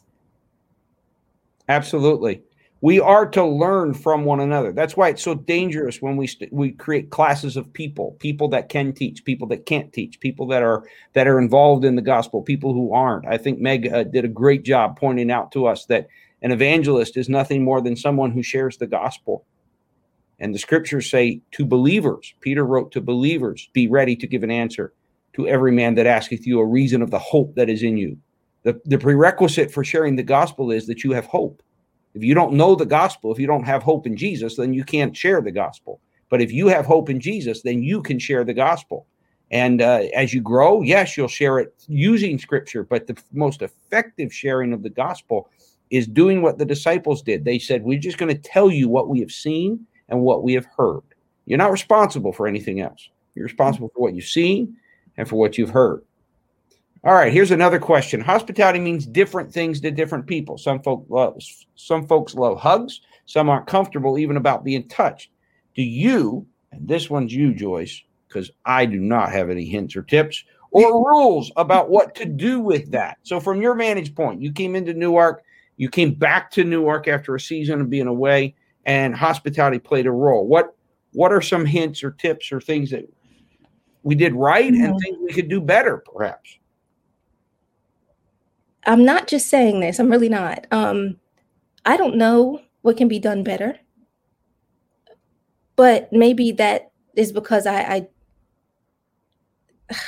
Absolutely. 1.68 2.42
We 2.84 3.00
are 3.00 3.24
to 3.30 3.42
learn 3.42 3.94
from 3.94 4.26
one 4.26 4.40
another. 4.40 4.70
That's 4.70 4.94
why 4.94 5.08
it's 5.08 5.22
so 5.22 5.34
dangerous 5.34 6.02
when 6.02 6.18
we 6.18 6.26
st- 6.26 6.52
we 6.52 6.72
create 6.72 7.08
classes 7.08 7.56
of 7.56 7.72
people, 7.72 8.14
people 8.18 8.46
that 8.48 8.68
can 8.68 8.92
teach, 8.92 9.24
people 9.24 9.48
that 9.48 9.64
can't 9.64 9.90
teach, 9.90 10.20
people 10.20 10.46
that 10.48 10.62
are 10.62 10.84
that 11.14 11.26
are 11.26 11.38
involved 11.38 11.86
in 11.86 11.96
the 11.96 12.02
gospel, 12.02 12.42
people 12.42 12.74
who 12.74 12.92
aren't. 12.92 13.26
I 13.26 13.38
think 13.38 13.58
Meg 13.58 13.90
uh, 13.90 14.04
did 14.04 14.26
a 14.26 14.28
great 14.28 14.64
job 14.64 14.98
pointing 14.98 15.30
out 15.30 15.50
to 15.52 15.64
us 15.64 15.86
that 15.86 16.08
an 16.42 16.52
evangelist 16.52 17.16
is 17.16 17.26
nothing 17.26 17.64
more 17.64 17.80
than 17.80 17.96
someone 17.96 18.32
who 18.32 18.42
shares 18.42 18.76
the 18.76 18.86
gospel. 18.86 19.46
And 20.38 20.54
the 20.54 20.58
scriptures 20.58 21.10
say 21.10 21.40
to 21.52 21.64
believers, 21.64 22.34
Peter 22.42 22.66
wrote 22.66 22.92
to 22.92 23.00
believers, 23.00 23.70
be 23.72 23.88
ready 23.88 24.14
to 24.14 24.26
give 24.26 24.42
an 24.42 24.50
answer 24.50 24.92
to 25.36 25.48
every 25.48 25.72
man 25.72 25.94
that 25.94 26.06
asketh 26.06 26.46
you 26.46 26.60
a 26.60 26.66
reason 26.66 27.00
of 27.00 27.10
the 27.10 27.18
hope 27.18 27.54
that 27.54 27.70
is 27.70 27.82
in 27.82 27.96
you. 27.96 28.18
The, 28.62 28.78
the 28.84 28.98
prerequisite 28.98 29.72
for 29.72 29.84
sharing 29.84 30.16
the 30.16 30.22
gospel 30.22 30.70
is 30.70 30.86
that 30.88 31.02
you 31.02 31.12
have 31.12 31.24
hope. 31.24 31.62
If 32.14 32.22
you 32.22 32.34
don't 32.34 32.54
know 32.54 32.74
the 32.74 32.86
gospel, 32.86 33.32
if 33.32 33.38
you 33.38 33.46
don't 33.46 33.64
have 33.64 33.82
hope 33.82 34.06
in 34.06 34.16
Jesus, 34.16 34.56
then 34.56 34.72
you 34.72 34.84
can't 34.84 35.16
share 35.16 35.40
the 35.40 35.50
gospel. 35.50 36.00
But 36.30 36.40
if 36.40 36.52
you 36.52 36.68
have 36.68 36.86
hope 36.86 37.10
in 37.10 37.20
Jesus, 37.20 37.62
then 37.62 37.82
you 37.82 38.02
can 38.02 38.18
share 38.18 38.44
the 38.44 38.54
gospel. 38.54 39.06
And 39.50 39.82
uh, 39.82 40.04
as 40.14 40.32
you 40.32 40.40
grow, 40.40 40.82
yes, 40.82 41.16
you'll 41.16 41.28
share 41.28 41.58
it 41.58 41.74
using 41.86 42.38
scripture, 42.38 42.82
but 42.82 43.06
the 43.06 43.16
most 43.32 43.62
effective 43.62 44.32
sharing 44.32 44.72
of 44.72 44.82
the 44.82 44.90
gospel 44.90 45.48
is 45.90 46.06
doing 46.06 46.42
what 46.42 46.58
the 46.58 46.64
disciples 46.64 47.22
did. 47.22 47.44
They 47.44 47.58
said, 47.58 47.84
We're 47.84 47.98
just 47.98 48.18
going 48.18 48.34
to 48.34 48.40
tell 48.40 48.70
you 48.70 48.88
what 48.88 49.08
we 49.08 49.20
have 49.20 49.30
seen 49.30 49.86
and 50.08 50.20
what 50.20 50.42
we 50.42 50.54
have 50.54 50.66
heard. 50.76 51.02
You're 51.46 51.58
not 51.58 51.72
responsible 51.72 52.32
for 52.32 52.46
anything 52.46 52.80
else. 52.80 53.10
You're 53.34 53.44
responsible 53.44 53.90
for 53.94 54.00
what 54.00 54.14
you've 54.14 54.24
seen 54.24 54.76
and 55.16 55.28
for 55.28 55.36
what 55.36 55.58
you've 55.58 55.70
heard. 55.70 56.02
All 57.04 57.12
right, 57.12 57.30
here's 57.30 57.50
another 57.50 57.78
question. 57.78 58.22
Hospitality 58.22 58.78
means 58.78 59.04
different 59.04 59.52
things 59.52 59.78
to 59.82 59.90
different 59.90 60.26
people. 60.26 60.56
Some 60.56 60.80
folk 60.80 61.04
love, 61.10 61.38
some 61.74 62.06
folks 62.06 62.34
love 62.34 62.58
hugs, 62.58 63.02
some 63.26 63.50
aren't 63.50 63.66
comfortable 63.66 64.18
even 64.18 64.38
about 64.38 64.64
being 64.64 64.88
touched. 64.88 65.28
Do 65.74 65.82
you, 65.82 66.46
and 66.72 66.88
this 66.88 67.10
one's 67.10 67.34
you, 67.34 67.52
Joyce, 67.52 68.02
because 68.26 68.50
I 68.64 68.86
do 68.86 68.98
not 68.98 69.32
have 69.32 69.50
any 69.50 69.66
hints 69.66 69.96
or 69.96 70.02
tips 70.02 70.44
or 70.70 71.06
rules 71.10 71.52
about 71.56 71.90
what 71.90 72.14
to 72.14 72.24
do 72.24 72.58
with 72.58 72.90
that. 72.92 73.18
So, 73.22 73.38
from 73.38 73.60
your 73.60 73.74
vantage 73.74 74.14
point, 74.14 74.40
you 74.40 74.50
came 74.50 74.74
into 74.74 74.94
Newark, 74.94 75.42
you 75.76 75.90
came 75.90 76.14
back 76.14 76.50
to 76.52 76.64
Newark 76.64 77.06
after 77.06 77.34
a 77.34 77.40
season 77.40 77.82
of 77.82 77.90
being 77.90 78.06
away, 78.06 78.54
and 78.86 79.14
hospitality 79.14 79.78
played 79.78 80.06
a 80.06 80.10
role. 80.10 80.46
What 80.46 80.74
what 81.12 81.32
are 81.32 81.42
some 81.42 81.66
hints 81.66 82.02
or 82.02 82.12
tips 82.12 82.50
or 82.50 82.62
things 82.62 82.90
that 82.92 83.06
we 84.02 84.14
did 84.14 84.32
right 84.32 84.72
mm-hmm. 84.72 84.84
and 84.84 85.00
things 85.00 85.18
we 85.20 85.34
could 85.34 85.50
do 85.50 85.60
better, 85.60 85.98
perhaps? 85.98 86.56
I'm 88.86 89.04
not 89.04 89.26
just 89.26 89.48
saying 89.48 89.80
this. 89.80 89.98
I'm 89.98 90.10
really 90.10 90.28
not. 90.28 90.66
Um, 90.70 91.16
I 91.84 91.96
don't 91.96 92.16
know 92.16 92.60
what 92.82 92.96
can 92.96 93.08
be 93.08 93.18
done 93.18 93.42
better, 93.42 93.78
but 95.76 96.12
maybe 96.12 96.52
that 96.52 96.90
is 97.14 97.32
because 97.32 97.66
I, 97.66 97.80
I 97.80 98.08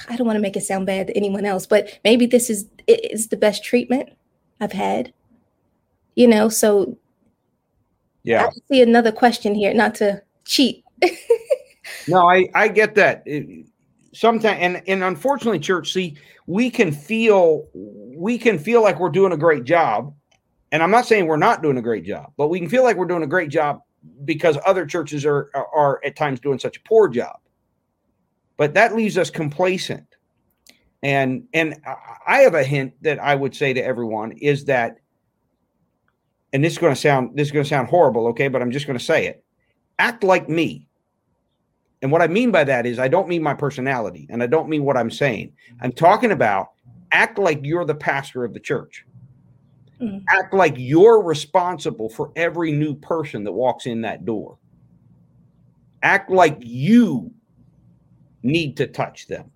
I 0.09 0.17
don't 0.17 0.27
want 0.27 0.37
to 0.37 0.43
make 0.43 0.57
it 0.57 0.63
sound 0.63 0.87
bad 0.87 1.09
to 1.09 1.17
anyone 1.17 1.45
else, 1.45 1.67
but 1.67 1.99
maybe 2.05 2.27
this 2.27 2.51
is 2.51 2.67
it 2.87 3.13
is 3.13 3.29
the 3.29 3.37
best 3.37 3.65
treatment 3.65 4.11
I've 4.61 4.73
had. 4.73 5.13
You 6.15 6.29
know, 6.29 6.49
so 6.49 6.97
yeah. 8.23 8.47
I 8.47 8.51
see 8.69 8.83
another 8.83 9.13
question 9.13 9.55
here, 9.55 9.73
not 9.75 9.95
to 9.97 10.23
cheat. 10.45 10.85
no, 12.09 12.29
I 12.29 12.49
I 12.55 12.69
get 12.69 12.95
that. 12.97 13.23
Sometimes 14.17 14.59
and 14.61 14.83
and 14.89 15.05
unfortunately, 15.05 15.59
church, 15.59 15.93
see, 15.93 16.17
we 16.47 16.71
can 16.71 16.91
feel 16.91 17.69
we 17.75 18.39
can 18.39 18.59
feel 18.59 18.83
like 18.83 18.99
we're 18.99 19.11
doing 19.11 19.33
a 19.33 19.37
great 19.37 19.65
job. 19.65 20.15
And 20.73 20.83
I'm 20.83 20.91
not 20.91 21.07
saying 21.07 21.27
we're 21.27 21.37
not 21.37 21.63
doing 21.63 21.77
a 21.77 21.83
great 21.83 22.05
job, 22.05 22.33
but 22.39 22.49
we 22.49 22.59
can 22.59 22.69
feel 22.69 22.83
like 22.83 22.97
we're 22.97 23.07
doing 23.07 23.23
a 23.23 23.27
great 23.27 23.51
job 23.51 23.81
because 24.25 24.57
other 24.65 24.87
churches 24.87 25.27
are, 25.27 25.51
are, 25.55 25.69
are 25.75 26.01
at 26.05 26.17
times 26.17 26.41
doing 26.41 26.59
such 26.59 26.79
a 26.79 26.81
poor 26.89 27.09
job. 27.09 27.37
But 28.57 28.73
that 28.75 28.97
leaves 28.97 29.19
us 29.19 29.29
complacent. 29.29 30.07
And 31.03 31.47
and 31.53 31.77
I 32.27 32.39
have 32.39 32.55
a 32.55 32.65
hint 32.65 32.95
that 33.03 33.19
I 33.19 33.35
would 33.35 33.55
say 33.55 33.75
to 33.75 33.85
everyone 33.85 34.33
is 34.33 34.65
that 34.65 34.97
and 36.55 36.65
this 36.65 36.73
is 36.73 36.79
going 36.79 36.95
to 36.95 37.01
sound 37.01 37.37
this 37.37 37.49
is 37.49 37.53
going 37.53 37.65
to 37.65 37.69
sound 37.69 37.89
horrible, 37.89 38.29
okay, 38.29 38.49
but 38.49 38.63
I'm 38.63 38.71
just 38.71 38.87
going 38.87 38.99
to 38.99 39.05
say 39.05 39.27
it. 39.27 39.45
Act 39.99 40.25
like 40.25 40.49
me. 40.49 40.89
And 42.03 42.13
what 42.13 42.23
I 42.23 42.27
mean 42.27 42.51
by 42.51 42.65
that 42.65 42.87
is 42.87 42.99
I 42.99 43.09
don't 43.09 43.29
mean 43.29 43.43
my 43.43 43.55
personality 43.55 44.27
and 44.31 44.43
I 44.43 44.47
don't 44.47 44.69
mean 44.69 44.85
what 44.85 44.97
I'm 44.97 45.11
saying. 45.11 45.53
I'm 45.81 45.93
talking 45.93 46.33
about 46.33 46.73
act 47.13 47.39
like 47.39 47.61
you're 47.63 47.85
the 47.85 47.95
pastor 47.95 48.45
of 48.45 48.53
the 48.53 48.61
church. 48.61 49.05
Mm-hmm. 50.01 50.19
Act 50.29 50.53
like 50.53 50.75
you're 50.77 51.23
responsible 51.23 52.11
for 52.11 52.31
every 52.37 52.71
new 52.71 52.95
person 52.95 53.45
that 53.45 53.53
walks 53.53 53.87
in 53.87 54.03
that 54.03 54.27
door. 54.27 54.59
Act 56.03 56.31
like 56.31 56.59
you 56.61 57.33
need 58.43 58.77
to 58.77 58.87
touch 58.87 59.27
them. 59.27 59.51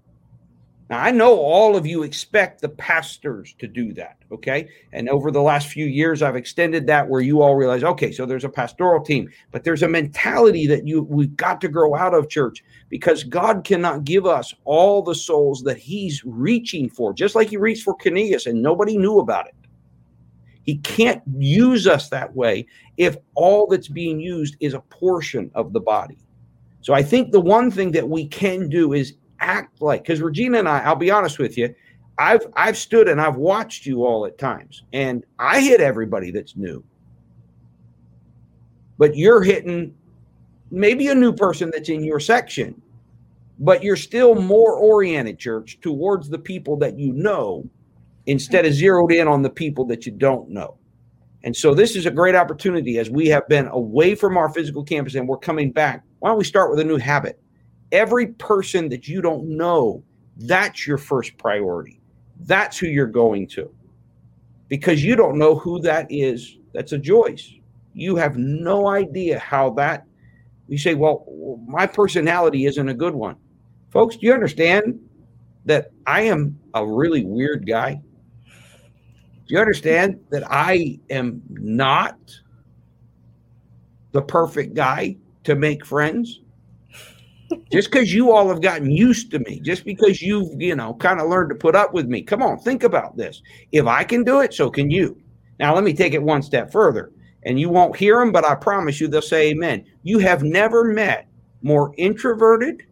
Now, 0.91 0.99
I 0.99 1.13
know 1.13 1.39
all 1.39 1.77
of 1.77 1.87
you 1.87 2.03
expect 2.03 2.61
the 2.61 2.69
pastors 2.69 3.55
to 3.61 3.69
do 3.69 3.93
that, 3.93 4.17
okay? 4.33 4.69
And 4.93 5.09
over 5.09 5.31
the 5.31 5.41
last 5.41 5.69
few 5.69 5.87
years, 5.87 6.21
I've 6.21 6.35
extended 6.35 6.85
that 6.89 7.09
where 7.09 7.21
you 7.21 7.43
all 7.43 7.55
realize, 7.55 7.85
okay, 7.85 8.11
so 8.11 8.27
there's 8.27 8.45
a 8.45 8.49
pastoral 8.49 9.01
team, 9.01 9.31
but 9.53 9.63
there's 9.63 9.85
a 9.85 9.89
mentality 9.89 10.67
that 10.67 10.89
you 10.89 11.05
we've 11.05 11.37
got 11.37 11.61
to 11.61 11.69
grow 11.69 11.95
out 11.95 12.13
of 12.13 12.29
church 12.29 12.65
because 12.89 13.23
God 13.23 13.63
cannot 13.63 14.03
give 14.03 14.27
us 14.27 14.53
all 14.65 15.01
the 15.01 15.15
souls 15.15 15.63
that 15.63 15.79
He's 15.79 16.25
reaching 16.25 16.91
for, 16.91 17.15
just 17.15 17.37
like 17.37 17.51
He 17.51 17.57
reached 17.57 17.85
for 17.85 17.97
Cornelius, 17.97 18.47
and 18.47 18.61
nobody 18.61 18.99
knew 18.99 19.21
about 19.21 19.47
it. 19.47 19.55
He 20.65 20.79
can't 20.79 21.23
use 21.39 21.87
us 21.87 22.09
that 22.09 22.35
way 22.35 22.67
if 22.97 23.17
all 23.37 23.69
that's 23.69 23.89
being 23.89 24.19
used 24.19 24.57
is 24.59 24.75
a 24.75 24.81
portion 24.81 25.53
of 25.55 25.73
the 25.73 25.81
body. 25.81 26.19
So 26.81 26.95
I 26.95 27.03
think 27.05 27.31
the 27.31 27.41
one 27.41 27.71
thing 27.71 27.93
that 27.93 28.09
we 28.09 28.27
can 28.27 28.69
do 28.69 28.93
is 28.93 29.15
act 29.41 29.81
like 29.81 30.03
because 30.03 30.21
Regina 30.21 30.59
and 30.59 30.69
I, 30.69 30.81
I'll 30.81 30.97
be 30.97 31.11
honest 31.11 31.39
with 31.39 31.57
you, 31.59 31.75
I've 32.19 32.47
I've 32.55 32.77
stood 32.77 33.09
and 33.09 33.21
I've 33.21 33.37
watched 33.37 33.87
you 33.87 34.05
all 34.05 34.27
at 34.27 34.39
times, 34.39 34.85
and 34.93 35.25
I 35.39 35.61
hit 35.61 35.81
everybody 35.81 36.31
that's 36.31 36.57
new. 36.57 36.85
But 38.99 39.17
you're 39.17 39.43
hitting 39.43 39.95
maybe 40.71 41.09
a 41.09 41.15
new 41.15 41.33
person 41.33 41.71
that's 41.73 41.89
in 41.89 42.05
your 42.05 42.21
section, 42.21 42.81
but 43.59 43.83
you're 43.83 43.97
still 43.97 44.35
more 44.35 44.75
oriented, 44.75 45.39
church, 45.39 45.79
towards 45.81 46.29
the 46.29 46.39
people 46.39 46.77
that 46.79 46.99
you 46.99 47.13
know 47.13 47.69
instead 48.27 48.67
of 48.67 48.75
zeroed 48.75 49.13
in 49.13 49.27
on 49.27 49.43
the 49.43 49.51
people 49.51 49.85
that 49.87 50.07
you 50.07 50.13
don't 50.13 50.51
know. 50.51 50.77
And 51.43 51.57
so 51.57 51.75
this 51.75 51.97
is 51.97 52.07
a 52.07 52.11
great 52.11 52.35
opportunity 52.35 52.99
as 52.99 53.09
we 53.09 53.29
have 53.29 53.49
been 53.49 53.67
away 53.69 54.15
from 54.15 54.37
our 54.37 54.51
physical 54.51 54.85
campus 54.85 55.15
and 55.15 55.27
we're 55.27 55.39
coming 55.39 55.73
back. 55.73 56.05
Why 56.19 56.29
don't 56.29 56.39
we 56.39 56.45
start 56.45 56.71
with 56.71 56.81
a 56.81 56.85
new 56.85 56.99
habit? 56.99 57.41
Every 57.93 58.29
person 58.29 58.89
that 58.89 59.09
you 59.09 59.21
don't 59.21 59.45
know, 59.45 60.03
that's 60.37 60.87
your 60.87 60.99
first 60.99 61.37
priority. 61.37 62.01
That's 62.41 62.79
who 62.79 62.87
you're 62.87 63.07
going 63.07 63.47
to. 63.49 63.73
Because 64.69 65.05
you 65.05 65.17
don't 65.17 65.39
know 65.39 65.57
who 65.57 65.81
that 65.81 66.07
is. 66.11 66.59
That's 66.73 66.93
a 66.93 66.99
Joyce. 66.99 67.53
You 67.93 68.17
have 68.17 68.37
no 68.37 68.89
idea 68.89 69.39
how 69.39 69.71
that 69.71 70.07
you 70.71 70.79
say, 70.79 70.95
well, 70.95 71.27
my 71.67 71.85
personality 71.85 72.65
isn't 72.67 72.89
a 72.89 72.95
good 72.95 73.15
one. 73.15 73.35
Folks, 73.91 74.17
do 74.17 74.27
you 74.27 74.33
understand 74.33 75.01
that 75.65 75.91
I 76.07 76.23
am 76.23 76.61
a 76.75 76.87
really 76.87 77.25
weird 77.25 77.67
guy? 77.67 78.01
Do 78.55 79.55
you 79.55 79.59
understand 79.59 80.21
that 80.31 80.45
I 80.49 81.01
am 81.11 81.43
not 81.49 82.17
the 84.13 84.23
perfect 84.23 84.75
guy 84.75 85.17
to 85.43 85.57
make 85.57 85.85
friends? 85.85 86.41
Just 87.71 87.91
because 87.91 88.13
you 88.13 88.33
all 88.33 88.49
have 88.49 88.61
gotten 88.61 88.91
used 88.91 89.31
to 89.31 89.39
me, 89.41 89.61
just 89.61 89.85
because 89.85 90.23
you've, 90.23 90.61
you 90.61 90.75
know, 90.75 90.95
kind 90.95 91.21
of 91.21 91.29
learned 91.29 91.51
to 91.51 91.55
put 91.55 91.77
up 91.77 91.93
with 91.93 92.07
me. 92.07 92.23
Come 92.23 92.43
on, 92.43 92.59
think 92.59 92.83
about 92.83 93.17
this. 93.17 93.43
If 93.73 93.87
I 93.87 94.05
can 94.05 94.25
do 94.25 94.41
it, 94.41 94.55
so 94.55 94.71
can 94.71 94.91
you. 94.91 95.21
Now, 95.59 95.75
let 95.75 95.85
me 95.85 95.93
take 95.93 96.15
it 96.15 96.23
one 96.23 96.43
step 96.43 96.73
further. 96.73 97.13
And 97.45 97.59
you 97.59 97.71
won't 97.71 97.97
hear 97.97 98.19
them, 98.19 98.33
but 98.33 98.45
I 98.45 98.55
promise 98.55 99.01
you 99.01 99.09
they'll 99.09 99.23
say 99.23 99.51
amen. 99.51 99.85
You 100.03 100.19
have 100.19 100.43
never 100.43 100.85
met 100.85 101.27
more 101.63 101.95
introverted 101.97 102.85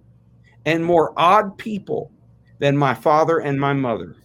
and 0.65 0.85
more 0.85 1.13
odd 1.17 1.57
people 1.59 2.11
than 2.59 2.77
my 2.77 2.95
father 2.95 3.39
and 3.39 3.61
my 3.61 3.73
mother. 3.73 4.17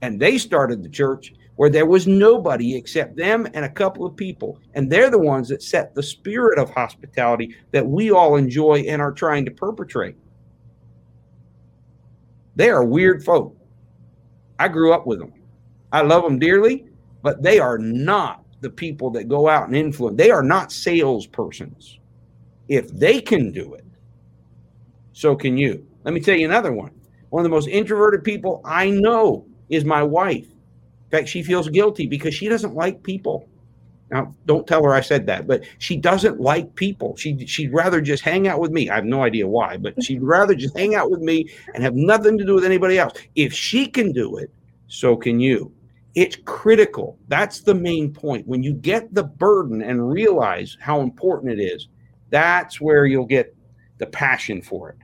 And 0.00 0.18
they 0.18 0.38
started 0.38 0.82
the 0.82 0.88
church 0.88 1.34
where 1.56 1.70
there 1.70 1.86
was 1.86 2.06
nobody 2.06 2.76
except 2.76 3.16
them 3.16 3.46
and 3.54 3.64
a 3.64 3.70
couple 3.70 4.06
of 4.06 4.16
people. 4.16 4.58
And 4.74 4.90
they're 4.90 5.10
the 5.10 5.18
ones 5.18 5.48
that 5.48 5.62
set 5.62 5.94
the 5.94 6.02
spirit 6.02 6.58
of 6.58 6.70
hospitality 6.70 7.54
that 7.72 7.86
we 7.86 8.10
all 8.10 8.36
enjoy 8.36 8.80
and 8.88 9.02
are 9.02 9.12
trying 9.12 9.44
to 9.44 9.50
perpetrate. 9.50 10.16
They 12.56 12.70
are 12.70 12.84
weird 12.84 13.24
folk. 13.24 13.56
I 14.58 14.68
grew 14.68 14.92
up 14.92 15.06
with 15.06 15.18
them. 15.18 15.32
I 15.90 16.02
love 16.02 16.22
them 16.22 16.38
dearly, 16.38 16.86
but 17.22 17.42
they 17.42 17.58
are 17.58 17.78
not 17.78 18.44
the 18.60 18.70
people 18.70 19.10
that 19.10 19.28
go 19.28 19.48
out 19.48 19.66
and 19.66 19.76
influence. 19.76 20.16
They 20.16 20.30
are 20.30 20.42
not 20.42 20.70
salespersons. 20.70 21.98
If 22.68 22.88
they 22.88 23.20
can 23.20 23.52
do 23.52 23.74
it, 23.74 23.84
so 25.12 25.36
can 25.36 25.58
you. 25.58 25.86
Let 26.04 26.14
me 26.14 26.20
tell 26.20 26.36
you 26.36 26.46
another 26.46 26.72
one. 26.72 26.92
One 27.30 27.40
of 27.40 27.44
the 27.44 27.54
most 27.54 27.68
introverted 27.68 28.24
people 28.24 28.60
I 28.64 28.90
know 28.90 29.46
is 29.68 29.84
my 29.84 30.02
wife. 30.02 30.46
In 31.12 31.18
fact, 31.18 31.28
she 31.28 31.42
feels 31.42 31.68
guilty 31.68 32.06
because 32.06 32.34
she 32.34 32.48
doesn't 32.48 32.74
like 32.74 33.02
people. 33.02 33.46
Now, 34.10 34.34
don't 34.46 34.66
tell 34.66 34.82
her 34.82 34.94
I 34.94 35.02
said 35.02 35.26
that, 35.26 35.46
but 35.46 35.62
she 35.78 35.98
doesn't 35.98 36.40
like 36.40 36.74
people. 36.74 37.16
She 37.16 37.46
she'd 37.46 37.72
rather 37.72 38.00
just 38.00 38.22
hang 38.22 38.48
out 38.48 38.60
with 38.60 38.70
me. 38.70 38.88
I 38.88 38.94
have 38.94 39.04
no 39.04 39.22
idea 39.22 39.46
why, 39.46 39.76
but 39.76 40.02
she'd 40.02 40.22
rather 40.22 40.54
just 40.54 40.76
hang 40.76 40.94
out 40.94 41.10
with 41.10 41.20
me 41.20 41.50
and 41.74 41.82
have 41.82 41.94
nothing 41.94 42.38
to 42.38 42.46
do 42.46 42.54
with 42.54 42.64
anybody 42.64 42.98
else. 42.98 43.12
If 43.34 43.52
she 43.52 43.86
can 43.86 44.12
do 44.12 44.38
it, 44.38 44.50
so 44.86 45.14
can 45.14 45.38
you. 45.38 45.70
It's 46.14 46.36
critical. 46.46 47.18
That's 47.28 47.60
the 47.60 47.74
main 47.74 48.12
point. 48.12 48.46
When 48.46 48.62
you 48.62 48.72
get 48.72 49.12
the 49.14 49.24
burden 49.24 49.82
and 49.82 50.10
realize 50.10 50.78
how 50.80 51.00
important 51.00 51.52
it 51.52 51.62
is, 51.62 51.88
that's 52.30 52.80
where 52.80 53.04
you'll 53.04 53.26
get 53.26 53.54
the 53.98 54.06
passion 54.06 54.62
for 54.62 54.90
it. 54.90 54.96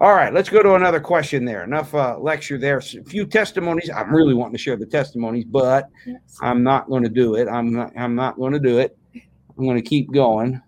All 0.00 0.14
right, 0.14 0.32
let's 0.32 0.48
go 0.48 0.62
to 0.62 0.74
another 0.74 1.00
question 1.00 1.44
there. 1.44 1.64
Enough 1.64 1.92
uh, 1.92 2.18
lecture 2.20 2.56
there. 2.56 2.78
A 2.78 2.82
few 2.82 3.26
testimonies. 3.26 3.90
I'm 3.90 4.14
really 4.14 4.32
wanting 4.32 4.52
to 4.52 4.58
share 4.58 4.76
the 4.76 4.86
testimonies, 4.86 5.44
but 5.44 5.88
yes. 6.06 6.20
I'm 6.40 6.62
not 6.62 6.88
going 6.88 7.02
to 7.02 7.08
do 7.08 7.34
it. 7.34 7.48
I'm 7.48 7.72
not, 7.72 7.92
I'm 7.98 8.14
not 8.14 8.36
going 8.36 8.52
to 8.52 8.60
do 8.60 8.78
it. 8.78 8.96
I'm 9.14 9.64
going 9.64 9.76
to 9.76 9.82
keep 9.82 10.12
going. 10.12 10.62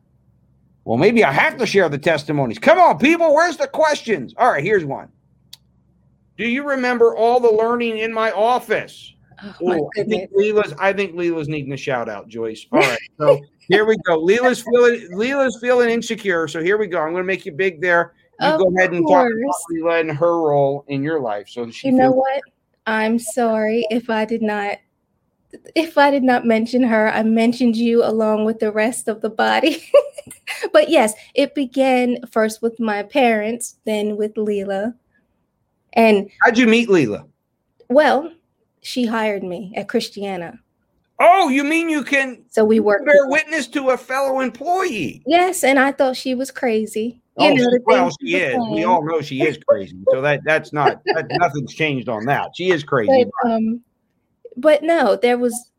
Well, 0.84 0.98
maybe 0.98 1.22
I 1.22 1.30
have 1.30 1.56
to 1.58 1.66
share 1.66 1.88
the 1.88 1.98
testimonies. 1.98 2.58
Come 2.58 2.78
on, 2.78 2.98
people. 2.98 3.32
Where's 3.32 3.56
the 3.56 3.68
questions? 3.68 4.34
All 4.36 4.50
right, 4.50 4.64
here's 4.64 4.84
one. 4.84 5.08
Do 6.36 6.48
you 6.48 6.66
remember 6.66 7.14
all 7.14 7.38
the 7.38 7.52
learning 7.52 7.98
in 7.98 8.12
my 8.12 8.32
office? 8.32 9.14
Oh, 9.62 9.74
Ooh, 9.74 9.90
I 9.96 10.02
think 10.02 10.32
Leela's. 10.32 10.74
I 10.80 10.92
think 10.92 11.14
Leela's 11.14 11.48
needing 11.48 11.72
a 11.72 11.76
shout 11.76 12.08
out, 12.08 12.26
Joyce. 12.26 12.66
All 12.72 12.80
right, 12.80 12.98
so 13.18 13.40
here 13.68 13.84
we 13.84 13.96
go. 13.98 14.18
Leela's 14.18 14.62
feeling. 14.62 15.08
Leela's 15.12 15.56
feeling 15.60 15.88
insecure. 15.88 16.48
So 16.48 16.60
here 16.60 16.78
we 16.78 16.88
go. 16.88 16.98
I'm 16.98 17.12
going 17.12 17.22
to 17.22 17.26
make 17.26 17.46
you 17.46 17.52
big 17.52 17.80
there 17.80 18.14
you 18.40 18.58
go 18.58 18.72
ahead 18.76 18.92
and 18.92 19.06
talk 19.06 19.26
about 19.26 19.54
Leela 19.70 20.00
and 20.00 20.10
her 20.12 20.40
role 20.40 20.84
in 20.88 21.02
your 21.02 21.20
life. 21.20 21.48
So 21.48 21.70
she 21.70 21.88
you 21.88 21.94
know 21.94 22.12
what? 22.12 22.42
I'm 22.86 23.18
sorry 23.18 23.86
if 23.90 24.10
I 24.10 24.24
did 24.24 24.42
not 24.42 24.78
if 25.74 25.98
I 25.98 26.10
did 26.10 26.22
not 26.22 26.46
mention 26.46 26.82
her, 26.84 27.08
I 27.08 27.22
mentioned 27.22 27.76
you 27.76 28.04
along 28.04 28.44
with 28.44 28.60
the 28.60 28.70
rest 28.70 29.08
of 29.08 29.20
the 29.20 29.30
body. 29.30 29.84
but 30.72 30.88
yes, 30.88 31.14
it 31.34 31.54
began 31.54 32.18
first 32.30 32.62
with 32.62 32.78
my 32.78 33.02
parents, 33.02 33.76
then 33.84 34.16
with 34.16 34.34
Leela. 34.34 34.94
And 35.92 36.30
how'd 36.42 36.56
you 36.56 36.66
meet 36.66 36.88
Leela? 36.88 37.26
Well, 37.88 38.32
she 38.80 39.06
hired 39.06 39.42
me 39.42 39.72
at 39.76 39.88
Christiana. 39.88 40.60
Oh, 41.18 41.48
you 41.48 41.64
mean 41.64 41.90
you 41.90 42.02
can 42.02 42.42
so 42.48 42.64
we 42.64 42.80
work 42.80 43.04
bear 43.04 43.28
witness 43.28 43.66
to 43.68 43.90
a 43.90 43.96
fellow 43.96 44.40
employee? 44.40 45.22
Yes, 45.26 45.64
and 45.64 45.78
I 45.78 45.92
thought 45.92 46.16
she 46.16 46.34
was 46.34 46.50
crazy. 46.50 47.19
You 47.38 47.52
oh, 47.52 47.54
know, 47.54 47.78
well, 47.84 48.10
she 48.20 48.36
is. 48.36 48.58
We 48.70 48.84
all 48.84 49.04
know 49.04 49.20
she 49.20 49.42
is 49.46 49.58
crazy. 49.66 49.96
So 50.10 50.20
that 50.20 50.40
that's 50.44 50.72
not 50.72 51.00
that, 51.04 51.26
nothing's 51.30 51.72
changed 51.72 52.08
on 52.08 52.26
that. 52.26 52.50
She 52.54 52.70
is 52.70 52.82
crazy. 52.82 53.24
But, 53.42 53.50
um, 53.50 53.80
but 54.56 54.82
no, 54.82 55.16
there 55.16 55.38
was. 55.38 55.70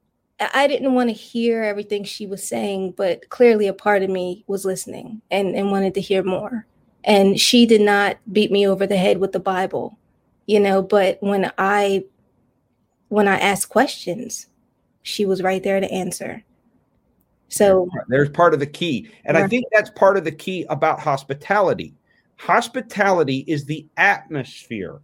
I 0.53 0.65
didn't 0.65 0.95
want 0.95 1.09
to 1.09 1.13
hear 1.13 1.61
everything 1.61 2.03
she 2.03 2.25
was 2.25 2.47
saying, 2.47 2.95
but 2.97 3.29
clearly 3.29 3.67
a 3.67 3.73
part 3.73 4.01
of 4.01 4.09
me 4.09 4.43
was 4.47 4.65
listening 4.65 5.21
and, 5.29 5.55
and 5.55 5.69
wanted 5.69 5.93
to 5.93 6.01
hear 6.01 6.23
more. 6.23 6.65
And 7.03 7.39
she 7.39 7.67
did 7.67 7.81
not 7.81 8.17
beat 8.31 8.51
me 8.51 8.67
over 8.67 8.87
the 8.87 8.97
head 8.97 9.19
with 9.19 9.33
the 9.33 9.39
Bible, 9.39 9.99
you 10.47 10.59
know. 10.59 10.81
But 10.81 11.17
when 11.21 11.51
I 11.59 12.05
when 13.09 13.27
I 13.27 13.37
asked 13.37 13.69
questions, 13.69 14.47
she 15.03 15.25
was 15.25 15.43
right 15.43 15.61
there 15.61 15.79
to 15.79 15.91
answer. 15.91 16.43
So 17.51 17.89
there's 18.07 18.29
part 18.29 18.53
of 18.53 18.61
the 18.61 18.65
key. 18.65 19.09
And 19.25 19.35
right. 19.35 19.43
I 19.43 19.47
think 19.47 19.65
that's 19.71 19.89
part 19.91 20.15
of 20.17 20.23
the 20.23 20.31
key 20.31 20.65
about 20.69 21.01
hospitality. 21.01 21.93
Hospitality 22.37 23.43
is 23.45 23.65
the 23.65 23.85
atmosphere 23.97 25.01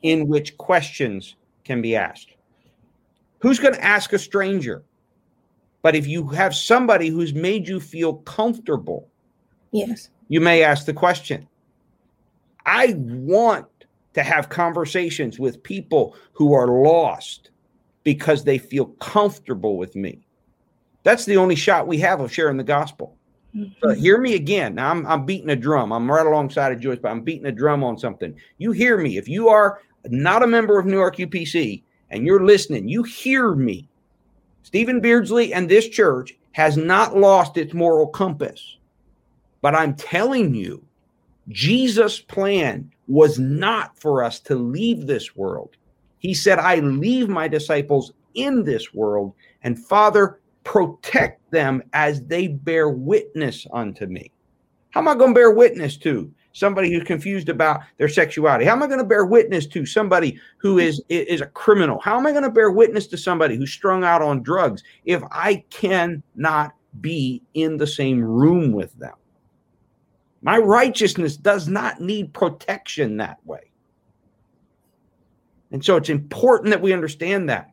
in 0.00 0.26
which 0.26 0.56
questions 0.56 1.36
can 1.64 1.82
be 1.82 1.94
asked. 1.94 2.34
Who's 3.40 3.58
going 3.58 3.74
to 3.74 3.84
ask 3.84 4.12
a 4.12 4.18
stranger? 4.18 4.82
But 5.82 5.94
if 5.94 6.06
you 6.06 6.28
have 6.28 6.54
somebody 6.54 7.08
who's 7.08 7.34
made 7.34 7.68
you 7.68 7.78
feel 7.78 8.14
comfortable, 8.14 9.08
yes, 9.72 10.08
you 10.28 10.40
may 10.40 10.62
ask 10.62 10.86
the 10.86 10.94
question. 10.94 11.46
I 12.64 12.94
want 12.96 13.66
to 14.14 14.22
have 14.22 14.48
conversations 14.48 15.38
with 15.38 15.62
people 15.62 16.16
who 16.32 16.54
are 16.54 16.68
lost 16.68 17.50
because 18.02 18.44
they 18.44 18.58
feel 18.58 18.86
comfortable 18.86 19.76
with 19.76 19.94
me. 19.94 20.24
That's 21.02 21.24
the 21.24 21.36
only 21.36 21.56
shot 21.56 21.86
we 21.86 21.98
have 21.98 22.20
of 22.20 22.32
sharing 22.32 22.56
the 22.56 22.64
gospel. 22.64 23.16
Mm-hmm. 23.54 23.72
So 23.82 23.94
hear 23.94 24.18
me 24.18 24.34
again. 24.34 24.74
Now 24.74 24.90
I'm, 24.90 25.06
I'm 25.06 25.26
beating 25.26 25.50
a 25.50 25.56
drum. 25.56 25.92
I'm 25.92 26.10
right 26.10 26.26
alongside 26.26 26.72
of 26.72 26.80
Joyce, 26.80 26.98
but 27.00 27.10
I'm 27.10 27.22
beating 27.22 27.46
a 27.46 27.52
drum 27.52 27.84
on 27.84 27.98
something. 27.98 28.34
You 28.58 28.72
hear 28.72 28.98
me. 28.98 29.16
If 29.16 29.28
you 29.28 29.48
are 29.48 29.80
not 30.06 30.42
a 30.42 30.46
member 30.46 30.78
of 30.78 30.86
Newark 30.86 31.16
UPC 31.16 31.82
and 32.10 32.26
you're 32.26 32.44
listening, 32.44 32.88
you 32.88 33.02
hear 33.02 33.54
me. 33.54 33.88
Stephen 34.62 35.00
Beardsley 35.00 35.52
and 35.52 35.68
this 35.68 35.88
church 35.88 36.34
has 36.52 36.76
not 36.76 37.16
lost 37.16 37.56
its 37.56 37.74
moral 37.74 38.06
compass. 38.06 38.78
But 39.60 39.74
I'm 39.74 39.94
telling 39.94 40.54
you, 40.54 40.84
Jesus' 41.48 42.20
plan 42.20 42.90
was 43.06 43.38
not 43.38 43.98
for 43.98 44.22
us 44.22 44.40
to 44.40 44.54
leave 44.54 45.06
this 45.06 45.36
world. 45.36 45.76
He 46.18 46.34
said, 46.34 46.58
I 46.58 46.76
leave 46.76 47.28
my 47.28 47.48
disciples 47.48 48.12
in 48.34 48.64
this 48.64 48.94
world. 48.94 49.34
And 49.62 49.78
Father, 49.78 50.40
protect 50.64 51.50
them 51.50 51.82
as 51.92 52.22
they 52.22 52.48
bear 52.48 52.88
witness 52.88 53.66
unto 53.72 54.06
me. 54.06 54.30
How 54.90 55.00
am 55.00 55.08
I 55.08 55.14
going 55.14 55.30
to 55.30 55.34
bear 55.34 55.50
witness 55.50 55.96
to 55.98 56.32
somebody 56.52 56.92
who's 56.92 57.04
confused 57.04 57.48
about 57.48 57.80
their 57.98 58.08
sexuality? 58.08 58.64
How 58.64 58.72
am 58.72 58.82
I 58.82 58.86
going 58.86 58.98
to 58.98 59.04
bear 59.04 59.24
witness 59.24 59.66
to 59.68 59.86
somebody 59.86 60.38
who 60.58 60.78
is 60.78 61.02
is 61.08 61.40
a 61.40 61.46
criminal? 61.46 61.98
How 62.00 62.18
am 62.18 62.26
I 62.26 62.30
going 62.30 62.44
to 62.44 62.50
bear 62.50 62.70
witness 62.70 63.06
to 63.08 63.16
somebody 63.16 63.56
who's 63.56 63.72
strung 63.72 64.04
out 64.04 64.22
on 64.22 64.42
drugs 64.42 64.82
if 65.04 65.22
I 65.30 65.64
cannot 65.70 66.72
be 67.00 67.42
in 67.54 67.78
the 67.78 67.86
same 67.86 68.22
room 68.22 68.72
with 68.72 68.92
them? 68.98 69.14
My 70.42 70.58
righteousness 70.58 71.36
does 71.36 71.68
not 71.68 72.00
need 72.00 72.34
protection 72.34 73.16
that 73.16 73.38
way. 73.46 73.70
And 75.70 75.82
so 75.82 75.96
it's 75.96 76.10
important 76.10 76.70
that 76.70 76.82
we 76.82 76.92
understand 76.92 77.48
that 77.48 77.71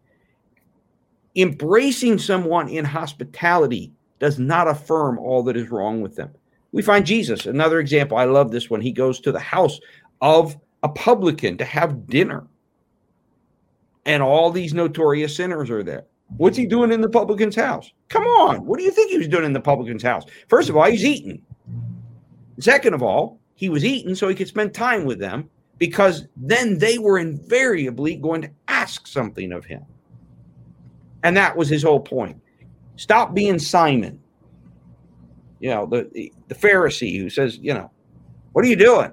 embracing 1.41 2.17
someone 2.17 2.69
in 2.69 2.85
hospitality 2.85 3.91
does 4.19 4.39
not 4.39 4.67
affirm 4.67 5.17
all 5.19 5.43
that 5.43 5.57
is 5.57 5.69
wrong 5.69 6.01
with 6.01 6.15
them. 6.15 6.31
We 6.71 6.81
find 6.81 7.05
Jesus, 7.05 7.45
another 7.45 7.79
example. 7.79 8.17
I 8.17 8.25
love 8.25 8.51
this 8.51 8.69
one. 8.69 8.81
He 8.81 8.91
goes 8.91 9.19
to 9.21 9.31
the 9.31 9.39
house 9.39 9.79
of 10.21 10.57
a 10.83 10.89
publican 10.89 11.57
to 11.57 11.65
have 11.65 12.07
dinner, 12.07 12.45
and 14.05 14.21
all 14.21 14.51
these 14.51 14.73
notorious 14.73 15.35
sinners 15.35 15.69
are 15.69 15.83
there. 15.83 16.05
What's 16.37 16.57
he 16.57 16.65
doing 16.65 16.91
in 16.91 17.01
the 17.01 17.09
publican's 17.09 17.55
house? 17.55 17.91
Come 18.09 18.23
on. 18.23 18.65
What 18.65 18.77
do 18.77 18.85
you 18.85 18.91
think 18.91 19.09
he 19.11 19.17
was 19.17 19.27
doing 19.27 19.45
in 19.45 19.53
the 19.53 19.59
publican's 19.59 20.03
house? 20.03 20.25
First 20.47 20.69
of 20.69 20.77
all, 20.77 20.85
he's 20.85 21.05
eating. 21.05 21.41
Second 22.59 22.93
of 22.93 23.01
all, 23.01 23.39
he 23.55 23.69
was 23.69 23.83
eating 23.83 24.13
so 24.13 24.27
he 24.27 24.35
could 24.35 24.47
spend 24.47 24.73
time 24.73 25.05
with 25.05 25.19
them 25.19 25.49
because 25.79 26.27
then 26.37 26.77
they 26.77 26.99
were 26.99 27.17
invariably 27.17 28.15
going 28.15 28.41
to 28.41 28.51
ask 28.67 29.07
something 29.07 29.51
of 29.51 29.65
him. 29.65 29.83
And 31.23 31.35
that 31.35 31.55
was 31.55 31.69
his 31.69 31.83
whole 31.83 31.99
point. 31.99 32.41
Stop 32.95 33.33
being 33.33 33.59
Simon. 33.59 34.19
You 35.59 35.69
know, 35.69 35.85
the, 35.85 36.31
the 36.47 36.55
Pharisee 36.55 37.19
who 37.19 37.29
says, 37.29 37.57
you 37.57 37.73
know, 37.73 37.91
what 38.53 38.63
are 38.63 38.67
you 38.67 38.75
doing? 38.75 39.11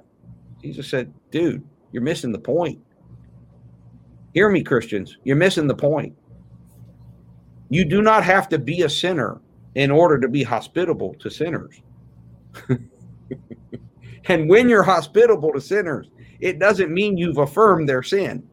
Jesus 0.63 0.89
said, 0.89 1.13
dude, 1.31 1.65
you're 1.93 2.03
missing 2.03 2.33
the 2.33 2.39
point. 2.39 2.81
Hear 4.35 4.49
me, 4.51 4.63
Christians. 4.63 5.19
You're 5.25 5.37
missing 5.37 5.67
the 5.67 5.75
point. 5.75 6.17
You 7.69 7.85
do 7.85 8.03
not 8.03 8.23
have 8.23 8.49
to 8.51 8.59
be 8.59 8.83
a 8.83 8.91
sinner 8.91 9.41
in 9.75 9.91
order 9.91 10.19
to 10.19 10.29
be 10.29 10.43
hospitable 10.43 11.15
to 11.15 11.31
sinners. 11.31 11.81
and 14.27 14.49
when 14.49 14.69
you're 14.69 14.83
hospitable 14.83 15.53
to 15.53 15.61
sinners, 15.61 16.09
it 16.41 16.59
doesn't 16.59 16.93
mean 16.93 17.17
you've 17.17 17.39
affirmed 17.39 17.89
their 17.89 18.03
sin. 18.03 18.47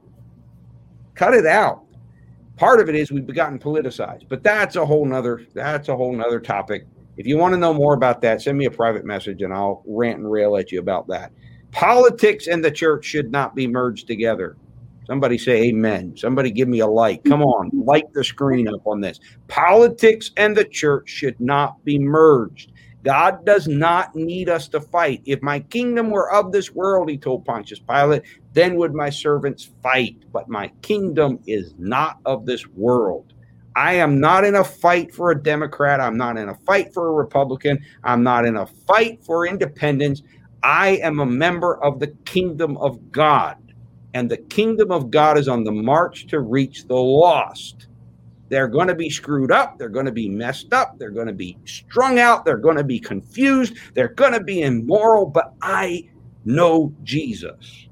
Cut 1.15 1.33
it 1.33 1.45
out. 1.45 1.82
Part 2.55 2.79
of 2.79 2.89
it 2.89 2.95
is 2.95 3.11
we've 3.11 3.25
gotten 3.33 3.57
politicized, 3.57 4.27
but 4.29 4.43
that's 4.43 4.75
a 4.75 4.85
whole 4.85 5.05
nother 5.05 5.45
that's 5.53 5.89
a 5.89 5.95
whole 5.95 6.13
nother 6.13 6.39
topic. 6.39 6.85
If 7.17 7.27
you 7.27 7.37
want 7.37 7.53
to 7.53 7.59
know 7.59 7.73
more 7.73 7.93
about 7.93 8.21
that, 8.21 8.41
send 8.41 8.57
me 8.57 8.65
a 8.65 8.71
private 8.71 9.05
message 9.05 9.41
and 9.41 9.53
I'll 9.53 9.83
rant 9.85 10.19
and 10.19 10.31
rail 10.31 10.55
at 10.57 10.71
you 10.71 10.79
about 10.79 11.07
that. 11.07 11.31
Politics 11.71 12.47
and 12.47 12.63
the 12.63 12.71
church 12.71 13.05
should 13.05 13.31
not 13.31 13.55
be 13.55 13.67
merged 13.67 14.07
together. 14.07 14.57
Somebody 15.05 15.37
say 15.37 15.63
amen. 15.63 16.15
Somebody 16.15 16.51
give 16.51 16.67
me 16.67 16.79
a 16.79 16.87
like. 16.87 17.23
Come 17.23 17.41
on, 17.41 17.69
like 17.73 18.11
the 18.13 18.23
screen 18.23 18.67
up 18.67 18.85
on 18.87 19.01
this. 19.01 19.19
Politics 19.47 20.31
and 20.37 20.55
the 20.55 20.63
church 20.63 21.09
should 21.09 21.39
not 21.41 21.83
be 21.83 21.99
merged. 21.99 22.71
God 23.03 23.45
does 23.45 23.67
not 23.67 24.15
need 24.15 24.49
us 24.49 24.69
to 24.69 24.81
fight. 24.81 25.21
If 25.25 25.41
my 25.43 25.61
kingdom 25.61 26.11
were 26.11 26.31
of 26.33 26.51
this 26.53 26.71
world, 26.73 27.09
he 27.09 27.17
told 27.17 27.45
Pontius 27.45 27.79
Pilate, 27.79 28.23
then 28.53 28.75
would 28.77 28.93
my 28.95 29.09
servants 29.11 29.71
fight. 29.83 30.17
But 30.33 30.49
my 30.49 30.71
kingdom 30.83 31.39
is 31.47 31.75
not 31.77 32.17
of 32.25 32.45
this 32.45 32.67
world. 32.69 33.33
I 33.75 33.95
am 33.95 34.19
not 34.19 34.45
in 34.45 34.55
a 34.55 34.65
fight 34.65 35.15
for 35.15 35.31
a 35.31 35.43
Democrat. 35.43 36.01
I'm 36.01 36.17
not 36.17 36.37
in 36.37 36.49
a 36.49 36.55
fight 36.67 36.93
for 36.93 37.09
a 37.09 37.13
Republican. 37.13 37.79
I'm 38.03 38.23
not 38.23 38.45
in 38.45 38.57
a 38.57 38.67
fight 38.67 39.23
for 39.25 39.47
independence. 39.47 40.23
I 40.63 40.97
am 41.03 41.19
a 41.19 41.25
member 41.27 41.83
of 41.83 41.99
the 41.99 42.15
kingdom 42.25 42.77
of 42.77 43.11
God. 43.11 43.57
and 44.15 44.31
the 44.31 44.37
kingdom 44.37 44.91
of 44.91 45.11
God 45.11 45.39
is 45.39 45.49
on 45.49 45.65
the 45.65 45.73
march 45.73 46.27
to 46.29 46.41
reach 46.41 46.87
the 46.87 46.95
lost. 46.97 47.87
They're 48.53 48.67
going 48.67 48.87
to 48.87 48.93
be 48.93 49.09
screwed 49.09 49.51
up. 49.51 49.79
They're 49.79 49.89
going 49.89 50.05
to 50.05 50.11
be 50.11 50.29
messed 50.29 50.73
up. 50.73 50.99
They're 50.99 51.09
going 51.09 51.25
to 51.25 51.33
be 51.33 51.57
strung 51.65 52.19
out. 52.19 52.45
They're 52.45 52.55
going 52.55 52.77
to 52.77 52.83
be 52.83 52.99
confused. 52.99 53.73
They're 53.95 54.09
going 54.13 54.33
to 54.33 54.43
be 54.43 54.61
immoral. 54.61 55.25
But 55.25 55.55
I 55.63 56.07
know 56.45 56.93
Jesus. 57.01 57.87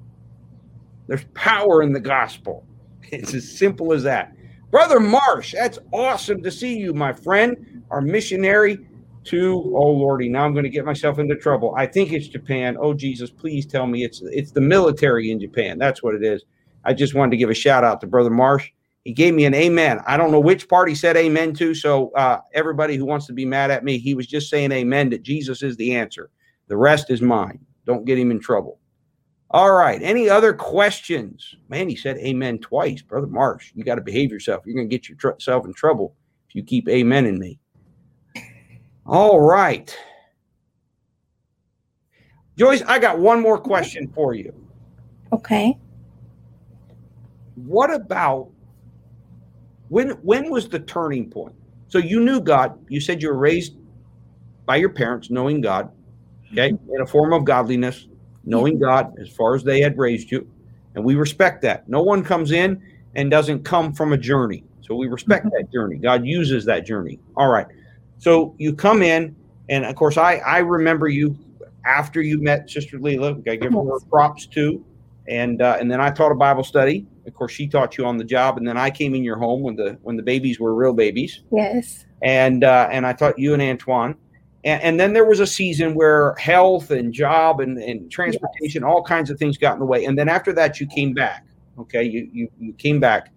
There's 1.08 1.26
power 1.34 1.82
in 1.82 1.94
the 1.94 2.00
gospel. 2.00 2.64
It's 3.12 3.34
as 3.34 3.58
simple 3.58 3.92
as 3.92 4.04
that. 4.04 4.36
Brother 4.70 5.00
Marsh, 5.00 5.54
that's 5.54 5.80
awesome 5.92 6.44
to 6.44 6.52
see 6.52 6.78
you, 6.78 6.94
my 6.94 7.12
friend, 7.12 7.84
our 7.90 8.00
missionary 8.00 8.86
to 9.24 9.72
oh 9.76 9.92
lordy 9.92 10.28
now 10.28 10.44
i'm 10.44 10.52
going 10.54 10.64
to 10.64 10.70
get 10.70 10.84
myself 10.84 11.20
into 11.20 11.36
trouble 11.36 11.76
i 11.78 11.86
think 11.86 12.12
it's 12.12 12.28
japan 12.28 12.76
oh 12.80 12.92
jesus 12.92 13.30
please 13.30 13.68
tell 13.68 13.86
me 13.86 14.04
it's 14.04 14.24
it's 14.32 14.50
the 14.50 14.60
military 14.60 15.30
in 15.30 15.40
japan 15.40 15.78
that's 15.78 16.02
what 16.02 16.16
it 16.16 16.24
is 16.24 16.44
i 16.86 16.92
just 16.92 17.14
wanted 17.14 17.30
to 17.30 17.38
give 17.38 17.52
a 17.52 17.54
shout 17.54 17.84
out 17.84 18.02
to 18.02 18.08
brother 18.08 18.32
Marsh 18.32 18.72
he 19.04 19.14
gave 19.14 19.34
me 19.34 19.46
an 19.46 19.54
amen. 19.54 20.00
I 20.06 20.16
don't 20.16 20.32
know 20.32 20.40
which 20.40 20.68
part 20.68 20.90
he 20.90 20.96
said 20.96 21.18
amen 21.18 21.54
to 21.56 21.74
so 21.74 22.12
uh, 22.12 22.40
everybody 22.54 22.96
who 22.96 23.06
wants 23.06 23.26
to 23.28 23.34
be 23.34 23.46
mad 23.46 23.72
at 23.72 23.84
me 23.84 23.98
he 23.98 24.14
was 24.14 24.28
just 24.28 24.50
saying 24.50 24.72
amen 24.72 25.10
that 25.10 25.24
jesus 25.24 25.64
is 25.64 25.76
the 25.78 25.96
answer. 25.96 26.30
The 26.68 26.78
rest 26.78 27.10
is 27.10 27.22
mine. 27.22 27.60
Don't 27.86 28.06
get 28.06 28.20
him 28.20 28.32
in 28.32 28.40
trouble. 28.40 28.80
All 29.50 29.72
right 29.72 30.02
any 30.02 30.30
other 30.30 30.54
questions? 30.54 31.56
Man 31.68 31.90
he 31.90 31.96
said 31.96 32.18
amen 32.18 32.60
twice. 32.60 33.02
Brother 33.02 33.28
Marsh 33.28 33.72
you 33.76 33.84
got 33.84 33.96
to 33.96 34.02
behave 34.02 34.32
yourself. 34.32 34.64
You're 34.66 34.76
going 34.76 34.90
to 34.90 34.98
get 34.98 35.10
yourself 35.10 35.66
in 35.66 35.74
trouble 35.74 36.16
if 36.48 36.56
you 36.56 36.64
keep 36.64 36.88
amen 36.88 37.26
in 37.26 37.40
me. 37.40 37.60
All 39.06 39.40
right. 39.40 39.96
Joyce, 42.58 42.84
I 42.84 43.00
got 43.00 43.18
one 43.18 43.42
more 43.42 43.58
question 43.58 44.08
for 44.14 44.36
you. 44.36 44.54
Okay. 45.34 45.78
What 47.56 47.94
about 47.94 48.51
when 49.92 50.12
when 50.22 50.50
was 50.50 50.70
the 50.70 50.80
turning 50.80 51.30
point? 51.30 51.54
So 51.90 51.98
you 51.98 52.22
knew 52.22 52.40
God. 52.40 52.80
You 52.88 53.02
said 53.02 53.22
you 53.22 53.28
were 53.28 53.38
raised 53.38 53.76
by 54.66 54.78
your 54.78 54.88
parents 54.90 55.30
knowing 55.30 55.60
God, 55.60 55.92
okay, 56.54 56.70
in 56.70 57.02
a 57.02 57.06
form 57.06 57.34
of 57.34 57.44
godliness, 57.44 58.08
knowing 58.46 58.80
God 58.80 59.14
as 59.20 59.28
far 59.28 59.54
as 59.54 59.66
they 59.66 59.82
had 59.82 59.98
raised 59.98 60.32
you. 60.32 60.50
And 60.96 61.04
we 61.04 61.16
respect 61.16 61.62
that. 61.64 61.90
No 61.90 62.02
one 62.02 62.24
comes 62.24 62.54
in 62.54 62.82
and 63.16 63.30
doesn't 63.30 63.66
come 63.66 63.92
from 63.92 64.14
a 64.14 64.18
journey. 64.18 64.64
So 64.80 64.96
we 64.96 65.08
respect 65.08 65.46
mm-hmm. 65.46 65.58
that 65.58 65.74
journey. 65.74 65.98
God 65.98 66.26
uses 66.26 66.64
that 66.66 66.86
journey. 66.86 67.20
All 67.36 67.50
right. 67.50 67.68
So 68.18 68.56
you 68.58 68.74
come 68.74 69.02
in, 69.02 69.36
and 69.68 69.84
of 69.84 69.94
course, 69.98 70.16
I 70.16 70.36
I 70.38 70.60
remember 70.60 71.10
you 71.10 71.38
after 71.84 72.22
you 72.22 72.42
met 72.42 72.70
Sister 72.70 72.98
Leela. 72.98 73.46
I 73.46 73.58
give 73.58 73.74
her 73.74 74.00
props 74.10 74.46
too, 74.46 74.86
and 75.28 75.62
uh, 75.62 75.76
and 75.82 75.92
then 75.92 76.00
I 76.00 76.12
taught 76.12 76.32
a 76.32 76.36
Bible 76.36 76.64
study. 76.64 77.06
Of 77.26 77.34
course, 77.34 77.52
she 77.52 77.68
taught 77.68 77.98
you 77.98 78.06
on 78.06 78.18
the 78.18 78.24
job, 78.24 78.58
and 78.58 78.68
then 78.68 78.78
I 78.78 78.90
came 78.90 79.14
in 79.14 79.24
your 79.24 79.38
home 79.38 79.62
when 79.62 79.76
the 79.76 79.98
when 80.02 80.18
the 80.18 80.24
babies 80.24 80.60
were 80.60 80.74
real 80.74 80.94
babies. 80.94 81.42
Yes. 81.52 82.06
And 82.22 82.64
uh, 82.64 82.90
and 82.92 83.06
I 83.06 83.14
taught 83.14 83.38
you 83.38 83.54
and 83.54 83.62
Antoine. 83.62 84.16
And, 84.64 84.80
and, 84.84 85.00
then 85.00 85.14
there 85.14 85.26
was 85.26 85.40
a 85.40 85.48
season 85.48 85.96
where 85.96 86.36
health 86.36 86.92
and 86.92 87.12
job 87.12 87.62
and, 87.62 87.80
and 87.80 88.12
transportation, 88.12 88.84
yes. 88.84 88.88
all 88.88 89.02
kinds 89.02 89.32
of 89.32 89.40
things 89.40 89.58
got 89.58 89.74
in 89.74 89.80
the 89.80 89.88
way. 89.88 90.06
And 90.06 90.16
then 90.16 90.30
after 90.30 90.54
that, 90.54 90.80
you 90.80 90.86
came 90.86 91.14
back. 91.14 91.48
Okay, 91.80 92.04
you 92.04 92.30
you, 92.32 92.48
you 92.60 92.74
came 92.74 93.00
back 93.00 93.32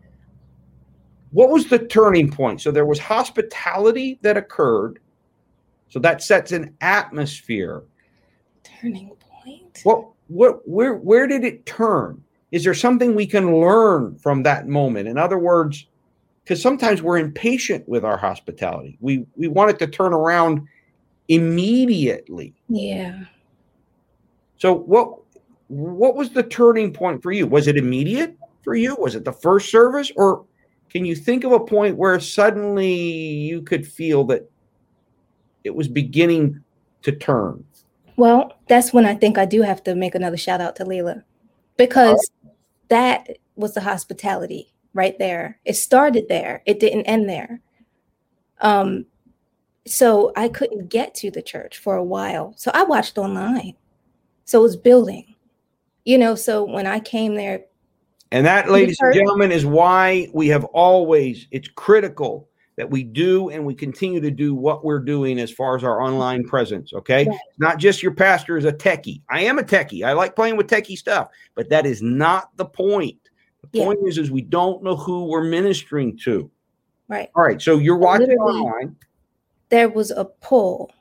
what 1.34 1.50
was 1.50 1.66
the 1.66 1.80
turning 1.80 2.30
point? 2.30 2.60
So 2.60 2.70
there 2.70 2.86
was 2.86 3.00
hospitality 3.00 4.20
that 4.22 4.36
occurred. 4.36 5.00
So 5.88 5.98
that 5.98 6.22
sets 6.22 6.52
an 6.52 6.76
atmosphere. 6.80 7.82
Turning 8.62 9.10
point. 9.18 9.80
What 9.82 10.10
what 10.28 10.66
where 10.66 10.94
where 10.94 11.26
did 11.26 11.42
it 11.42 11.66
turn? 11.66 12.22
Is 12.54 12.62
there 12.62 12.72
something 12.72 13.16
we 13.16 13.26
can 13.26 13.58
learn 13.58 14.16
from 14.18 14.44
that 14.44 14.68
moment? 14.68 15.08
In 15.08 15.18
other 15.18 15.40
words, 15.40 15.88
because 16.44 16.62
sometimes 16.62 17.02
we're 17.02 17.18
impatient 17.18 17.88
with 17.88 18.04
our 18.04 18.16
hospitality. 18.16 18.96
We 19.00 19.26
we 19.34 19.48
want 19.48 19.70
it 19.70 19.80
to 19.80 19.88
turn 19.88 20.12
around 20.12 20.64
immediately. 21.26 22.54
Yeah. 22.68 23.24
So 24.58 24.72
what 24.72 25.18
what 25.66 26.14
was 26.14 26.30
the 26.30 26.44
turning 26.44 26.92
point 26.92 27.24
for 27.24 27.32
you? 27.32 27.48
Was 27.48 27.66
it 27.66 27.76
immediate 27.76 28.36
for 28.62 28.76
you? 28.76 28.94
Was 29.00 29.16
it 29.16 29.24
the 29.24 29.32
first 29.32 29.68
service 29.68 30.12
or 30.14 30.44
can 30.90 31.04
you 31.04 31.16
think 31.16 31.42
of 31.42 31.50
a 31.50 31.58
point 31.58 31.96
where 31.96 32.20
suddenly 32.20 32.94
you 32.94 33.62
could 33.62 33.84
feel 33.84 34.22
that 34.26 34.48
it 35.64 35.74
was 35.74 35.88
beginning 35.88 36.62
to 37.02 37.10
turn? 37.10 37.64
Well, 38.16 38.52
that's 38.68 38.92
when 38.92 39.06
I 39.06 39.16
think 39.16 39.38
I 39.38 39.44
do 39.44 39.62
have 39.62 39.82
to 39.82 39.96
make 39.96 40.14
another 40.14 40.36
shout 40.36 40.60
out 40.60 40.76
to 40.76 40.84
Leela 40.84 41.24
because 41.76 42.30
that 42.94 43.28
was 43.56 43.74
the 43.74 43.80
hospitality 43.80 44.72
right 44.94 45.18
there. 45.18 45.58
It 45.64 45.74
started 45.74 46.28
there, 46.28 46.62
it 46.66 46.80
didn't 46.80 47.02
end 47.02 47.28
there. 47.28 47.60
Um, 48.60 49.06
so 49.86 50.32
I 50.36 50.48
couldn't 50.48 50.88
get 50.88 51.14
to 51.16 51.30
the 51.30 51.42
church 51.42 51.78
for 51.78 51.96
a 51.96 52.04
while. 52.04 52.54
So 52.56 52.70
I 52.72 52.84
watched 52.84 53.18
online. 53.18 53.74
So 54.46 54.60
it 54.60 54.62
was 54.62 54.76
building, 54.76 55.34
you 56.04 56.16
know. 56.16 56.34
So 56.34 56.64
when 56.64 56.86
I 56.86 57.00
came 57.00 57.34
there 57.34 57.64
and 58.30 58.46
that, 58.46 58.70
ladies 58.70 58.96
and 59.00 59.14
gentlemen, 59.14 59.52
is 59.52 59.66
why 59.66 60.28
we 60.32 60.48
have 60.48 60.64
always, 60.64 61.46
it's 61.50 61.68
critical 61.68 62.48
that 62.76 62.90
we 62.90 63.04
do 63.04 63.50
and 63.50 63.64
we 63.64 63.74
continue 63.74 64.20
to 64.20 64.30
do 64.30 64.54
what 64.54 64.84
we're 64.84 64.98
doing 64.98 65.38
as 65.38 65.50
far 65.50 65.76
as 65.76 65.84
our 65.84 66.02
online 66.02 66.44
presence. 66.44 66.92
Okay. 66.92 67.26
Not 67.58 67.78
just 67.78 68.02
your 68.02 68.14
pastor 68.14 68.56
is 68.56 68.64
a 68.64 68.72
techie. 68.72 69.22
I 69.30 69.42
am 69.42 69.58
a 69.58 69.62
techie. 69.62 70.04
I 70.04 70.12
like 70.12 70.34
playing 70.34 70.56
with 70.56 70.66
techie 70.66 70.98
stuff, 70.98 71.28
but 71.54 71.68
that 71.70 71.86
is 71.86 72.02
not 72.02 72.56
the 72.56 72.64
point. 72.64 73.18
The 73.62 73.78
yeah. 73.78 73.84
point 73.84 74.00
is, 74.06 74.18
is 74.18 74.30
we 74.30 74.42
don't 74.42 74.82
know 74.82 74.96
who 74.96 75.26
we're 75.26 75.44
ministering 75.44 76.16
to. 76.18 76.50
Right. 77.08 77.30
All 77.36 77.44
right. 77.44 77.62
So 77.62 77.78
you're 77.78 77.96
watching 77.96 78.28
literally, 78.28 78.60
online. 78.60 78.96
There 79.68 79.88
was 79.88 80.10
a 80.10 80.24
pull. 80.24 80.92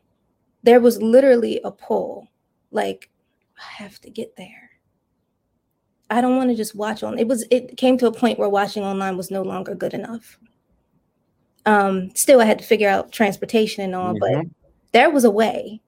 There 0.64 0.80
was 0.80 1.02
literally 1.02 1.60
a 1.64 1.72
pull. 1.72 2.28
Like, 2.72 3.10
I 3.58 3.84
have 3.84 4.00
to 4.02 4.10
get 4.10 4.36
there. 4.36 4.72
I 6.10 6.22
don't 6.22 6.38
want 6.38 6.52
to 6.52 6.56
just 6.56 6.76
watch 6.76 7.02
on. 7.02 7.18
It 7.18 7.28
was 7.28 7.46
it 7.50 7.76
came 7.78 7.98
to 7.98 8.08
a 8.08 8.12
point 8.12 8.38
where 8.38 8.50
watching 8.50 8.84
online 8.84 9.18
was 9.18 9.32
no 9.32 9.42
longer 9.42 9.74
good 9.74 9.94
enough. 9.94 10.38
Um, 11.66 12.14
still 12.16 12.42
I 12.42 12.46
had 12.46 12.60
to 12.60 12.66
figure 12.66 12.90
out 12.90 13.12
transportation 13.12 13.84
and 13.84 13.96
all, 13.96 14.14
mm-hmm. 14.14 14.42
but 14.42 14.48
there 14.92 15.10
was 15.10 15.24
a 15.24 15.32
way. 15.32 15.82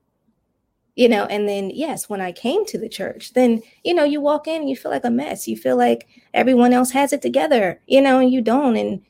You 0.94 1.10
know, 1.10 1.26
and 1.26 1.46
then 1.46 1.68
yes, 1.68 2.08
when 2.08 2.22
I 2.22 2.32
came 2.32 2.64
to 2.66 2.78
the 2.78 2.88
church, 2.88 3.34
then 3.34 3.60
you 3.84 3.92
know, 3.92 4.04
you 4.04 4.20
walk 4.20 4.48
in 4.48 4.62
and 4.62 4.70
you 4.70 4.76
feel 4.76 4.90
like 4.90 5.04
a 5.04 5.10
mess. 5.10 5.46
You 5.46 5.56
feel 5.56 5.76
like 5.76 6.08
everyone 6.32 6.72
else 6.72 6.90
has 6.92 7.12
it 7.12 7.20
together, 7.20 7.80
you 7.86 8.00
know, 8.00 8.18
and 8.18 8.32
you 8.32 8.40
don't. 8.40 8.78
And 8.78 9.02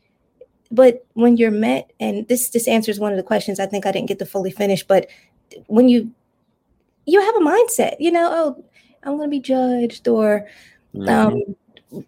but 0.73 1.07
when 1.13 1.37
you're 1.37 1.53
met, 1.53 1.93
and 2.01 2.27
this 2.27 2.51
this 2.51 2.67
answers 2.67 2.99
one 2.99 3.13
of 3.13 3.17
the 3.17 3.23
questions 3.23 3.61
I 3.61 3.67
think 3.67 3.87
I 3.87 3.93
didn't 3.93 4.09
get 4.09 4.19
to 4.19 4.27
fully 4.27 4.51
finish, 4.51 4.83
but 4.83 5.07
when 5.69 5.89
you 5.89 6.11
you 7.07 7.21
have 7.21 7.37
a 7.37 7.39
mindset, 7.39 7.97
you 8.01 8.11
know, 8.11 8.29
oh, 8.33 8.65
I'm 9.05 9.17
gonna 9.17 9.29
be 9.29 9.39
judged 9.39 10.09
or 10.09 10.49
mm-hmm. 10.93 11.09
um, 11.09 12.05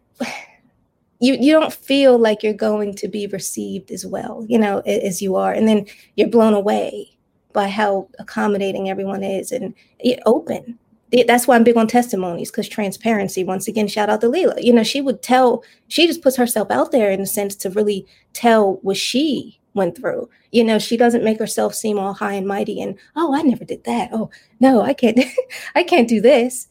you 1.20 1.34
you 1.34 1.52
don't 1.52 1.72
feel 1.72 2.18
like 2.18 2.42
you're 2.42 2.52
going 2.52 2.94
to 2.94 3.08
be 3.08 3.26
received 3.26 3.90
as 3.90 4.06
well, 4.06 4.44
you 4.48 4.58
know, 4.58 4.80
as 4.80 5.20
you 5.20 5.36
are, 5.36 5.52
and 5.52 5.66
then 5.68 5.86
you're 6.16 6.28
blown 6.28 6.54
away 6.54 7.16
by 7.52 7.68
how 7.68 8.08
accommodating 8.18 8.88
everyone 8.88 9.24
is 9.24 9.52
and 9.52 9.74
it 9.98 10.20
open. 10.26 10.78
That's 11.26 11.48
why 11.48 11.56
I'm 11.56 11.64
big 11.64 11.76
on 11.76 11.86
testimonies 11.86 12.50
because 12.50 12.68
transparency. 12.68 13.42
Once 13.42 13.66
again, 13.66 13.88
shout 13.88 14.10
out 14.10 14.20
to 14.20 14.28
Leela. 14.28 14.62
You 14.62 14.74
know, 14.74 14.82
she 14.82 15.00
would 15.00 15.22
tell. 15.22 15.64
She 15.88 16.06
just 16.06 16.22
puts 16.22 16.36
herself 16.36 16.70
out 16.70 16.92
there 16.92 17.10
in 17.10 17.20
a 17.20 17.26
sense 17.26 17.56
to 17.56 17.70
really 17.70 18.06
tell 18.34 18.74
what 18.82 18.98
she 18.98 19.58
went 19.74 19.96
through. 19.96 20.28
You 20.52 20.64
know, 20.64 20.78
she 20.78 20.96
doesn't 20.96 21.24
make 21.24 21.38
herself 21.38 21.74
seem 21.74 21.98
all 21.98 22.12
high 22.12 22.34
and 22.34 22.46
mighty 22.46 22.80
and 22.80 22.98
oh, 23.16 23.34
I 23.34 23.42
never 23.42 23.64
did 23.64 23.84
that. 23.84 24.10
Oh 24.12 24.30
no, 24.60 24.82
I 24.82 24.92
can't. 24.92 25.18
I 25.74 25.82
can't 25.82 26.08
do 26.08 26.20
this. 26.20 26.68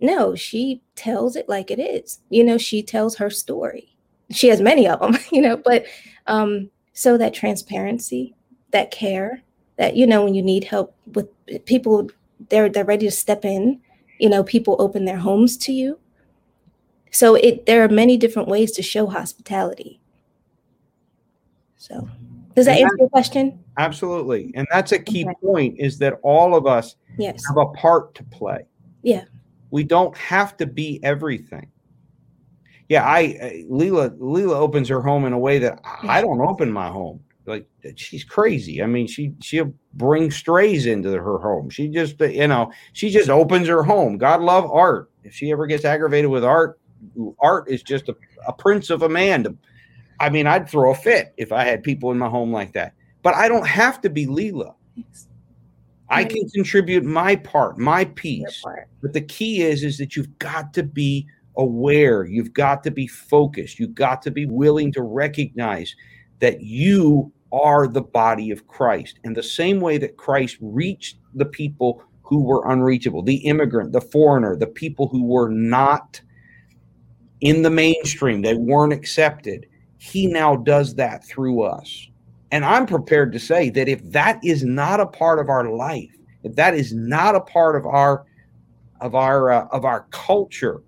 No, 0.00 0.34
she 0.34 0.80
tells 0.94 1.36
it 1.36 1.48
like 1.48 1.70
it 1.70 1.80
is. 1.80 2.20
You 2.30 2.44
know, 2.44 2.58
she 2.58 2.82
tells 2.82 3.16
her 3.16 3.30
story. 3.30 3.96
She 4.30 4.48
has 4.48 4.60
many 4.60 4.86
of 4.86 5.00
them, 5.00 5.16
you 5.32 5.40
know, 5.40 5.56
but 5.56 5.86
um, 6.26 6.70
so 6.92 7.16
that 7.18 7.34
transparency, 7.34 8.34
that 8.70 8.90
care, 8.90 9.42
that 9.76 9.96
you 9.96 10.06
know, 10.06 10.24
when 10.24 10.34
you 10.34 10.42
need 10.42 10.64
help 10.64 10.94
with 11.14 11.28
people, 11.64 12.10
they're 12.48 12.68
they're 12.68 12.84
ready 12.84 13.06
to 13.06 13.12
step 13.12 13.44
in. 13.44 13.80
You 14.18 14.28
know, 14.28 14.42
people 14.42 14.76
open 14.78 15.04
their 15.04 15.18
homes 15.18 15.56
to 15.58 15.72
you. 15.72 15.98
So 17.10 17.34
it 17.34 17.66
there 17.66 17.82
are 17.82 17.88
many 17.88 18.16
different 18.16 18.48
ways 18.48 18.72
to 18.72 18.82
show 18.82 19.06
hospitality. 19.06 20.00
So 21.76 22.08
does 22.54 22.66
that 22.66 22.78
answer 22.78 22.96
your 22.98 23.08
question? 23.08 23.64
Absolutely. 23.76 24.52
And 24.56 24.66
that's 24.72 24.90
a 24.90 24.98
key 24.98 25.24
okay. 25.24 25.34
point 25.40 25.76
is 25.78 25.98
that 25.98 26.18
all 26.22 26.56
of 26.56 26.66
us 26.66 26.96
yes. 27.16 27.40
have 27.46 27.56
a 27.56 27.66
part 27.66 28.16
to 28.16 28.24
play. 28.24 28.66
Yeah. 29.02 29.24
We 29.70 29.84
don't 29.84 30.16
have 30.16 30.56
to 30.58 30.66
be 30.66 31.00
everything. 31.02 31.70
Yeah, 32.88 33.04
I 33.04 33.36
uh, 33.40 33.72
Leela 33.72 34.16
Leela 34.18 34.54
opens 34.54 34.88
her 34.88 35.02
home 35.02 35.26
in 35.26 35.32
a 35.32 35.38
way 35.38 35.58
that 35.58 35.80
I 35.84 36.22
don't 36.22 36.40
open 36.40 36.72
my 36.72 36.88
home. 36.88 37.22
Like 37.44 37.66
she's 37.96 38.24
crazy. 38.24 38.82
I 38.82 38.86
mean, 38.86 39.06
she 39.06 39.32
she'll 39.42 39.72
bring 39.94 40.30
strays 40.30 40.86
into 40.86 41.10
her 41.10 41.38
home. 41.38 41.70
She 41.70 41.88
just 41.88 42.20
uh, 42.20 42.26
you 42.26 42.46
know 42.46 42.72
she 42.94 43.10
just 43.10 43.28
opens 43.28 43.68
her 43.68 43.82
home. 43.82 44.16
God 44.16 44.40
love 44.40 44.70
Art. 44.70 45.10
If 45.24 45.34
she 45.34 45.52
ever 45.52 45.66
gets 45.66 45.84
aggravated 45.84 46.30
with 46.30 46.44
Art, 46.44 46.78
Art 47.40 47.68
is 47.68 47.82
just 47.82 48.08
a, 48.08 48.16
a 48.46 48.52
prince 48.52 48.88
of 48.88 49.02
a 49.02 49.08
man. 49.08 49.44
To, 49.44 49.56
I 50.20 50.30
mean, 50.30 50.46
I'd 50.46 50.68
throw 50.68 50.92
a 50.92 50.94
fit 50.94 51.34
if 51.36 51.52
I 51.52 51.64
had 51.64 51.82
people 51.82 52.10
in 52.10 52.18
my 52.18 52.28
home 52.28 52.52
like 52.52 52.72
that. 52.72 52.94
But 53.22 53.34
I 53.34 53.48
don't 53.48 53.66
have 53.66 54.00
to 54.02 54.10
be 54.10 54.26
Leela. 54.26 54.74
I 56.10 56.24
can 56.24 56.48
contribute 56.50 57.04
my 57.04 57.36
part, 57.36 57.78
my 57.78 58.06
piece. 58.06 58.62
Part. 58.62 58.88
But 59.02 59.12
the 59.12 59.20
key 59.20 59.62
is, 59.62 59.84
is 59.84 59.98
that 59.98 60.16
you've 60.16 60.38
got 60.38 60.72
to 60.74 60.82
be 60.82 61.26
aware. 61.56 62.24
You've 62.24 62.52
got 62.52 62.82
to 62.84 62.90
be 62.90 63.06
focused. 63.06 63.78
You've 63.78 63.94
got 63.94 64.22
to 64.22 64.30
be 64.30 64.46
willing 64.46 64.92
to 64.92 65.02
recognize 65.02 65.94
that 66.40 66.62
you 66.62 67.32
are 67.52 67.88
the 67.88 68.02
body 68.02 68.50
of 68.50 68.66
Christ. 68.66 69.18
And 69.24 69.36
the 69.36 69.42
same 69.42 69.80
way 69.80 69.98
that 69.98 70.16
Christ 70.16 70.56
reached 70.60 71.18
the 71.34 71.46
people 71.46 72.02
who 72.22 72.42
were 72.42 72.70
unreachable, 72.70 73.22
the 73.22 73.36
immigrant, 73.36 73.92
the 73.92 74.00
foreigner, 74.00 74.56
the 74.56 74.66
people 74.66 75.08
who 75.08 75.24
were 75.24 75.48
not 75.48 76.20
in 77.40 77.62
the 77.62 77.70
mainstream, 77.70 78.42
they 78.42 78.54
weren't 78.54 78.92
accepted. 78.92 79.66
He 79.96 80.26
now 80.26 80.56
does 80.56 80.94
that 80.96 81.24
through 81.24 81.62
us. 81.62 82.08
And 82.50 82.64
I'm 82.64 82.86
prepared 82.86 83.32
to 83.32 83.38
say 83.38 83.70
that 83.70 83.88
if 83.88 84.02
that 84.10 84.40
is 84.42 84.64
not 84.64 85.00
a 85.00 85.06
part 85.06 85.38
of 85.38 85.48
our 85.48 85.70
life, 85.70 86.14
if 86.42 86.54
that 86.56 86.74
is 86.74 86.94
not 86.94 87.34
a 87.34 87.40
part 87.40 87.76
of 87.76 87.84
our 87.86 88.24
of 89.00 89.14
our 89.14 89.50
uh, 89.50 89.66
of 89.70 89.84
our 89.84 90.06
culture, 90.10 90.82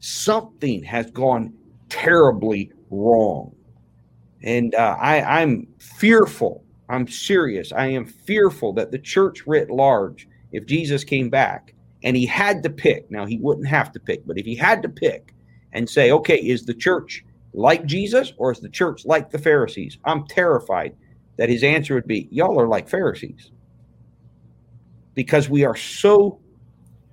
something 0.00 0.82
has 0.82 1.10
gone 1.10 1.52
terribly 1.88 2.72
wrong. 2.90 3.54
And 4.42 4.74
uh, 4.74 4.96
I, 4.98 5.42
I'm 5.42 5.68
fearful. 5.78 6.64
I'm 6.88 7.06
serious. 7.06 7.72
I 7.72 7.86
am 7.86 8.06
fearful 8.06 8.72
that 8.74 8.90
the 8.90 8.98
church 8.98 9.46
writ 9.46 9.70
large, 9.70 10.28
if 10.52 10.66
Jesus 10.66 11.04
came 11.04 11.30
back 11.30 11.74
and 12.02 12.16
he 12.16 12.26
had 12.26 12.62
to 12.64 12.70
pick, 12.70 13.10
now 13.10 13.24
he 13.24 13.38
wouldn't 13.38 13.68
have 13.68 13.92
to 13.92 14.00
pick, 14.00 14.26
but 14.26 14.38
if 14.38 14.44
he 14.44 14.56
had 14.56 14.82
to 14.82 14.88
pick 14.88 15.34
and 15.72 15.88
say, 15.88 16.10
okay, 16.10 16.36
is 16.36 16.64
the 16.64 16.74
church 16.74 17.24
like 17.54 17.86
Jesus 17.86 18.32
or 18.36 18.50
is 18.50 18.60
the 18.60 18.68
church 18.68 19.04
like 19.06 19.30
the 19.30 19.38
Pharisees? 19.38 19.98
I'm 20.04 20.26
terrified 20.26 20.96
that 21.42 21.48
his 21.48 21.64
answer 21.64 21.96
would 21.96 22.06
be, 22.06 22.28
y'all 22.30 22.60
are 22.60 22.68
like 22.68 22.88
Pharisees. 22.88 23.50
Because 25.14 25.48
we 25.50 25.64
are 25.64 25.74
so 25.74 26.38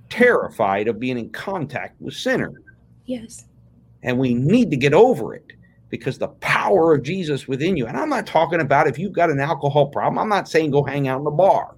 terrified 0.07 0.87
of 0.87 0.99
being 0.99 1.17
in 1.17 1.31
contact 1.31 1.99
with 1.99 2.13
sinners. 2.13 2.53
Yes. 3.05 3.47
And 4.03 4.19
we 4.19 4.35
need 4.35 4.69
to 4.69 4.77
get 4.77 4.93
over 4.93 5.33
it 5.33 5.53
because 5.89 6.19
the 6.19 6.27
power 6.27 6.93
of 6.93 7.01
Jesus 7.01 7.47
within 7.47 7.75
you. 7.75 7.87
And 7.87 7.97
I'm 7.97 8.09
not 8.09 8.27
talking 8.27 8.61
about 8.61 8.85
if 8.85 8.99
you've 8.99 9.13
got 9.13 9.31
an 9.31 9.39
alcohol 9.39 9.87
problem, 9.87 10.19
I'm 10.19 10.29
not 10.29 10.47
saying 10.47 10.69
go 10.69 10.83
hang 10.83 11.07
out 11.07 11.17
in 11.17 11.23
the 11.23 11.31
bar. 11.31 11.75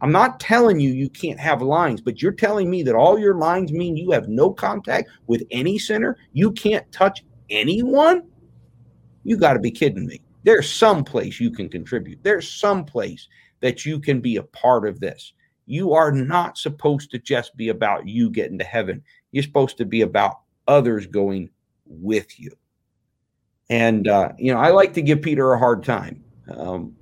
I'm 0.00 0.12
not 0.12 0.38
telling 0.38 0.78
you 0.78 0.92
you 0.92 1.08
can't 1.08 1.40
have 1.40 1.62
lines, 1.62 2.00
but 2.00 2.22
you're 2.22 2.30
telling 2.30 2.70
me 2.70 2.84
that 2.84 2.94
all 2.94 3.18
your 3.18 3.34
lines 3.34 3.72
mean 3.72 3.96
you 3.96 4.12
have 4.12 4.28
no 4.28 4.52
contact 4.52 5.10
with 5.26 5.42
any 5.50 5.80
sinner? 5.80 6.16
You 6.32 6.52
can't 6.52 6.88
touch 6.92 7.24
anyone? 7.50 8.22
You 9.24 9.36
got 9.36 9.54
to 9.54 9.58
be 9.58 9.72
kidding 9.72 10.06
me. 10.06 10.20
There's 10.44 10.70
some 10.70 11.04
place 11.04 11.40
you 11.40 11.50
can 11.50 11.68
contribute. 11.68 12.22
There's 12.22 12.50
some 12.50 12.84
place 12.84 13.28
that 13.60 13.86
you 13.86 14.00
can 14.00 14.20
be 14.20 14.36
a 14.36 14.42
part 14.42 14.86
of 14.86 15.00
this. 15.00 15.32
You 15.66 15.92
are 15.92 16.10
not 16.10 16.58
supposed 16.58 17.10
to 17.12 17.18
just 17.18 17.56
be 17.56 17.68
about 17.68 18.08
you 18.08 18.30
getting 18.30 18.58
to 18.58 18.64
heaven. 18.64 19.02
You're 19.30 19.44
supposed 19.44 19.78
to 19.78 19.84
be 19.84 20.02
about 20.02 20.40
others 20.66 21.06
going 21.06 21.50
with 21.86 22.38
you. 22.38 22.50
And, 23.70 24.08
uh, 24.08 24.32
you 24.38 24.52
know, 24.52 24.58
I 24.58 24.70
like 24.70 24.92
to 24.94 25.02
give 25.02 25.22
Peter 25.22 25.52
a 25.52 25.58
hard 25.58 25.84
time 25.84 26.22
because 26.46 26.74
um, 26.74 26.94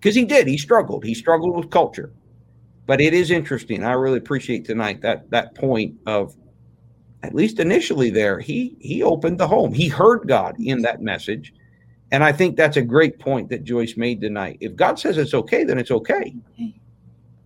he 0.00 0.24
did. 0.24 0.46
He 0.46 0.56
struggled. 0.56 1.04
He 1.04 1.14
struggled 1.14 1.56
with 1.56 1.70
culture. 1.70 2.12
But 2.86 3.00
it 3.00 3.12
is 3.12 3.30
interesting. 3.30 3.84
I 3.84 3.92
really 3.92 4.18
appreciate 4.18 4.64
tonight 4.64 5.02
that 5.02 5.28
that 5.30 5.54
point 5.56 5.96
of 6.06 6.36
at 7.22 7.34
least 7.34 7.58
initially 7.58 8.10
there 8.10 8.38
he 8.38 8.76
he 8.80 9.02
opened 9.02 9.38
the 9.38 9.48
home. 9.48 9.74
He 9.74 9.88
heard 9.88 10.28
God 10.28 10.54
in 10.60 10.82
that 10.82 11.02
message. 11.02 11.52
And 12.12 12.22
I 12.22 12.32
think 12.32 12.56
that's 12.56 12.76
a 12.76 12.82
great 12.82 13.18
point 13.18 13.48
that 13.48 13.64
Joyce 13.64 13.96
made 13.96 14.20
tonight. 14.20 14.58
If 14.60 14.76
God 14.76 14.98
says 14.98 15.18
it's 15.18 15.34
okay, 15.34 15.64
then 15.64 15.78
it's 15.78 15.90
okay. 15.90 16.34
okay. 16.54 16.74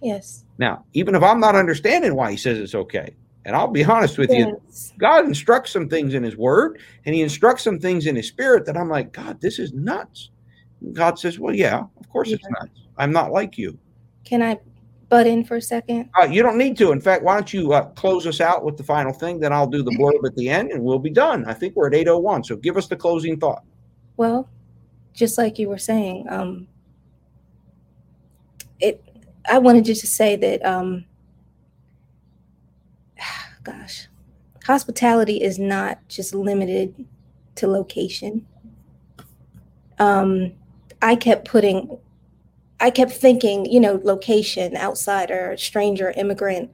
Yes. 0.02 0.44
Now, 0.58 0.84
even 0.92 1.14
if 1.14 1.22
I'm 1.22 1.40
not 1.40 1.56
understanding 1.56 2.14
why 2.14 2.30
he 2.30 2.36
says 2.36 2.58
it's 2.58 2.74
okay, 2.74 3.14
and 3.44 3.56
I'll 3.56 3.68
be 3.68 3.84
honest 3.84 4.18
with 4.18 4.30
yes. 4.30 4.92
you, 4.92 4.98
God 4.98 5.24
instructs 5.24 5.70
some 5.70 5.88
things 5.88 6.14
in 6.14 6.22
His 6.22 6.36
Word, 6.36 6.80
and 7.04 7.14
He 7.14 7.22
instructs 7.22 7.64
some 7.64 7.78
things 7.78 8.06
in 8.06 8.16
His 8.16 8.28
Spirit 8.28 8.66
that 8.66 8.76
I'm 8.76 8.88
like, 8.88 9.12
God, 9.12 9.40
this 9.40 9.58
is 9.58 9.72
nuts. 9.72 10.30
God 10.92 11.18
says, 11.18 11.38
Well, 11.38 11.54
yeah, 11.54 11.84
of 11.98 12.08
course 12.10 12.28
yeah. 12.28 12.36
it's 12.36 12.48
nuts. 12.50 12.80
I'm 12.96 13.12
not 13.12 13.32
like 13.32 13.56
you. 13.56 13.78
Can 14.24 14.42
I 14.42 14.58
butt 15.08 15.26
in 15.26 15.44
for 15.44 15.56
a 15.56 15.62
second? 15.62 16.10
Uh, 16.20 16.26
you 16.26 16.42
don't 16.42 16.58
need 16.58 16.76
to. 16.78 16.92
In 16.92 17.00
fact, 17.00 17.22
why 17.22 17.34
don't 17.34 17.52
you 17.52 17.72
uh, 17.72 17.86
close 17.90 18.26
us 18.26 18.40
out 18.40 18.64
with 18.64 18.76
the 18.76 18.84
final 18.84 19.12
thing? 19.12 19.40
Then 19.40 19.52
I'll 19.52 19.66
do 19.66 19.82
the 19.82 19.90
blurb 19.92 20.26
at 20.26 20.36
the 20.36 20.48
end, 20.48 20.70
and 20.70 20.82
we'll 20.82 20.98
be 20.98 21.10
done. 21.10 21.44
I 21.46 21.54
think 21.54 21.76
we're 21.76 21.86
at 21.86 21.94
8:01. 21.94 22.44
So 22.44 22.56
give 22.56 22.76
us 22.76 22.88
the 22.88 22.96
closing 22.96 23.38
thought. 23.38 23.64
Well, 24.20 24.50
just 25.14 25.38
like 25.38 25.58
you 25.58 25.70
were 25.70 25.78
saying, 25.78 26.26
um, 26.28 26.68
it. 28.78 29.02
I 29.48 29.56
wanted 29.56 29.88
you 29.88 29.94
to 29.94 30.06
say 30.06 30.36
that. 30.36 30.62
Um, 30.62 31.06
gosh, 33.64 34.08
hospitality 34.66 35.42
is 35.42 35.58
not 35.58 36.06
just 36.08 36.34
limited 36.34 37.06
to 37.54 37.66
location. 37.66 38.46
Um, 39.98 40.52
I 41.00 41.16
kept 41.16 41.48
putting, 41.48 41.96
I 42.78 42.90
kept 42.90 43.12
thinking, 43.12 43.64
you 43.64 43.80
know, 43.80 44.02
location, 44.04 44.76
outsider, 44.76 45.56
stranger, 45.56 46.10
immigrant, 46.14 46.70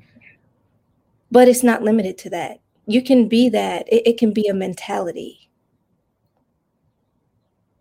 but 1.31 1.47
it's 1.47 1.63
not 1.63 1.85
limited 1.85 2.19
to 2.19 2.31
that. 2.31 2.59
You 2.89 3.03
can 3.03 3.29
be 3.29 3.49
that, 3.51 3.87
it, 3.87 4.03
it 4.05 4.19
can 4.19 4.33
be 4.33 4.49
a 4.49 4.55
mentality. 4.55 5.46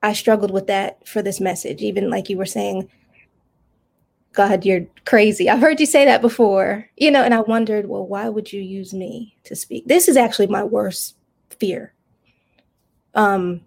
I 0.06 0.14
struggled 0.14 0.52
with 0.52 0.68
that 0.68 1.08
for 1.08 1.24
this 1.24 1.40
message, 1.42 1.82
even 1.82 2.12
like 2.12 2.30
you 2.30 2.38
were 2.38 2.46
saying, 2.46 2.88
God, 4.34 4.64
you're 4.64 4.86
crazy. 5.04 5.50
I've 5.50 5.62
heard 5.62 5.80
you 5.80 5.88
say 5.88 6.06
that 6.06 6.22
before, 6.22 6.88
you 6.96 7.10
know, 7.10 7.24
and 7.24 7.34
I 7.34 7.40
wondered, 7.40 7.88
well, 7.88 8.06
why 8.06 8.30
would 8.30 8.54
you 8.54 8.62
use 8.62 8.94
me 8.94 9.36
to 9.46 9.56
speak? 9.56 9.88
This 9.88 10.08
is 10.08 10.16
actually 10.16 10.46
my 10.46 10.64
worst 10.64 11.16
fear. 11.50 11.92
Um, 13.16 13.62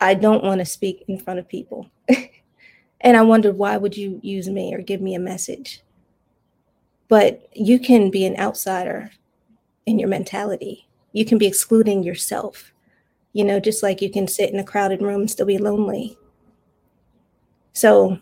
I 0.00 0.14
don't 0.14 0.42
want 0.44 0.60
to 0.60 0.64
speak 0.64 1.04
in 1.08 1.18
front 1.18 1.40
of 1.40 1.46
people. 1.46 1.90
and 3.02 3.18
I 3.18 3.22
wondered, 3.22 3.58
why 3.58 3.76
would 3.76 3.98
you 3.98 4.18
use 4.22 4.48
me 4.48 4.74
or 4.74 4.80
give 4.80 5.02
me 5.02 5.14
a 5.14 5.20
message? 5.20 5.82
But 7.08 7.50
you 7.52 7.78
can 7.78 8.10
be 8.10 8.24
an 8.24 8.38
outsider 8.38 9.10
in 9.84 9.98
your 9.98 10.08
mentality. 10.08 10.88
You 11.12 11.26
can 11.26 11.36
be 11.36 11.46
excluding 11.46 12.02
yourself, 12.02 12.72
you 13.32 13.44
know, 13.44 13.60
just 13.60 13.82
like 13.82 14.02
you 14.02 14.10
can 14.10 14.26
sit 14.26 14.50
in 14.50 14.58
a 14.58 14.64
crowded 14.64 15.02
room 15.02 15.22
and 15.22 15.30
still 15.30 15.46
be 15.46 15.58
lonely. 15.58 16.16
So 17.72 18.18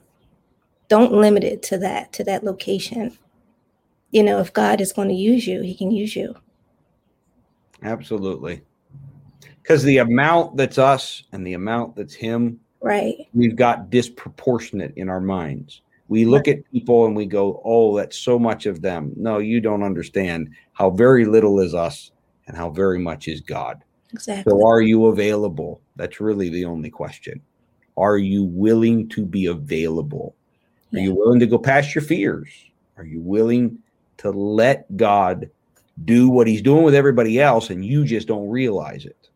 don't 0.88 1.12
limit 1.12 1.44
it 1.44 1.62
to 1.64 1.78
that 1.78 2.12
to 2.14 2.24
that 2.24 2.44
location. 2.44 3.16
You 4.10 4.22
know 4.22 4.38
if 4.38 4.52
god 4.52 4.80
is 4.80 4.92
going 4.92 5.08
to 5.08 5.14
use 5.14 5.46
you 5.46 5.62
he 5.62 5.74
can 5.74 5.90
use 5.90 6.16
you. 6.16 6.34
Absolutely. 7.82 8.62
Because 9.62 9.82
the 9.82 9.98
amount 9.98 10.56
that's 10.56 10.78
us 10.78 11.24
and 11.32 11.46
the 11.46 11.52
amount 11.52 11.94
that's 11.94 12.14
him 12.14 12.58
right. 12.80 13.16
we've 13.34 13.56
got 13.56 13.90
disproportionate 13.90 14.94
in 14.96 15.08
our 15.08 15.20
minds. 15.20 15.82
We 16.08 16.24
look 16.24 16.46
right. 16.46 16.58
at 16.58 16.72
people 16.72 17.04
and 17.04 17.14
we 17.14 17.26
go 17.26 17.60
oh 17.64 17.96
that's 17.96 18.18
so 18.18 18.38
much 18.38 18.66
of 18.66 18.80
them. 18.80 19.12
No 19.16 19.38
you 19.38 19.60
don't 19.60 19.82
understand 19.82 20.50
how 20.72 20.90
very 20.90 21.24
little 21.24 21.60
is 21.60 21.74
us 21.74 22.12
and 22.46 22.56
how 22.56 22.70
very 22.70 22.98
much 22.98 23.28
is 23.28 23.40
god 23.40 23.82
exactly 24.12 24.50
so 24.50 24.66
are 24.66 24.80
you 24.80 25.06
available 25.06 25.80
that's 25.96 26.20
really 26.20 26.48
the 26.48 26.64
only 26.64 26.90
question 26.90 27.40
are 27.96 28.18
you 28.18 28.44
willing 28.44 29.08
to 29.08 29.24
be 29.24 29.46
available 29.46 30.34
are 30.94 31.00
you 31.00 31.14
willing 31.14 31.40
to 31.40 31.46
go 31.46 31.58
past 31.58 31.94
your 31.94 32.02
fears? 32.02 32.48
Are 32.96 33.04
you 33.04 33.20
willing 33.20 33.78
to 34.18 34.30
let 34.30 34.96
God 34.96 35.50
do 36.04 36.28
what 36.28 36.46
he's 36.46 36.62
doing 36.62 36.82
with 36.82 36.94
everybody 36.94 37.40
else 37.40 37.70
and 37.70 37.84
you 37.84 38.04
just 38.04 38.28
don't 38.28 38.48
realize 38.48 39.04
it? 39.04 39.28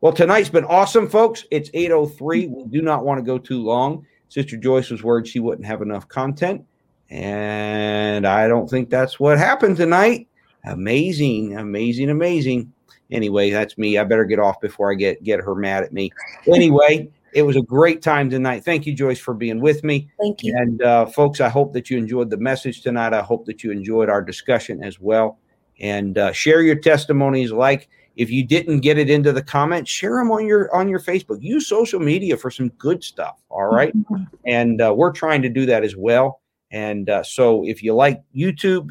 Well, 0.00 0.12
tonight's 0.12 0.48
been 0.48 0.64
awesome, 0.64 1.08
folks. 1.08 1.44
It's 1.50 1.70
803. 1.74 2.46
Mm-hmm. 2.46 2.54
We 2.54 2.64
do 2.64 2.82
not 2.82 3.04
want 3.04 3.18
to 3.18 3.22
go 3.22 3.38
too 3.38 3.62
long. 3.62 4.06
Sister 4.28 4.56
Joyce 4.56 4.90
was 4.90 5.02
worried 5.02 5.28
she 5.28 5.40
wouldn't 5.40 5.66
have 5.66 5.82
enough 5.82 6.08
content. 6.08 6.64
And 7.10 8.26
I 8.26 8.48
don't 8.48 8.68
think 8.68 8.88
that's 8.88 9.20
what 9.20 9.38
happened 9.38 9.76
tonight. 9.76 10.28
Amazing, 10.64 11.58
amazing, 11.58 12.08
amazing. 12.08 12.72
Anyway, 13.12 13.50
that's 13.50 13.78
me. 13.78 13.98
I 13.98 14.04
better 14.04 14.24
get 14.24 14.38
off 14.38 14.60
before 14.60 14.90
I 14.90 14.94
get 14.94 15.22
get 15.22 15.40
her 15.40 15.54
mad 15.54 15.84
at 15.84 15.92
me. 15.92 16.10
Anyway, 16.46 17.10
it 17.32 17.42
was 17.42 17.56
a 17.56 17.62
great 17.62 18.02
time 18.02 18.30
tonight. 18.30 18.64
Thank 18.64 18.86
you, 18.86 18.94
Joyce, 18.94 19.18
for 19.18 19.34
being 19.34 19.60
with 19.60 19.84
me. 19.84 20.10
Thank 20.20 20.42
you. 20.42 20.54
And 20.56 20.82
uh, 20.82 21.06
folks, 21.06 21.40
I 21.40 21.48
hope 21.48 21.72
that 21.74 21.90
you 21.90 21.98
enjoyed 21.98 22.30
the 22.30 22.36
message 22.36 22.82
tonight. 22.82 23.12
I 23.12 23.22
hope 23.22 23.46
that 23.46 23.62
you 23.62 23.70
enjoyed 23.70 24.08
our 24.08 24.22
discussion 24.22 24.82
as 24.82 24.98
well. 24.98 25.38
And 25.80 26.18
uh, 26.18 26.32
share 26.32 26.62
your 26.62 26.76
testimonies. 26.76 27.52
Like 27.52 27.88
if 28.16 28.30
you 28.30 28.46
didn't 28.46 28.80
get 28.80 28.98
it 28.98 29.08
into 29.08 29.32
the 29.32 29.42
comments, 29.42 29.90
share 29.90 30.16
them 30.16 30.30
on 30.30 30.46
your 30.46 30.74
on 30.74 30.88
your 30.88 31.00
Facebook. 31.00 31.42
Use 31.42 31.66
social 31.66 32.00
media 32.00 32.36
for 32.36 32.50
some 32.50 32.68
good 32.70 33.02
stuff. 33.02 33.42
All 33.48 33.66
right? 33.66 33.96
mm-hmm. 33.96 34.24
and 34.46 34.80
uh, 34.80 34.92
we're 34.96 35.12
trying 35.12 35.42
to 35.42 35.48
do 35.48 35.66
that 35.66 35.84
as 35.84 35.96
well. 35.96 36.40
And 36.70 37.10
uh, 37.10 37.22
so 37.22 37.66
if 37.66 37.82
you 37.82 37.94
like 37.94 38.22
YouTube, 38.34 38.90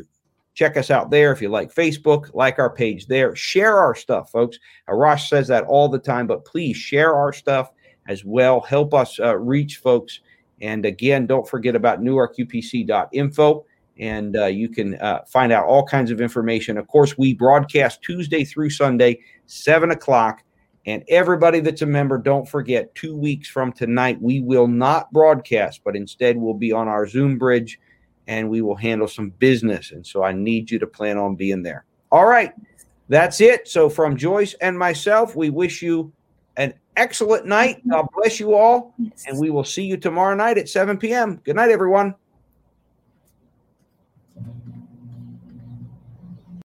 check 0.54 0.78
us 0.78 0.92
out 0.92 1.12
there. 1.12 1.32
If 1.32 1.42
you 1.42 1.50
like 1.50 1.74
Facebook, 1.74 2.34
like 2.34 2.60
our 2.60 2.70
page 2.70 3.08
there. 3.08 3.36
Share 3.36 3.78
our 3.78 3.96
stuff, 3.96 4.32
folks. 4.32 4.58
Arash 4.90 5.28
says 5.28 5.48
that 5.48 5.64
all 5.66 5.90
the 5.90 6.00
time, 6.00 6.28
but 6.28 6.46
please 6.46 6.78
share 6.78 7.16
our 7.16 7.34
stuff 7.34 7.72
as 8.08 8.26
well. 8.26 8.62
Help 8.62 8.94
us 8.94 9.20
uh, 9.20 9.38
reach 9.38 9.78
folks. 9.78 10.20
And 10.62 10.86
again, 10.86 11.26
don't 11.26 11.48
forget 11.48 11.76
about 11.76 12.02
newarkupc.info 12.02 13.66
and 14.02 14.36
uh, 14.36 14.46
you 14.46 14.68
can 14.68 14.96
uh, 14.96 15.22
find 15.28 15.52
out 15.52 15.66
all 15.66 15.86
kinds 15.86 16.12
of 16.12 16.22
information. 16.22 16.78
Of 16.78 16.88
course, 16.88 17.18
we 17.18 17.34
broadcast 17.34 18.02
Tuesday 18.02 18.44
through 18.44 18.72
Sunday, 18.72 19.20
7 19.46 19.92
o'clock. 19.92 20.44
And 20.88 21.04
everybody 21.10 21.60
that's 21.60 21.84
a 21.84 21.86
member, 21.86 22.18
don't 22.18 22.50
forget, 22.50 22.94
two 22.96 23.16
weeks 23.16 23.48
from 23.48 23.72
tonight, 23.72 24.20
we 24.20 24.42
will 24.42 24.68
not 24.68 25.12
broadcast, 25.14 25.82
but 25.86 25.96
instead 25.96 26.38
we'll 26.38 26.56
be 26.56 26.72
on 26.72 26.88
our 26.88 27.06
Zoom 27.06 27.38
bridge 27.38 27.80
and 28.28 28.50
we 28.50 28.62
will 28.62 28.76
handle 28.76 29.08
some 29.08 29.30
business. 29.32 29.92
And 29.92 30.06
so 30.06 30.24
I 30.24 30.32
need 30.32 30.72
you 30.72 30.80
to 30.80 30.88
plan 30.88 31.18
on 31.18 31.36
being 31.36 31.64
there. 31.64 31.86
All 32.12 32.26
right. 32.26 32.54
That's 33.10 33.42
it. 33.42 33.68
So 33.68 33.90
from 33.90 34.16
Joyce 34.16 34.54
and 34.62 34.78
myself, 34.78 35.36
we 35.36 35.50
wish 35.50 35.82
you 35.82 36.14
an 36.58 36.74
excellent 36.96 37.46
night. 37.46 37.86
God 37.90 38.08
bless 38.16 38.40
you 38.40 38.54
all. 38.54 38.94
And 39.28 39.40
we 39.40 39.50
will 39.50 39.64
see 39.64 39.84
you 39.84 39.98
tomorrow 39.98 40.36
night 40.36 40.58
at 40.58 40.70
7 40.70 40.98
p.m. 40.98 41.42
Good 41.44 41.56
night, 41.56 41.72
everyone. 41.72 42.16